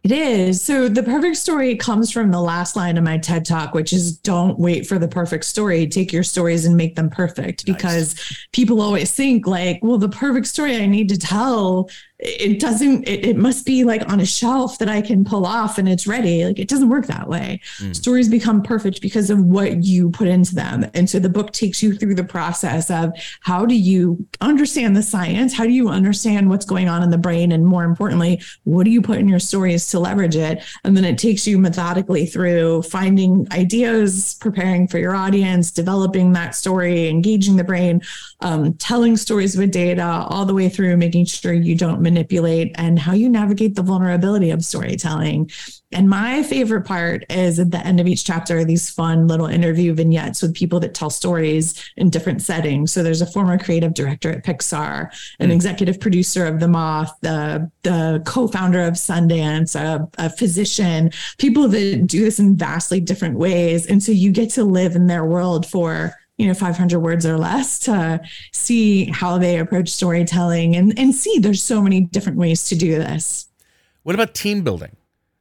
It 0.04 0.12
is. 0.12 0.60
So 0.60 0.90
the 0.90 1.02
perfect 1.02 1.38
story 1.38 1.76
comes 1.76 2.12
from 2.12 2.30
the 2.30 2.40
last 2.40 2.76
line 2.76 2.98
of 2.98 3.04
my 3.04 3.16
TED 3.16 3.46
talk, 3.46 3.72
which 3.72 3.90
is 3.90 4.18
don't 4.18 4.58
wait 4.58 4.86
for 4.86 4.98
the 4.98 5.08
perfect 5.08 5.46
story. 5.46 5.86
Take 5.86 6.12
your 6.12 6.22
stories 6.22 6.66
and 6.66 6.76
make 6.76 6.94
them 6.94 7.08
perfect 7.08 7.66
nice. 7.66 7.74
because 7.74 8.36
people 8.52 8.82
always 8.82 9.10
think 9.12 9.46
like, 9.46 9.80
well, 9.82 9.96
the 9.96 10.10
perfect 10.10 10.46
story 10.46 10.76
I 10.76 10.84
need 10.84 11.08
to 11.08 11.16
tell 11.16 11.88
it 12.24 12.58
doesn't 12.58 13.06
it, 13.06 13.24
it, 13.24 13.36
must 13.36 13.66
be 13.66 13.84
like 13.84 14.08
on 14.10 14.18
a 14.18 14.24
shelf 14.24 14.78
that 14.78 14.88
i 14.88 15.02
can 15.02 15.24
pull 15.24 15.44
off 15.44 15.76
and 15.76 15.88
it's 15.88 16.06
ready. 16.06 16.44
Like 16.44 16.58
it 16.58 16.68
doesn't 16.68 16.88
work 16.88 17.06
that 17.06 17.28
way. 17.28 17.60
Mm. 17.78 17.94
stories 17.94 18.28
become 18.28 18.62
perfect 18.62 19.02
because 19.02 19.28
of 19.28 19.40
what 19.40 19.84
you 19.84 20.10
put 20.10 20.28
into 20.28 20.54
them. 20.54 20.86
And 20.94 21.08
so 21.08 21.18
the 21.18 21.28
book 21.28 21.52
takes 21.52 21.82
you 21.82 21.94
through 21.94 22.14
the 22.14 22.24
process 22.24 22.90
of 22.90 23.12
how 23.40 23.66
do 23.66 23.74
you 23.74 24.26
understand 24.40 24.96
the 24.96 25.02
science? 25.02 25.52
How 25.52 25.64
do 25.64 25.70
you 25.70 25.88
understand 25.88 26.48
what's 26.48 26.64
going 26.64 26.88
on 26.88 27.02
in 27.02 27.10
the 27.10 27.18
brain? 27.18 27.52
And 27.52 27.66
more 27.66 27.84
importantly 27.84 28.40
what 28.64 28.84
do 28.84 28.90
you 28.90 29.02
put 29.02 29.18
in 29.18 29.28
your 29.28 29.38
stories 29.38 29.88
to 29.88 30.00
leverage 30.00 30.36
it? 30.36 30.62
And 30.84 30.96
then 30.96 31.04
it 31.04 31.18
takes 31.18 31.46
you 31.46 31.58
methodically 31.58 32.24
through 32.24 32.82
finding 32.82 33.46
ideas 33.52 34.36
preparing 34.40 34.88
for 34.88 34.98
your 34.98 35.14
audience 35.14 35.70
developing 35.70 36.32
that 36.32 36.54
story 36.54 37.08
engaging 37.08 37.56
the 37.56 37.64
brain 37.64 38.00
um, 38.44 38.74
telling 38.74 39.16
stories 39.16 39.56
with 39.56 39.72
data 39.72 40.26
all 40.28 40.44
the 40.44 40.52
way 40.52 40.68
through 40.68 40.98
making 40.98 41.24
sure 41.24 41.54
you 41.54 41.74
don't 41.74 42.02
manipulate 42.02 42.72
and 42.74 42.98
how 42.98 43.14
you 43.14 43.28
navigate 43.30 43.74
the 43.74 43.82
vulnerability 43.82 44.50
of 44.50 44.62
storytelling. 44.62 45.50
And 45.92 46.10
my 46.10 46.42
favorite 46.42 46.82
part 46.82 47.24
is 47.30 47.58
at 47.58 47.70
the 47.70 47.78
end 47.78 48.00
of 48.00 48.06
each 48.06 48.24
chapter, 48.24 48.58
are 48.58 48.64
these 48.64 48.90
fun 48.90 49.28
little 49.28 49.46
interview 49.46 49.94
vignettes 49.94 50.42
with 50.42 50.54
people 50.54 50.78
that 50.80 50.92
tell 50.92 51.08
stories 51.08 51.90
in 51.96 52.10
different 52.10 52.42
settings. 52.42 52.92
So 52.92 53.02
there's 53.02 53.22
a 53.22 53.26
former 53.26 53.56
creative 53.56 53.94
director 53.94 54.30
at 54.30 54.44
Pixar, 54.44 55.08
an 55.38 55.48
mm. 55.48 55.54
executive 55.54 55.98
producer 55.98 56.44
of 56.44 56.60
The 56.60 56.68
Moth, 56.68 57.16
the, 57.22 57.70
the 57.82 58.22
co-founder 58.26 58.82
of 58.82 58.94
Sundance, 58.94 59.74
a, 59.74 60.06
a 60.18 60.28
physician, 60.28 61.10
people 61.38 61.66
that 61.68 62.06
do 62.06 62.20
this 62.20 62.38
in 62.38 62.56
vastly 62.56 63.00
different 63.00 63.38
ways. 63.38 63.86
And 63.86 64.02
so 64.02 64.12
you 64.12 64.32
get 64.32 64.50
to 64.50 64.64
live 64.64 64.96
in 64.96 65.06
their 65.06 65.24
world 65.24 65.64
for 65.64 66.14
you 66.38 66.46
know 66.46 66.54
500 66.54 66.98
words 66.98 67.24
or 67.24 67.38
less 67.38 67.78
to 67.80 68.20
see 68.52 69.06
how 69.06 69.38
they 69.38 69.58
approach 69.58 69.88
storytelling 69.88 70.74
and 70.74 70.98
and 70.98 71.14
see 71.14 71.38
there's 71.38 71.62
so 71.62 71.80
many 71.80 72.00
different 72.00 72.38
ways 72.38 72.64
to 72.68 72.74
do 72.74 72.96
this. 72.96 73.48
What 74.02 74.14
about 74.14 74.34
team 74.34 74.62
building? 74.62 74.96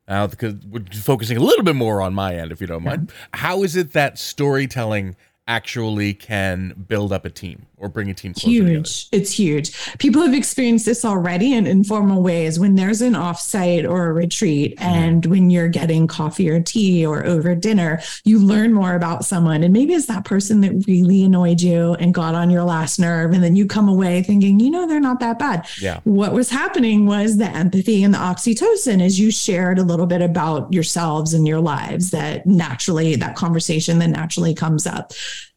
Uh, 0.07 0.27
because 0.27 0.55
we're 0.65 0.83
focusing 0.93 1.37
a 1.37 1.39
little 1.39 1.63
bit 1.63 1.75
more 1.75 2.01
on 2.01 2.13
my 2.13 2.35
end 2.35 2.51
if 2.51 2.59
you 2.59 2.67
don't 2.67 2.83
mind. 2.83 3.09
Yeah. 3.09 3.39
how 3.39 3.63
is 3.63 3.75
it 3.75 3.93
that 3.93 4.19
storytelling 4.19 5.15
actually 5.47 6.13
can 6.13 6.85
build 6.87 7.11
up 7.11 7.25
a 7.25 7.29
team 7.29 7.65
or 7.75 7.89
bring 7.89 8.09
a 8.09 8.13
team 8.13 8.33
huge 8.33 9.09
together. 9.09 9.23
it's 9.23 9.31
huge. 9.31 9.97
People 9.97 10.21
have 10.21 10.33
experienced 10.33 10.85
this 10.85 11.03
already 11.03 11.53
in 11.53 11.67
informal 11.67 12.23
ways 12.23 12.59
when 12.59 12.75
there's 12.75 13.01
an 13.01 13.13
offsite 13.13 13.89
or 13.89 14.05
a 14.05 14.13
retreat 14.13 14.77
mm-hmm. 14.77 14.87
and 14.87 15.25
when 15.25 15.49
you're 15.49 15.67
getting 15.67 16.07
coffee 16.07 16.49
or 16.49 16.61
tea 16.61 17.05
or 17.05 17.25
over 17.25 17.55
dinner 17.55 18.01
you 18.23 18.39
learn 18.39 18.71
more 18.71 18.95
about 18.95 19.25
someone. 19.25 19.63
And 19.63 19.73
maybe 19.73 19.93
it's 19.93 20.05
that 20.05 20.23
person 20.23 20.61
that 20.61 20.85
really 20.87 21.23
annoyed 21.23 21.61
you 21.61 21.95
and 21.95 22.13
got 22.13 22.35
on 22.35 22.49
your 22.49 22.63
last 22.63 22.97
nerve 22.97 23.33
and 23.33 23.43
then 23.43 23.57
you 23.57 23.65
come 23.65 23.89
away 23.89 24.23
thinking 24.23 24.61
you 24.61 24.69
know 24.69 24.87
they're 24.87 25.01
not 25.01 25.19
that 25.19 25.39
bad. 25.39 25.67
Yeah. 25.81 25.99
What 26.05 26.31
was 26.31 26.49
happening 26.49 27.05
was 27.05 27.35
the 27.37 27.49
empathy 27.49 28.03
and 28.03 28.13
the 28.13 28.17
oxytocin 28.17 29.01
as 29.01 29.19
you 29.19 29.29
shared 29.29 29.77
a 29.77 29.83
little 29.83 30.05
bit 30.05 30.21
about 30.21 30.71
yourselves 30.71 31.33
and 31.33 31.45
your 31.45 31.59
lives 31.59 32.11
that 32.11 32.45
naturally 32.45 33.17
that 33.17 33.35
conversation 33.35 33.99
that 33.99 34.07
naturally 34.07 34.53
comes 34.53 34.87
up 34.87 35.11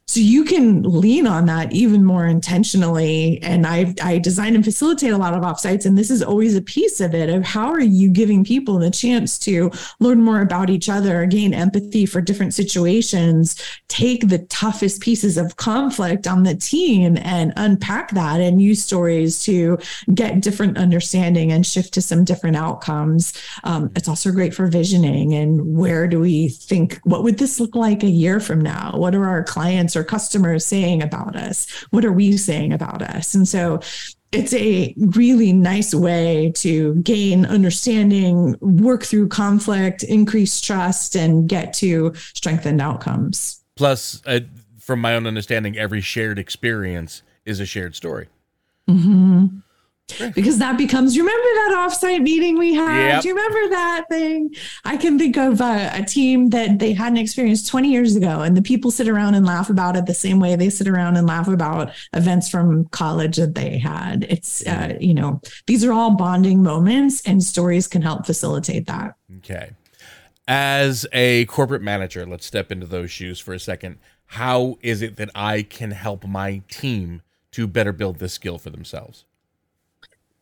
so 0.09 0.21
you 0.21 0.45
can 0.45 0.83
lean 0.83 1.27
on 1.27 1.47
that 1.47 1.73
even 1.73 2.05
more 2.05 2.27
intentionally. 2.27 3.42
And 3.42 3.66
I 3.66 3.92
I 4.01 4.19
design 4.19 4.55
and 4.55 4.64
facilitate 4.64 5.11
a 5.11 5.19
lot 5.19 5.35
of 5.35 5.42
offsites, 5.42 5.85
and 5.85 5.99
this 5.99 6.12
is 6.12 6.23
always 6.23 6.55
a 6.55 6.62
piece 6.62 7.01
of 7.01 7.12
it 7.12 7.29
of 7.29 7.42
how 7.42 7.71
are 7.71 7.81
you 7.81 8.11
giving 8.11 8.45
people 8.45 8.79
the 8.79 8.90
chance 8.90 9.37
to 9.40 9.71
learn 9.99 10.23
more 10.23 10.42
about 10.42 10.71
each 10.71 10.88
other, 10.88 11.27
gain 11.27 11.53
empathy 11.53 12.07
for 12.07 12.21
different 12.21 12.55
situations, 12.55 13.61
take 13.88 14.29
the 14.29 14.38
toughest 14.47 15.01
pieces 15.01 15.37
of 15.37 15.57
conflict 15.57 16.29
on 16.29 16.45
the 16.45 16.55
team 16.55 17.19
and 17.23 17.53
unpack 17.57 18.12
that 18.12 18.40
and 18.40 18.62
use 18.62 18.85
stories 18.85 19.42
to 19.42 19.77
get 20.14 20.40
different 20.40 20.79
understanding 20.79 21.51
and 21.51 21.66
shift 21.66 21.92
to 21.95 22.01
some 22.01 22.25
different 22.25 22.57
outcomes. 22.57 23.33
Um, 23.64 23.90
it's 23.97 24.09
also 24.09 24.31
great 24.31 24.55
for 24.55 24.69
visioning 24.69 25.35
and 25.35 25.77
where 25.77 26.07
do 26.07 26.21
we 26.21 26.49
think 26.49 27.01
what 27.03 27.25
would 27.25 27.38
this 27.38 27.59
look 27.59 27.75
like 27.75 28.05
a 28.05 28.09
year 28.09 28.38
from 28.38 28.61
now? 28.61 28.92
What 28.95 29.14
are 29.16 29.25
our 29.25 29.42
clients 29.42 29.96
or 29.97 30.05
customers 30.05 30.67
saying 30.67 31.03
about 31.03 31.37
us? 31.37 31.71
What 31.91 32.05
are 32.05 32.13
we 32.13 32.37
saying 32.37 32.73
about 32.73 33.03
us? 33.03 33.35
And 33.35 33.49
so 33.49 33.81
it's 34.33 34.53
a 34.55 34.95
really 34.97 35.53
nice 35.53 35.95
way 35.95 36.53
to 36.57 36.95
gain 36.97 37.47
understanding, 37.47 38.57
work 38.61 39.05
through 39.05 39.29
conflict, 39.29 40.03
increase 40.03 40.61
trust, 40.61 41.17
and 41.17 41.49
get 41.49 41.73
to 41.75 42.13
strengthened 42.35 42.81
outcomes. 42.81 43.63
Plus, 43.77 44.23
uh, 44.27 44.41
from 44.79 45.01
my 45.01 45.15
own 45.15 45.27
understanding, 45.27 45.77
every 45.79 46.01
shared 46.01 46.39
experience 46.39 47.23
is 47.45 47.61
a 47.61 47.67
shared 47.67 47.95
story. 47.95 48.29
Mm-hmm 48.89 49.59
because 50.35 50.59
that 50.59 50.79
becomes 50.79 51.16
you 51.16 51.23
remember 51.23 51.42
that 51.42 51.75
offsite 51.77 52.23
meeting 52.23 52.57
we 52.57 52.75
had? 52.75 53.09
Yep. 53.09 53.23
do 53.23 53.29
you 53.29 53.35
remember 53.35 53.71
that 53.71 54.05
thing? 54.09 54.55
I 54.85 54.97
can 54.97 55.19
think 55.19 55.37
of 55.37 55.61
a, 55.61 55.90
a, 55.95 56.05
team 56.05 56.51
that 56.51 56.79
they 56.79 56.92
had 56.92 57.12
an 57.12 57.19
experience 57.19 57.69
20 57.69 57.90
years 57.90 58.14
ago 58.14 58.42
and 58.42 58.57
the 58.57 58.62
people 58.62 58.92
sit 58.92 59.09
around 59.09 59.35
and 59.35 59.45
laugh 59.45 59.69
about 59.69 59.97
it 59.97 60.07
the 60.07 60.14
same 60.14 60.38
way 60.38 60.55
they 60.55 60.71
sit 60.71 60.87
around 60.87 61.16
and 61.16 61.27
laugh 61.27 61.49
about 61.49 61.92
events 62.12 62.49
from 62.49 62.85
college 62.87 63.37
that 63.37 63.57
they 63.57 63.79
had. 63.79 64.25
It's 64.29 64.64
uh, 64.66 64.97
you 65.01 65.14
know 65.14 65.40
these 65.66 65.85
are 65.85 65.92
all 65.92 66.12
bonding 66.12 66.62
moments 66.62 67.21
and 67.27 67.42
stories 67.42 67.88
can 67.88 68.03
help 68.03 68.27
facilitate 68.27 68.87
that. 68.87 69.16
Okay. 69.38 69.73
As 70.47 71.05
a 71.12 71.47
corporate 71.47 71.83
manager 71.83 72.25
let's 72.25 72.47
step 72.47 72.71
into 72.71 72.87
those 72.87 73.11
shoes 73.11 73.40
for 73.40 73.53
a 73.53 73.61
second. 73.61 73.99
How 74.31 74.77
is 74.83 75.03
it 75.03 75.16
that 75.16 75.31
i 75.35 75.62
can 75.62 75.92
help 75.92 76.27
my 76.27 76.62
team 76.69 77.23
to 77.53 77.66
better 77.66 77.92
build 77.92 78.19
this 78.19 78.33
skill 78.33 78.59
for 78.59 78.71
themselves 78.71 79.25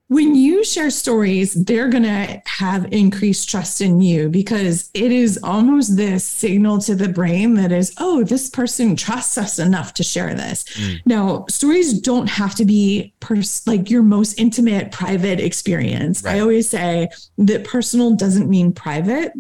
when 0.09 0.35
you 0.35 0.63
share 0.65 0.91
stories, 0.91 1.55
they're 1.55 1.89
going 1.89 2.03
to 2.03 2.43
have 2.47 2.93
increased 2.93 3.49
trust 3.49 3.81
in 3.81 4.01
you 4.01 4.29
because 4.29 4.91
it 4.93 5.11
is 5.11 5.39
almost 5.43 5.97
this 5.97 6.25
signal 6.25 6.79
to 6.81 6.95
the 6.95 7.09
brain 7.09 7.55
that 7.55 7.73
is, 7.73 7.95
oh, 7.99 8.23
this 8.23 8.51
person 8.51 8.97
trusts 8.97 9.39
us 9.39 9.59
enough 9.59 9.95
to 9.95 10.03
share 10.03 10.35
this. 10.35 10.65
Mm. 10.65 11.01
Now, 11.07 11.47
stories 11.49 11.99
don't 11.99 12.29
have 12.29 12.55
to 12.57 12.67
be 12.67 13.15
pers- 13.21 13.67
like 13.67 13.91
your 13.91 14.03
most 14.03 14.39
intimate, 14.39 14.93
private 14.93 15.41
experience. 15.41 16.23
Right. 16.23 16.37
I 16.37 16.41
always 16.41 16.69
say 16.69 17.09
that 17.39 17.65
personal 17.65 18.15
doesn't 18.15 18.49
mean 18.49 18.73
private 18.73 19.33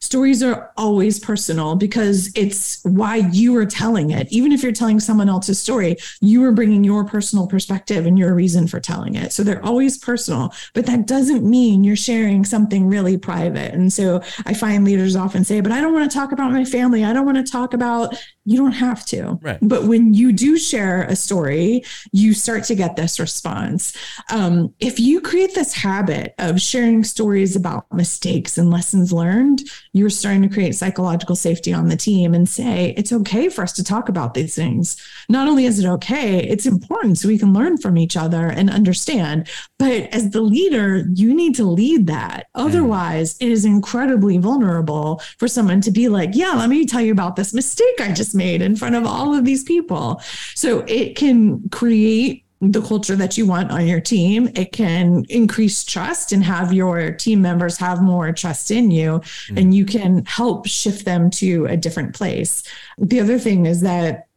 stories 0.00 0.42
are 0.42 0.70
always 0.76 1.18
personal 1.18 1.76
because 1.76 2.30
it's 2.34 2.80
why 2.84 3.16
you 3.16 3.56
are 3.56 3.66
telling 3.66 4.10
it. 4.10 4.30
Even 4.30 4.52
if 4.52 4.62
you're 4.62 4.72
telling 4.72 5.00
someone 5.00 5.28
else's 5.28 5.60
story, 5.60 5.96
you 6.20 6.44
are 6.44 6.52
bringing 6.52 6.84
your 6.84 7.04
personal 7.04 7.46
perspective 7.46 8.06
and 8.06 8.18
your 8.18 8.34
reason 8.34 8.66
for 8.66 8.80
telling 8.80 9.14
it. 9.14 9.32
So 9.32 9.42
they're 9.42 9.64
always 9.64 9.98
personal, 9.98 10.52
but 10.74 10.86
that 10.86 11.06
doesn't 11.06 11.48
mean 11.48 11.84
you're 11.84 11.96
sharing 11.96 12.44
something 12.44 12.86
really 12.86 13.16
private. 13.16 13.72
And 13.72 13.92
so 13.92 14.22
I 14.46 14.54
find 14.54 14.84
leaders 14.84 15.16
often 15.16 15.44
say, 15.44 15.60
but 15.60 15.72
I 15.72 15.80
don't 15.80 15.94
want 15.94 16.10
to 16.10 16.16
talk 16.16 16.32
about 16.32 16.52
my 16.52 16.64
family. 16.64 17.04
I 17.04 17.12
don't 17.12 17.26
want 17.26 17.44
to 17.44 17.50
talk 17.50 17.74
about 17.74 18.16
you 18.44 18.58
don't 18.58 18.72
have 18.72 19.04
to. 19.06 19.38
Right. 19.42 19.58
But 19.62 19.84
when 19.84 20.14
you 20.14 20.32
do 20.32 20.58
share 20.58 21.02
a 21.04 21.16
story, 21.16 21.84
you 22.12 22.34
start 22.34 22.64
to 22.64 22.74
get 22.74 22.96
this 22.96 23.18
response. 23.18 23.96
Um, 24.30 24.74
if 24.80 25.00
you 25.00 25.20
create 25.20 25.54
this 25.54 25.72
habit 25.72 26.34
of 26.38 26.60
sharing 26.60 27.04
stories 27.04 27.56
about 27.56 27.92
mistakes 27.92 28.58
and 28.58 28.70
lessons 28.70 29.12
learned, 29.12 29.62
you're 29.92 30.10
starting 30.10 30.42
to 30.42 30.48
create 30.48 30.74
psychological 30.74 31.36
safety 31.36 31.72
on 31.72 31.88
the 31.88 31.96
team 31.96 32.34
and 32.34 32.48
say, 32.48 32.94
it's 32.96 33.12
okay 33.12 33.48
for 33.48 33.62
us 33.62 33.72
to 33.72 33.84
talk 33.84 34.08
about 34.08 34.34
these 34.34 34.54
things. 34.54 34.96
Not 35.28 35.48
only 35.48 35.64
is 35.64 35.78
it 35.78 35.88
okay, 35.88 36.38
it's 36.38 36.66
important 36.66 37.18
so 37.18 37.28
we 37.28 37.38
can 37.38 37.52
learn 37.52 37.78
from 37.78 37.96
each 37.96 38.16
other 38.16 38.48
and 38.48 38.68
understand. 38.68 39.48
But 39.78 40.08
as 40.12 40.30
the 40.30 40.42
leader, 40.42 41.04
you 41.14 41.34
need 41.34 41.54
to 41.56 41.64
lead 41.64 42.06
that. 42.08 42.46
Mm. 42.54 42.66
Otherwise, 42.66 43.34
mm. 43.34 43.46
it 43.46 43.52
is 43.52 43.64
incredibly 43.64 44.38
vulnerable 44.38 45.22
for 45.38 45.48
someone 45.48 45.80
to 45.82 45.90
be 45.90 46.08
like, 46.08 46.30
yeah, 46.32 46.52
let 46.52 46.68
me 46.68 46.84
tell 46.84 47.00
you 47.00 47.12
about 47.12 47.36
this 47.36 47.54
mistake 47.54 47.84
I 48.00 48.12
just 48.12 48.33
made 48.34 48.62
in 48.62 48.76
front 48.76 48.94
of 48.94 49.06
all 49.06 49.34
of 49.34 49.44
these 49.44 49.62
people. 49.62 50.20
So 50.54 50.84
it 50.86 51.16
can 51.16 51.68
create 51.70 52.44
the 52.60 52.82
culture 52.82 53.16
that 53.16 53.36
you 53.36 53.46
want 53.46 53.70
on 53.70 53.86
your 53.86 54.00
team. 54.00 54.48
It 54.54 54.72
can 54.72 55.24
increase 55.28 55.84
trust 55.84 56.32
and 56.32 56.42
have 56.44 56.72
your 56.72 57.12
team 57.12 57.42
members 57.42 57.76
have 57.78 58.02
more 58.02 58.32
trust 58.32 58.70
in 58.70 58.90
you, 58.90 59.20
mm. 59.48 59.60
and 59.60 59.74
you 59.74 59.84
can 59.84 60.24
help 60.24 60.66
shift 60.66 61.04
them 61.04 61.30
to 61.30 61.66
a 61.66 61.76
different 61.76 62.14
place. 62.14 62.62
The 62.98 63.20
other 63.20 63.38
thing 63.38 63.66
is 63.66 63.80
that 63.82 64.28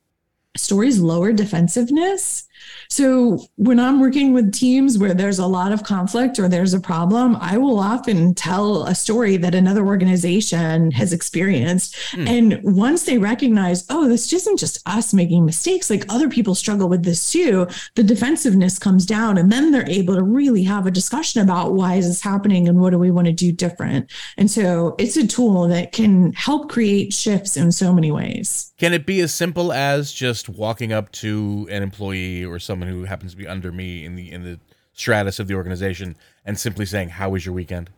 stories 0.55 0.99
lower 0.99 1.31
defensiveness. 1.31 2.46
So 2.89 3.39
when 3.55 3.79
I'm 3.79 3.99
working 3.99 4.33
with 4.33 4.53
teams 4.53 4.97
where 4.97 5.13
there's 5.13 5.39
a 5.39 5.47
lot 5.47 5.71
of 5.71 5.83
conflict 5.83 6.39
or 6.39 6.47
there's 6.47 6.73
a 6.73 6.79
problem, 6.79 7.35
I 7.39 7.57
will 7.57 7.79
often 7.79 8.33
tell 8.33 8.83
a 8.83 8.95
story 8.95 9.37
that 9.37 9.55
another 9.55 9.85
organization 9.85 10.91
has 10.91 11.13
experienced. 11.13 11.95
Mm. 12.11 12.29
And 12.29 12.59
once 12.63 13.03
they 13.03 13.17
recognize, 13.17 13.85
oh, 13.89 14.07
this 14.07 14.31
isn't 14.31 14.57
just 14.57 14.81
us 14.85 15.13
making 15.13 15.45
mistakes, 15.45 15.89
like 15.89 16.05
other 16.09 16.29
people 16.29 16.55
struggle 16.55 16.87
with 16.89 17.03
this 17.03 17.31
too, 17.31 17.67
the 17.95 18.03
defensiveness 18.03 18.79
comes 18.79 19.05
down. 19.05 19.37
And 19.37 19.51
then 19.51 19.71
they're 19.71 19.89
able 19.89 20.15
to 20.15 20.23
really 20.23 20.63
have 20.63 20.85
a 20.87 20.91
discussion 20.91 21.41
about 21.41 21.73
why 21.73 21.95
is 21.95 22.07
this 22.07 22.21
happening 22.21 22.67
and 22.67 22.79
what 22.79 22.91
do 22.91 22.99
we 22.99 23.11
want 23.11 23.27
to 23.27 23.33
do 23.33 23.51
different. 23.51 24.09
And 24.37 24.49
so 24.49 24.95
it's 24.97 25.17
a 25.17 25.27
tool 25.27 25.67
that 25.67 25.91
can 25.91 26.33
help 26.33 26.69
create 26.69 27.13
shifts 27.13 27.57
in 27.57 27.71
so 27.71 27.93
many 27.93 28.11
ways. 28.11 28.73
Can 28.77 28.93
it 28.93 29.05
be 29.05 29.21
as 29.21 29.33
simple 29.33 29.73
as 29.73 30.11
just 30.11 30.49
walking 30.49 30.93
up 30.93 31.11
to 31.13 31.67
an 31.71 31.81
employee 31.81 32.45
or 32.45 32.59
someone 32.59 32.76
who 32.81 33.05
happens 33.05 33.31
to 33.31 33.37
be 33.37 33.47
under 33.47 33.71
me 33.71 34.05
in 34.05 34.15
the 34.15 34.31
in 34.31 34.43
the 34.43 34.59
stratus 34.93 35.39
of 35.39 35.47
the 35.47 35.55
organization 35.55 36.15
and 36.45 36.59
simply 36.59 36.85
saying, 36.85 37.09
"How 37.09 37.29
was 37.29 37.45
your 37.45 37.55
weekend?" 37.55 37.89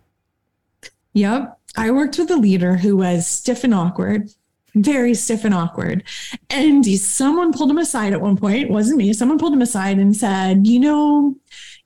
Yep, 1.13 1.57
I 1.75 1.91
worked 1.91 2.17
with 2.17 2.29
a 2.31 2.37
leader 2.37 2.77
who 2.77 2.97
was 2.97 3.25
stiff 3.25 3.63
and 3.63 3.73
awkward, 3.73 4.29
very 4.75 5.13
stiff 5.13 5.43
and 5.43 5.53
awkward, 5.53 6.03
and 6.49 6.85
someone 6.85 7.51
pulled 7.51 7.71
him 7.71 7.77
aside 7.77 8.13
at 8.13 8.21
one 8.21 8.37
point. 8.37 8.61
It 8.61 8.69
wasn't 8.69 8.97
me. 8.97 9.13
Someone 9.13 9.39
pulled 9.39 9.53
him 9.53 9.61
aside 9.61 9.97
and 9.97 10.15
said, 10.15 10.67
"You 10.67 10.79
know." 10.79 11.35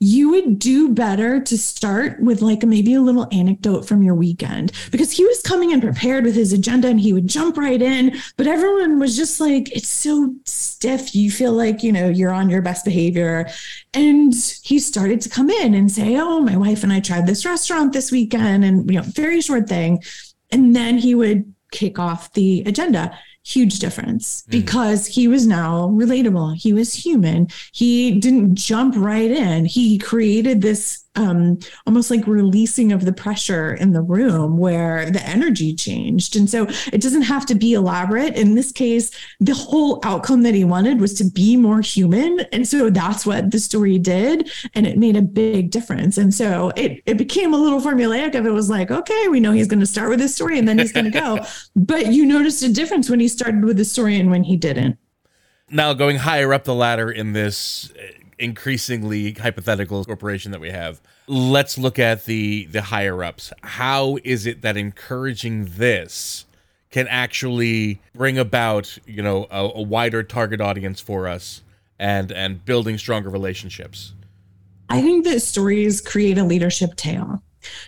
You 0.03 0.29
would 0.31 0.59
do 0.59 0.93
better 0.93 1.39
to 1.39 1.57
start 1.57 2.19
with 2.19 2.41
like 2.41 2.63
maybe 2.63 2.93
a 2.93 3.01
little 3.01 3.27
anecdote 3.31 3.87
from 3.87 4.03
your 4.03 4.15
weekend. 4.15 4.73
Because 4.91 5.13
he 5.13 5.23
was 5.25 5.41
coming 5.41 5.71
in 5.71 5.79
prepared 5.79 6.25
with 6.25 6.35
his 6.35 6.51
agenda 6.51 6.89
and 6.89 6.99
he 6.99 7.13
would 7.13 7.27
jump 7.27 7.55
right 7.57 7.81
in 7.81 8.17
but 8.35 8.45
everyone 8.45 8.99
was 8.99 9.15
just 9.15 9.39
like 9.39 9.71
it's 9.71 9.87
so 9.87 10.35
stiff. 10.45 11.15
You 11.15 11.31
feel 11.31 11.53
like 11.53 11.83
you 11.83 11.91
know 11.91 12.09
you're 12.09 12.33
on 12.33 12.49
your 12.49 12.61
best 12.61 12.83
behavior. 12.83 13.49
And 13.93 14.33
he 14.63 14.79
started 14.79 15.21
to 15.21 15.29
come 15.29 15.49
in 15.49 15.73
and 15.73 15.89
say 15.91 16.17
oh 16.17 16.41
my 16.41 16.57
wife 16.57 16.83
and 16.83 16.91
I 16.91 16.99
tried 16.99 17.25
this 17.25 17.45
restaurant 17.45 17.93
this 17.93 18.11
weekend 18.11 18.65
and 18.65 18.89
you 18.89 18.97
know 18.97 19.03
very 19.03 19.39
short 19.39 19.69
thing. 19.69 20.03
And 20.51 20.75
then 20.75 20.97
he 20.97 21.15
would 21.15 21.53
kick 21.71 21.97
off 21.97 22.33
the 22.33 22.63
agenda 22.65 23.17
huge 23.43 23.79
difference 23.79 24.43
mm. 24.43 24.51
because 24.51 25.05
he 25.05 25.27
was 25.27 25.45
now 25.45 25.87
relatable. 25.89 26.55
He 26.55 26.73
was 26.73 26.93
human. 26.93 27.47
He 27.71 28.19
didn't 28.19 28.55
jump 28.55 28.95
right 28.97 29.29
in. 29.29 29.65
He 29.65 29.97
created 29.97 30.61
this 30.61 31.02
um, 31.15 31.59
almost 31.85 32.09
like 32.09 32.25
releasing 32.25 32.91
of 32.91 33.05
the 33.05 33.13
pressure 33.13 33.73
in 33.73 33.91
the 33.91 34.01
room 34.01 34.57
where 34.57 35.09
the 35.09 35.21
energy 35.21 35.75
changed. 35.75 36.35
And 36.35 36.49
so 36.49 36.67
it 36.91 37.01
doesn't 37.01 37.23
have 37.23 37.45
to 37.47 37.55
be 37.55 37.73
elaborate. 37.73 38.35
In 38.35 38.55
this 38.55 38.71
case, 38.71 39.11
the 39.39 39.53
whole 39.53 39.99
outcome 40.03 40.41
that 40.43 40.55
he 40.55 40.63
wanted 40.63 40.99
was 40.99 41.13
to 41.15 41.25
be 41.25 41.55
more 41.55 41.81
human. 41.81 42.41
And 42.51 42.67
so 42.67 42.89
that's 42.89 43.25
what 43.25 43.51
the 43.51 43.59
story 43.59 43.99
did. 43.99 44.51
And 44.73 44.87
it 44.87 44.97
made 44.97 45.15
a 45.15 45.21
big 45.21 45.69
difference. 45.71 46.17
And 46.17 46.33
so 46.33 46.71
it, 46.75 47.03
it 47.05 47.17
became 47.17 47.53
a 47.53 47.57
little 47.57 47.79
formulaic 47.79 48.35
of 48.35 48.45
it 48.45 48.51
was 48.51 48.69
like, 48.69 48.89
okay, 48.89 49.27
we 49.27 49.39
know 49.39 49.51
he's 49.51 49.67
going 49.67 49.79
to 49.79 49.85
start 49.85 50.09
with 50.09 50.19
this 50.19 50.33
story 50.33 50.57
and 50.57 50.67
then 50.67 50.79
he's 50.79 50.91
going 50.91 51.11
to 51.11 51.11
go. 51.11 51.45
but 51.75 52.07
you 52.07 52.25
noticed 52.25 52.63
a 52.63 52.71
difference 52.71 53.09
when 53.09 53.19
he 53.19 53.27
started 53.27 53.63
with 53.63 53.77
the 53.77 53.85
story 53.85 54.19
and 54.19 54.31
when 54.31 54.43
he 54.43 54.57
didn't. 54.57 54.97
Now, 55.69 55.93
going 55.93 56.17
higher 56.17 56.53
up 56.53 56.65
the 56.65 56.75
ladder 56.75 57.09
in 57.09 57.33
this 57.33 57.91
increasingly 58.43 59.33
hypothetical 59.33 60.03
corporation 60.05 60.51
that 60.51 60.61
we 60.61 60.69
have 60.69 61.01
let's 61.27 61.77
look 61.77 61.99
at 61.99 62.25
the 62.25 62.65
the 62.65 62.83
higher 62.83 63.23
ups. 63.23 63.53
How 63.61 64.17
is 64.23 64.45
it 64.45 64.61
that 64.61 64.77
encouraging 64.77 65.65
this 65.77 66.45
can 66.91 67.07
actually 67.07 68.01
bring 68.15 68.37
about 68.37 68.97
you 69.05 69.21
know 69.21 69.47
a, 69.49 69.63
a 69.75 69.81
wider 69.81 70.23
target 70.23 70.61
audience 70.61 70.99
for 70.99 71.27
us 71.27 71.61
and 71.99 72.31
and 72.31 72.63
building 72.65 72.97
stronger 72.97 73.29
relationships? 73.29 74.13
I 74.89 75.01
think 75.01 75.25
that 75.25 75.39
stories 75.39 76.01
create 76.01 76.37
a 76.37 76.43
leadership 76.43 76.95
tail 76.95 77.41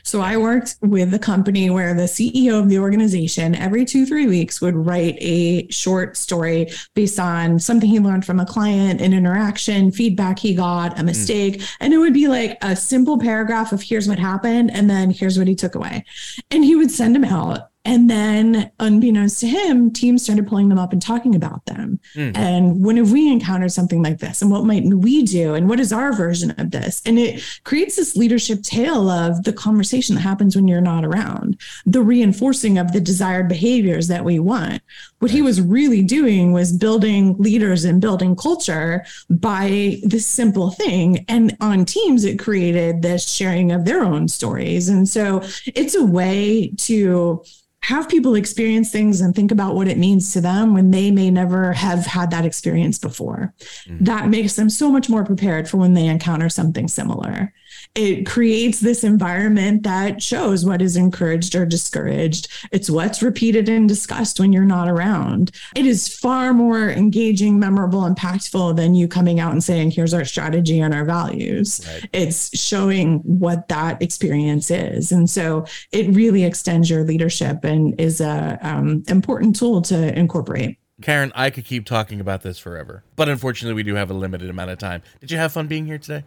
so 0.03 0.21
I 0.21 0.37
worked 0.37 0.75
with 0.81 1.13
a 1.13 1.19
company 1.19 1.69
where 1.69 1.93
the 1.93 2.03
CEO 2.03 2.59
of 2.59 2.69
the 2.69 2.79
organization 2.79 3.55
every 3.55 3.85
two, 3.85 4.05
three 4.05 4.27
weeks 4.27 4.61
would 4.61 4.75
write 4.75 5.17
a 5.19 5.67
short 5.69 6.17
story 6.17 6.69
based 6.93 7.19
on 7.19 7.59
something 7.59 7.89
he 7.89 7.99
learned 7.99 8.25
from 8.25 8.39
a 8.39 8.45
client, 8.45 9.01
an 9.01 9.13
interaction, 9.13 9.91
feedback 9.91 10.39
he 10.39 10.53
got, 10.53 10.93
a 10.93 10.99
hmm. 10.99 11.05
mistake. 11.07 11.59
Mm. 11.59 11.75
And 11.81 11.93
it 11.93 11.97
would 11.97 12.13
be 12.13 12.27
like 12.27 12.57
a 12.61 12.75
simple 12.75 13.19
paragraph 13.19 13.71
of 13.71 13.81
here's 13.81 14.07
what 14.07 14.19
happened 14.19 14.71
and 14.71 14.89
then 14.89 15.11
here's 15.11 15.37
what 15.37 15.47
he 15.47 15.55
took 15.55 15.75
away. 15.75 16.05
And 16.51 16.63
he 16.63 16.75
would 16.75 16.91
send 16.91 17.15
them 17.15 17.25
out 17.25 17.69
and 17.85 18.09
then, 18.09 18.71
unbeknownst 18.79 19.39
to 19.41 19.47
him, 19.47 19.93
teams 19.93 20.23
started 20.23 20.47
pulling 20.47 20.69
them 20.69 20.79
up 20.79 20.91
and 20.91 21.01
talking 21.01 21.35
about 21.35 21.65
them. 21.67 21.99
Mm. 22.15 22.35
And 22.35 22.83
when 22.83 22.97
have 22.97 23.11
we 23.11 23.31
encountered 23.31 23.71
something 23.71 24.01
like 24.01 24.17
this? 24.17 24.41
And 24.41 24.49
what 24.49 24.65
might 24.65 24.83
we 24.85 25.21
do? 25.21 25.53
And 25.53 25.69
what 25.69 25.79
is 25.79 25.93
our 25.93 26.11
version 26.11 26.51
of 26.57 26.71
this? 26.71 27.03
And 27.05 27.19
it 27.19 27.43
creates 27.63 27.95
this 27.95 28.15
leadership 28.15 28.63
tale 28.63 29.07
of 29.07 29.43
the 29.43 29.53
conversation 29.53 30.15
that 30.15 30.21
happens 30.21 30.55
when 30.55 30.67
you're 30.67 30.81
not 30.81 31.05
around, 31.05 31.61
the 31.85 32.01
reinforcing 32.01 32.79
of 32.79 32.91
the 32.91 32.99
desired 32.99 33.47
behaviors 33.47 34.07
that 34.07 34.25
we 34.25 34.39
want. 34.39 34.81
What 35.19 35.29
he 35.29 35.43
was 35.43 35.61
really 35.61 36.01
doing 36.01 36.53
was 36.53 36.75
building 36.75 37.37
leaders 37.37 37.85
and 37.85 38.01
building 38.01 38.35
culture 38.35 39.05
by 39.29 39.99
this 40.01 40.25
simple 40.25 40.71
thing. 40.71 41.23
And 41.27 41.55
on 41.61 41.85
teams, 41.85 42.25
it 42.25 42.39
created 42.39 43.03
this 43.03 43.29
sharing 43.29 43.71
of 43.71 43.85
their 43.85 44.03
own 44.03 44.27
stories. 44.27 44.89
And 44.89 45.07
so 45.07 45.43
it's 45.67 45.93
a 45.93 46.03
way 46.03 46.71
to 46.77 47.43
have 47.85 48.09
people 48.09 48.33
experience 48.33 48.91
things 48.91 49.21
and 49.21 49.35
think 49.35 49.51
about 49.51 49.75
what 49.75 49.87
it 49.87 49.97
means 49.97 50.33
to 50.33 50.41
them 50.41 50.73
when 50.73 50.89
they 50.89 51.11
may 51.11 51.29
never 51.29 51.71
have 51.73 52.05
had 52.05 52.31
that 52.31 52.43
experience 52.43 52.97
before. 52.97 53.53
Mm-hmm. 53.85 54.03
That 54.05 54.29
makes 54.29 54.55
them 54.55 54.71
so 54.71 54.91
much 54.91 55.07
more 55.07 55.23
prepared 55.23 55.69
for 55.69 55.77
when 55.77 55.93
they 55.93 56.07
encounter 56.07 56.49
something 56.49 56.87
similar 56.87 57.53
it 57.95 58.25
creates 58.25 58.79
this 58.79 59.03
environment 59.03 59.83
that 59.83 60.21
shows 60.21 60.65
what 60.65 60.81
is 60.81 60.97
encouraged 60.97 61.55
or 61.55 61.65
discouraged. 61.65 62.47
It's 62.71 62.89
what's 62.89 63.23
repeated 63.23 63.69
and 63.69 63.87
discussed 63.87 64.39
when 64.39 64.51
you're 64.51 64.65
not 64.65 64.89
around. 64.89 65.51
It 65.75 65.85
is 65.85 66.07
far 66.07 66.53
more 66.53 66.89
engaging, 66.89 67.59
memorable, 67.59 68.01
impactful 68.01 68.75
than 68.75 68.95
you 68.95 69.07
coming 69.07 69.39
out 69.39 69.51
and 69.51 69.63
saying, 69.63 69.91
here's 69.91 70.13
our 70.13 70.25
strategy 70.25 70.79
and 70.79 70.93
our 70.93 71.05
values. 71.05 71.81
Right. 71.87 72.09
It's 72.13 72.57
showing 72.57 73.19
what 73.19 73.67
that 73.69 74.01
experience 74.01 74.69
is. 74.71 75.11
And 75.11 75.29
so 75.29 75.65
it 75.91 76.13
really 76.13 76.43
extends 76.43 76.89
your 76.89 77.03
leadership 77.03 77.63
and 77.63 77.99
is 77.99 78.21
a 78.21 78.57
um, 78.61 79.03
important 79.07 79.55
tool 79.55 79.81
to 79.83 80.17
incorporate. 80.17 80.77
Karen, 81.01 81.31
I 81.35 81.49
could 81.49 81.65
keep 81.65 81.85
talking 81.85 82.21
about 82.21 82.41
this 82.41 82.57
forever, 82.57 83.03
but 83.17 83.27
unfortunately, 83.27 83.73
we 83.73 83.83
do 83.83 83.95
have 83.95 84.09
a 84.09 84.13
limited 84.13 84.49
amount 84.49 84.71
of 84.71 84.79
time. 84.79 85.01
Did 85.19 85.29
you 85.29 85.37
have 85.37 85.51
fun 85.51 85.67
being 85.67 85.85
here 85.85 85.97
today? 85.97 86.23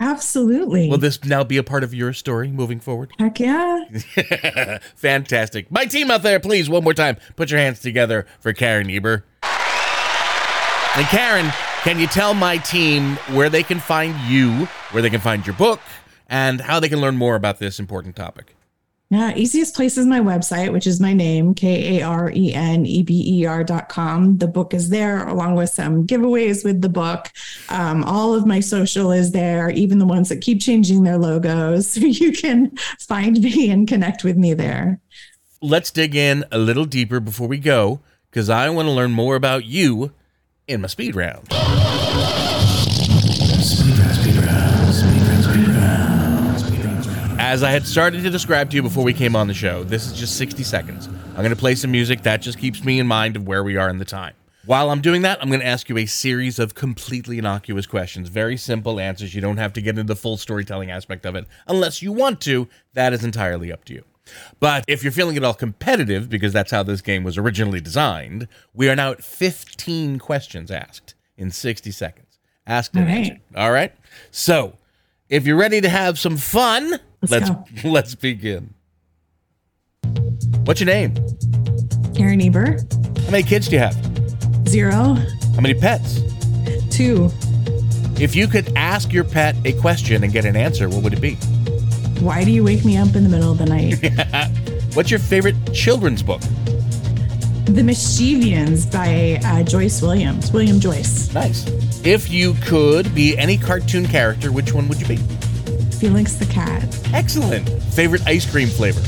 Absolutely. 0.00 0.88
Will 0.88 0.98
this 0.98 1.22
now 1.24 1.44
be 1.44 1.58
a 1.58 1.62
part 1.62 1.84
of 1.84 1.92
your 1.92 2.14
story 2.14 2.48
moving 2.48 2.80
forward? 2.80 3.12
Heck 3.18 3.38
yeah. 3.38 3.84
Fantastic. 4.96 5.70
My 5.70 5.84
team 5.84 6.10
out 6.10 6.22
there, 6.22 6.40
please, 6.40 6.70
one 6.70 6.82
more 6.82 6.94
time, 6.94 7.18
put 7.36 7.50
your 7.50 7.60
hands 7.60 7.80
together 7.80 8.26
for 8.40 8.54
Karen 8.54 8.90
Eber. 8.90 9.24
And 9.42 11.06
Karen, 11.06 11.52
can 11.82 12.00
you 12.00 12.06
tell 12.06 12.34
my 12.34 12.56
team 12.56 13.16
where 13.28 13.50
they 13.50 13.62
can 13.62 13.78
find 13.78 14.18
you, 14.22 14.66
where 14.90 15.02
they 15.02 15.10
can 15.10 15.20
find 15.20 15.46
your 15.46 15.54
book, 15.54 15.80
and 16.28 16.60
how 16.62 16.80
they 16.80 16.88
can 16.88 17.00
learn 17.00 17.16
more 17.16 17.36
about 17.36 17.58
this 17.58 17.78
important 17.78 18.16
topic? 18.16 18.56
Yeah, 19.10 19.34
easiest 19.34 19.74
place 19.74 19.98
is 19.98 20.06
my 20.06 20.20
website, 20.20 20.72
which 20.72 20.86
is 20.86 21.00
my 21.00 21.12
name, 21.12 21.52
K 21.52 21.98
A 21.98 22.02
R 22.06 22.30
E 22.30 22.54
N 22.54 22.86
E 22.86 23.02
B 23.02 23.40
E 23.40 23.44
R 23.44 23.64
dot 23.64 23.88
com. 23.88 24.38
The 24.38 24.46
book 24.46 24.72
is 24.72 24.88
there 24.88 25.26
along 25.26 25.56
with 25.56 25.70
some 25.70 26.06
giveaways 26.06 26.64
with 26.64 26.80
the 26.80 26.88
book. 26.88 27.28
Um, 27.70 28.04
all 28.04 28.34
of 28.34 28.46
my 28.46 28.60
social 28.60 29.10
is 29.10 29.32
there, 29.32 29.68
even 29.70 29.98
the 29.98 30.06
ones 30.06 30.28
that 30.28 30.40
keep 30.40 30.60
changing 30.60 31.02
their 31.02 31.18
logos. 31.18 31.90
So 31.90 32.00
you 32.06 32.30
can 32.30 32.76
find 33.00 33.40
me 33.40 33.68
and 33.68 33.88
connect 33.88 34.22
with 34.22 34.36
me 34.36 34.54
there. 34.54 35.00
Let's 35.60 35.90
dig 35.90 36.14
in 36.14 36.44
a 36.52 36.58
little 36.58 36.84
deeper 36.84 37.18
before 37.18 37.48
we 37.48 37.58
go, 37.58 37.98
because 38.30 38.48
I 38.48 38.70
want 38.70 38.86
to 38.86 38.92
learn 38.92 39.10
more 39.10 39.34
about 39.34 39.64
you 39.64 40.12
in 40.68 40.82
my 40.82 40.86
speed 40.86 41.16
round. 41.16 41.48
As 47.50 47.64
I 47.64 47.72
had 47.72 47.84
started 47.84 48.22
to 48.22 48.30
describe 48.30 48.70
to 48.70 48.76
you 48.76 48.82
before 48.84 49.02
we 49.02 49.12
came 49.12 49.34
on 49.34 49.48
the 49.48 49.54
show, 49.54 49.82
this 49.82 50.06
is 50.06 50.12
just 50.12 50.36
60 50.36 50.62
seconds. 50.62 51.08
I'm 51.08 51.38
going 51.38 51.50
to 51.50 51.56
play 51.56 51.74
some 51.74 51.90
music 51.90 52.22
that 52.22 52.42
just 52.42 52.58
keeps 52.58 52.84
me 52.84 53.00
in 53.00 53.08
mind 53.08 53.34
of 53.34 53.48
where 53.48 53.64
we 53.64 53.76
are 53.76 53.90
in 53.90 53.98
the 53.98 54.04
time. 54.04 54.34
While 54.66 54.88
I'm 54.88 55.00
doing 55.00 55.22
that, 55.22 55.42
I'm 55.42 55.48
going 55.48 55.58
to 55.58 55.66
ask 55.66 55.88
you 55.88 55.98
a 55.98 56.06
series 56.06 56.60
of 56.60 56.76
completely 56.76 57.38
innocuous 57.38 57.86
questions. 57.86 58.28
Very 58.28 58.56
simple 58.56 59.00
answers. 59.00 59.34
You 59.34 59.40
don't 59.40 59.56
have 59.56 59.72
to 59.72 59.82
get 59.82 59.98
into 59.98 60.04
the 60.04 60.14
full 60.14 60.36
storytelling 60.36 60.92
aspect 60.92 61.26
of 61.26 61.34
it 61.34 61.44
unless 61.66 62.02
you 62.02 62.12
want 62.12 62.40
to. 62.42 62.68
That 62.94 63.12
is 63.12 63.24
entirely 63.24 63.72
up 63.72 63.84
to 63.86 63.94
you. 63.94 64.04
But 64.60 64.84
if 64.86 65.02
you're 65.02 65.10
feeling 65.10 65.36
at 65.36 65.42
all 65.42 65.52
competitive, 65.54 66.28
because 66.28 66.52
that's 66.52 66.70
how 66.70 66.84
this 66.84 67.00
game 67.00 67.24
was 67.24 67.36
originally 67.36 67.80
designed, 67.80 68.46
we 68.72 68.88
are 68.88 68.94
now 68.94 69.10
at 69.10 69.24
15 69.24 70.20
questions 70.20 70.70
asked 70.70 71.14
in 71.36 71.50
60 71.50 71.90
seconds. 71.90 72.38
Asked 72.64 72.94
and 72.94 73.08
All 73.08 73.10
right. 73.10 73.18
answered. 73.18 73.40
All 73.56 73.72
right. 73.72 73.92
So 74.30 74.74
if 75.28 75.48
you're 75.48 75.56
ready 75.56 75.80
to 75.80 75.88
have 75.88 76.16
some 76.16 76.36
fun, 76.36 77.00
Let's 77.22 77.32
let's 77.32 77.50
let's 77.84 78.14
begin. 78.14 78.74
What's 80.64 80.80
your 80.80 80.86
name? 80.86 81.14
Karen 82.14 82.40
Eber, 82.40 82.76
How 83.24 83.30
many 83.30 83.42
kids 83.42 83.68
do 83.68 83.76
you 83.76 83.80
have? 83.80 83.94
zero, 84.68 85.14
How 85.54 85.60
many 85.60 85.74
pets? 85.74 86.20
two. 86.90 87.30
If 88.20 88.36
you 88.36 88.46
could 88.46 88.72
ask 88.76 89.12
your 89.12 89.24
pet 89.24 89.56
a 89.64 89.72
question 89.80 90.22
and 90.24 90.32
get 90.32 90.44
an 90.44 90.54
answer, 90.56 90.88
what 90.88 91.02
would 91.02 91.12
it 91.14 91.20
be? 91.20 91.34
Why 92.20 92.44
do 92.44 92.50
you 92.50 92.62
wake 92.62 92.84
me 92.84 92.96
up 92.98 93.14
in 93.16 93.22
the 93.24 93.30
middle 93.30 93.50
of 93.52 93.58
the 93.58 93.64
night? 93.66 94.94
What's 94.94 95.10
your 95.10 95.20
favorite 95.20 95.56
children's 95.72 96.22
book? 96.22 96.40
the 97.70 97.82
Mischievians 97.82 98.90
by 98.92 99.38
uh, 99.48 99.62
Joyce 99.62 100.02
Williams, 100.02 100.50
William 100.52 100.80
Joyce. 100.80 101.32
Nice. 101.32 101.64
If 102.04 102.28
you 102.28 102.54
could 102.64 103.14
be 103.14 103.38
any 103.38 103.56
cartoon 103.56 104.06
character, 104.06 104.50
which 104.50 104.72
one 104.74 104.88
would 104.88 105.00
you 105.00 105.06
be? 105.06 105.18
Felix 106.00 106.34
the 106.36 106.46
cat, 106.46 106.82
Excellent. 107.12 107.68
Favorite 107.94 108.26
ice 108.26 108.50
cream 108.50 108.68
flavor? 108.68 109.00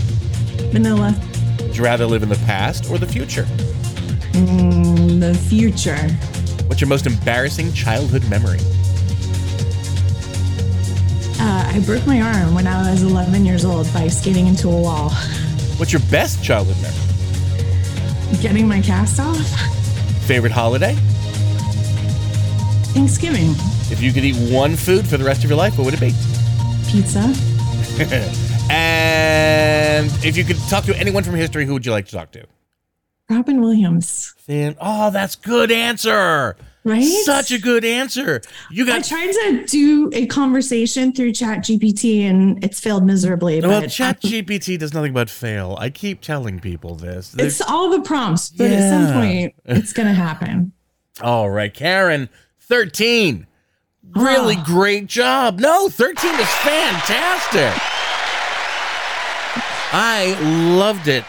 vanilla. 0.72 1.14
Would 1.60 1.76
you 1.76 1.84
rather 1.84 2.06
live 2.06 2.22
in 2.22 2.28
the 2.28 2.42
past 2.46 2.90
or 2.90 2.98
the 2.98 3.06
future? 3.06 3.44
Mm, 4.32 5.18
the 5.20 5.34
future. 5.34 5.96
What's 6.66 6.80
your 6.80 6.88
most 6.88 7.06
embarrassing 7.06 7.72
childhood 7.72 8.28
memory? 8.28 8.58
Uh, 11.40 11.70
I 11.74 11.82
broke 11.84 12.06
my 12.06 12.20
arm 12.20 12.54
when 12.54 12.66
I 12.66 12.90
was 12.90 13.02
11 13.02 13.44
years 13.44 13.64
old 13.64 13.92
by 13.92 14.08
skating 14.08 14.46
into 14.46 14.68
a 14.68 14.80
wall. 14.80 15.10
What's 15.78 15.92
your 15.92 16.02
best 16.10 16.42
childhood 16.44 16.76
memory? 16.82 18.38
Getting 18.42 18.68
my 18.68 18.80
cast 18.80 19.18
off? 19.20 19.36
Favorite 20.26 20.52
holiday? 20.52 20.94
Thanksgiving. 22.94 23.50
If 23.90 24.00
you 24.02 24.12
could 24.12 24.24
eat 24.24 24.36
one 24.52 24.76
food 24.76 25.06
for 25.06 25.16
the 25.16 25.24
rest 25.24 25.42
of 25.44 25.50
your 25.50 25.58
life, 25.58 25.76
what 25.78 25.84
would 25.86 25.94
it 25.94 26.00
be? 26.00 26.12
Pizza. 26.88 27.32
And 28.74 30.06
if 30.24 30.34
you 30.36 30.44
could 30.44 30.56
talk 30.68 30.84
to 30.84 30.96
anyone 30.98 31.24
from 31.24 31.34
history, 31.34 31.66
who 31.66 31.74
would 31.74 31.84
you 31.84 31.92
like 31.92 32.06
to 32.06 32.12
talk 32.12 32.32
to? 32.32 32.46
Robin 33.28 33.60
Williams. 33.60 34.34
Oh, 34.80 35.10
that's 35.10 35.36
good 35.36 35.70
answer. 35.70 36.56
Right? 36.84 37.04
Such 37.04 37.52
a 37.52 37.58
good 37.58 37.84
answer. 37.84 38.40
You 38.70 38.86
got 38.86 38.98
I 38.98 39.02
tried 39.02 39.32
to 39.32 39.66
do 39.66 40.10
a 40.14 40.26
conversation 40.26 41.12
through 41.12 41.32
Chat 41.32 41.58
GPT 41.58 42.22
and 42.22 42.62
it's 42.64 42.80
failed 42.80 43.04
miserably. 43.04 43.60
well, 43.60 43.80
but 43.80 43.84
um, 43.84 43.90
Chat 43.90 44.20
GPT 44.20 44.78
does 44.78 44.92
nothing 44.92 45.12
but 45.12 45.30
fail. 45.30 45.76
I 45.78 45.90
keep 45.90 46.22
telling 46.22 46.58
people 46.58 46.96
this. 46.96 47.34
it's 47.38 47.60
all 47.60 47.90
the 47.90 48.00
prompts, 48.00 48.48
but 48.50 48.70
at 48.70 48.88
some 48.88 49.12
point 49.12 49.54
it's 49.64 49.92
going 49.92 50.08
to 50.08 50.14
happen. 50.14 50.72
All 51.20 51.50
right, 51.50 51.72
Karen, 51.72 52.30
13. 52.60 53.46
Really 54.14 54.56
Oh. 54.58 54.64
great 54.64 55.06
job. 55.06 55.58
No, 55.58 55.88
13 55.88 56.34
is 56.34 56.48
fantastic. 56.48 57.72
I 59.94 60.36
loved 60.76 61.08
it. 61.08 61.24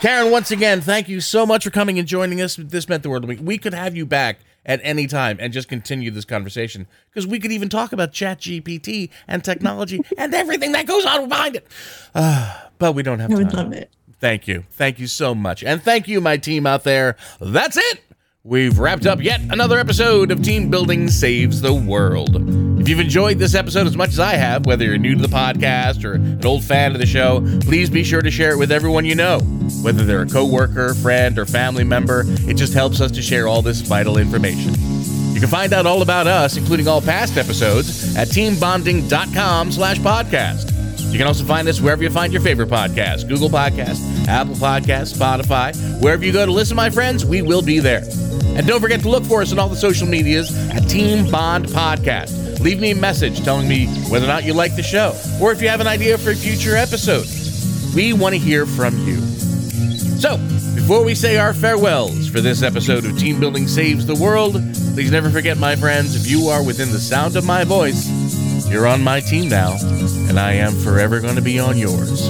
Karen, 0.00 0.30
once 0.30 0.50
again, 0.50 0.80
thank 0.80 1.08
you 1.08 1.20
so 1.20 1.44
much 1.44 1.64
for 1.64 1.70
coming 1.70 1.98
and 1.98 2.08
joining 2.08 2.40
us. 2.40 2.56
This 2.56 2.88
meant 2.88 3.02
the 3.02 3.10
world 3.10 3.22
to 3.22 3.28
me. 3.28 3.36
We 3.36 3.58
could 3.58 3.74
have 3.74 3.94
you 3.94 4.06
back 4.06 4.38
at 4.64 4.80
any 4.82 5.06
time 5.06 5.36
and 5.40 5.52
just 5.52 5.68
continue 5.68 6.10
this 6.10 6.24
conversation 6.24 6.86
because 7.10 7.26
we 7.26 7.38
could 7.38 7.52
even 7.52 7.68
talk 7.68 7.92
about 7.92 8.12
ChatGPT 8.12 9.10
and 9.28 9.44
technology 9.44 10.00
and 10.18 10.34
everything 10.34 10.72
that 10.72 10.86
goes 10.86 11.04
on 11.04 11.28
behind 11.28 11.56
it. 11.56 11.66
Ah, 12.14 12.68
but 12.78 12.92
we 12.94 13.02
don't 13.02 13.18
have 13.18 13.30
I 13.30 13.34
time. 13.34 13.44
would 13.44 13.54
love 13.54 13.72
it. 13.72 13.90
Thank 14.20 14.48
you. 14.48 14.64
Thank 14.72 14.98
you 14.98 15.06
so 15.06 15.34
much. 15.34 15.62
And 15.64 15.82
thank 15.82 16.08
you, 16.08 16.20
my 16.22 16.36
team 16.38 16.66
out 16.66 16.84
there. 16.84 17.16
That's 17.40 17.76
it. 17.76 18.00
We've 18.42 18.78
wrapped 18.78 19.04
up 19.04 19.20
yet 19.20 19.42
another 19.50 19.78
episode 19.78 20.30
of 20.30 20.42
Team 20.42 20.70
Building 20.70 21.08
Saves 21.08 21.60
the 21.60 21.74
World. 21.74 22.36
If 22.80 22.88
you've 22.88 22.98
enjoyed 22.98 23.38
this 23.38 23.54
episode 23.54 23.86
as 23.86 23.98
much 23.98 24.08
as 24.08 24.18
I 24.18 24.32
have, 24.32 24.64
whether 24.64 24.86
you're 24.86 24.96
new 24.96 25.14
to 25.14 25.20
the 25.20 25.28
podcast 25.28 26.06
or 26.06 26.14
an 26.14 26.42
old 26.42 26.64
fan 26.64 26.92
of 26.92 27.00
the 27.00 27.04
show, 27.06 27.42
please 27.60 27.90
be 27.90 28.02
sure 28.02 28.22
to 28.22 28.30
share 28.30 28.52
it 28.52 28.56
with 28.56 28.72
everyone 28.72 29.04
you 29.04 29.14
know. 29.14 29.40
Whether 29.82 30.06
they're 30.06 30.22
a 30.22 30.26
coworker, 30.26 30.94
friend, 30.94 31.38
or 31.38 31.44
family 31.44 31.84
member, 31.84 32.24
it 32.26 32.54
just 32.56 32.72
helps 32.72 33.02
us 33.02 33.10
to 33.10 33.20
share 33.20 33.46
all 33.46 33.60
this 33.60 33.82
vital 33.82 34.16
information. 34.16 34.72
You 35.34 35.40
can 35.40 35.50
find 35.50 35.74
out 35.74 35.84
all 35.84 36.00
about 36.00 36.26
us, 36.26 36.56
including 36.56 36.88
all 36.88 37.02
past 37.02 37.36
episodes, 37.36 38.16
at 38.16 38.28
teambonding.com 38.28 39.70
slash 39.70 39.98
podcast. 39.98 40.72
You 41.12 41.18
can 41.18 41.26
also 41.26 41.44
find 41.44 41.68
us 41.68 41.78
wherever 41.82 42.02
you 42.02 42.08
find 42.08 42.32
your 42.32 42.40
favorite 42.40 42.70
podcast 42.70 43.28
Google 43.28 43.50
Podcasts, 43.50 44.26
Apple 44.28 44.54
Podcasts, 44.54 45.14
Spotify. 45.14 45.76
Wherever 46.00 46.24
you 46.24 46.32
go 46.32 46.46
to 46.46 46.52
listen, 46.52 46.74
my 46.74 46.88
friends, 46.88 47.22
we 47.26 47.42
will 47.42 47.60
be 47.60 47.80
there. 47.80 48.04
And 48.56 48.66
don't 48.66 48.80
forget 48.80 49.00
to 49.00 49.08
look 49.08 49.24
for 49.24 49.42
us 49.42 49.52
on 49.52 49.58
all 49.58 49.68
the 49.68 49.76
social 49.76 50.06
medias 50.06 50.54
at 50.70 50.88
Team 50.88 51.30
Bond 51.30 51.66
Podcast. 51.66 52.60
Leave 52.60 52.80
me 52.80 52.90
a 52.90 52.94
message 52.94 53.42
telling 53.42 53.68
me 53.68 53.86
whether 54.10 54.24
or 54.24 54.28
not 54.28 54.44
you 54.44 54.52
like 54.52 54.76
the 54.76 54.82
show 54.82 55.18
or 55.40 55.52
if 55.52 55.62
you 55.62 55.68
have 55.68 55.80
an 55.80 55.86
idea 55.86 56.18
for 56.18 56.30
a 56.30 56.36
future 56.36 56.76
episode. 56.76 57.26
We 57.94 58.12
want 58.12 58.34
to 58.34 58.38
hear 58.38 58.66
from 58.66 58.96
you. 59.06 59.18
So, 60.20 60.36
before 60.74 61.02
we 61.04 61.14
say 61.14 61.38
our 61.38 61.54
farewells 61.54 62.28
for 62.28 62.40
this 62.40 62.62
episode 62.62 63.04
of 63.04 63.18
Team 63.18 63.40
Building 63.40 63.66
Saves 63.66 64.04
the 64.06 64.14
World, 64.14 64.54
please 64.94 65.10
never 65.10 65.30
forget, 65.30 65.56
my 65.56 65.76
friends, 65.76 66.14
if 66.14 66.30
you 66.30 66.48
are 66.48 66.64
within 66.64 66.90
the 66.90 66.98
sound 66.98 67.36
of 67.36 67.46
my 67.46 67.64
voice, 67.64 68.08
you're 68.68 68.86
on 68.86 69.02
my 69.02 69.20
team 69.20 69.48
now, 69.48 69.76
and 70.28 70.38
I 70.38 70.52
am 70.52 70.72
forever 70.74 71.20
going 71.20 71.36
to 71.36 71.42
be 71.42 71.58
on 71.58 71.78
yours. 71.78 72.20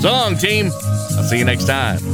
So 0.00 0.10
long, 0.10 0.36
team. 0.36 0.70
I'll 1.16 1.24
see 1.24 1.38
you 1.38 1.44
next 1.44 1.66
time. 1.66 2.13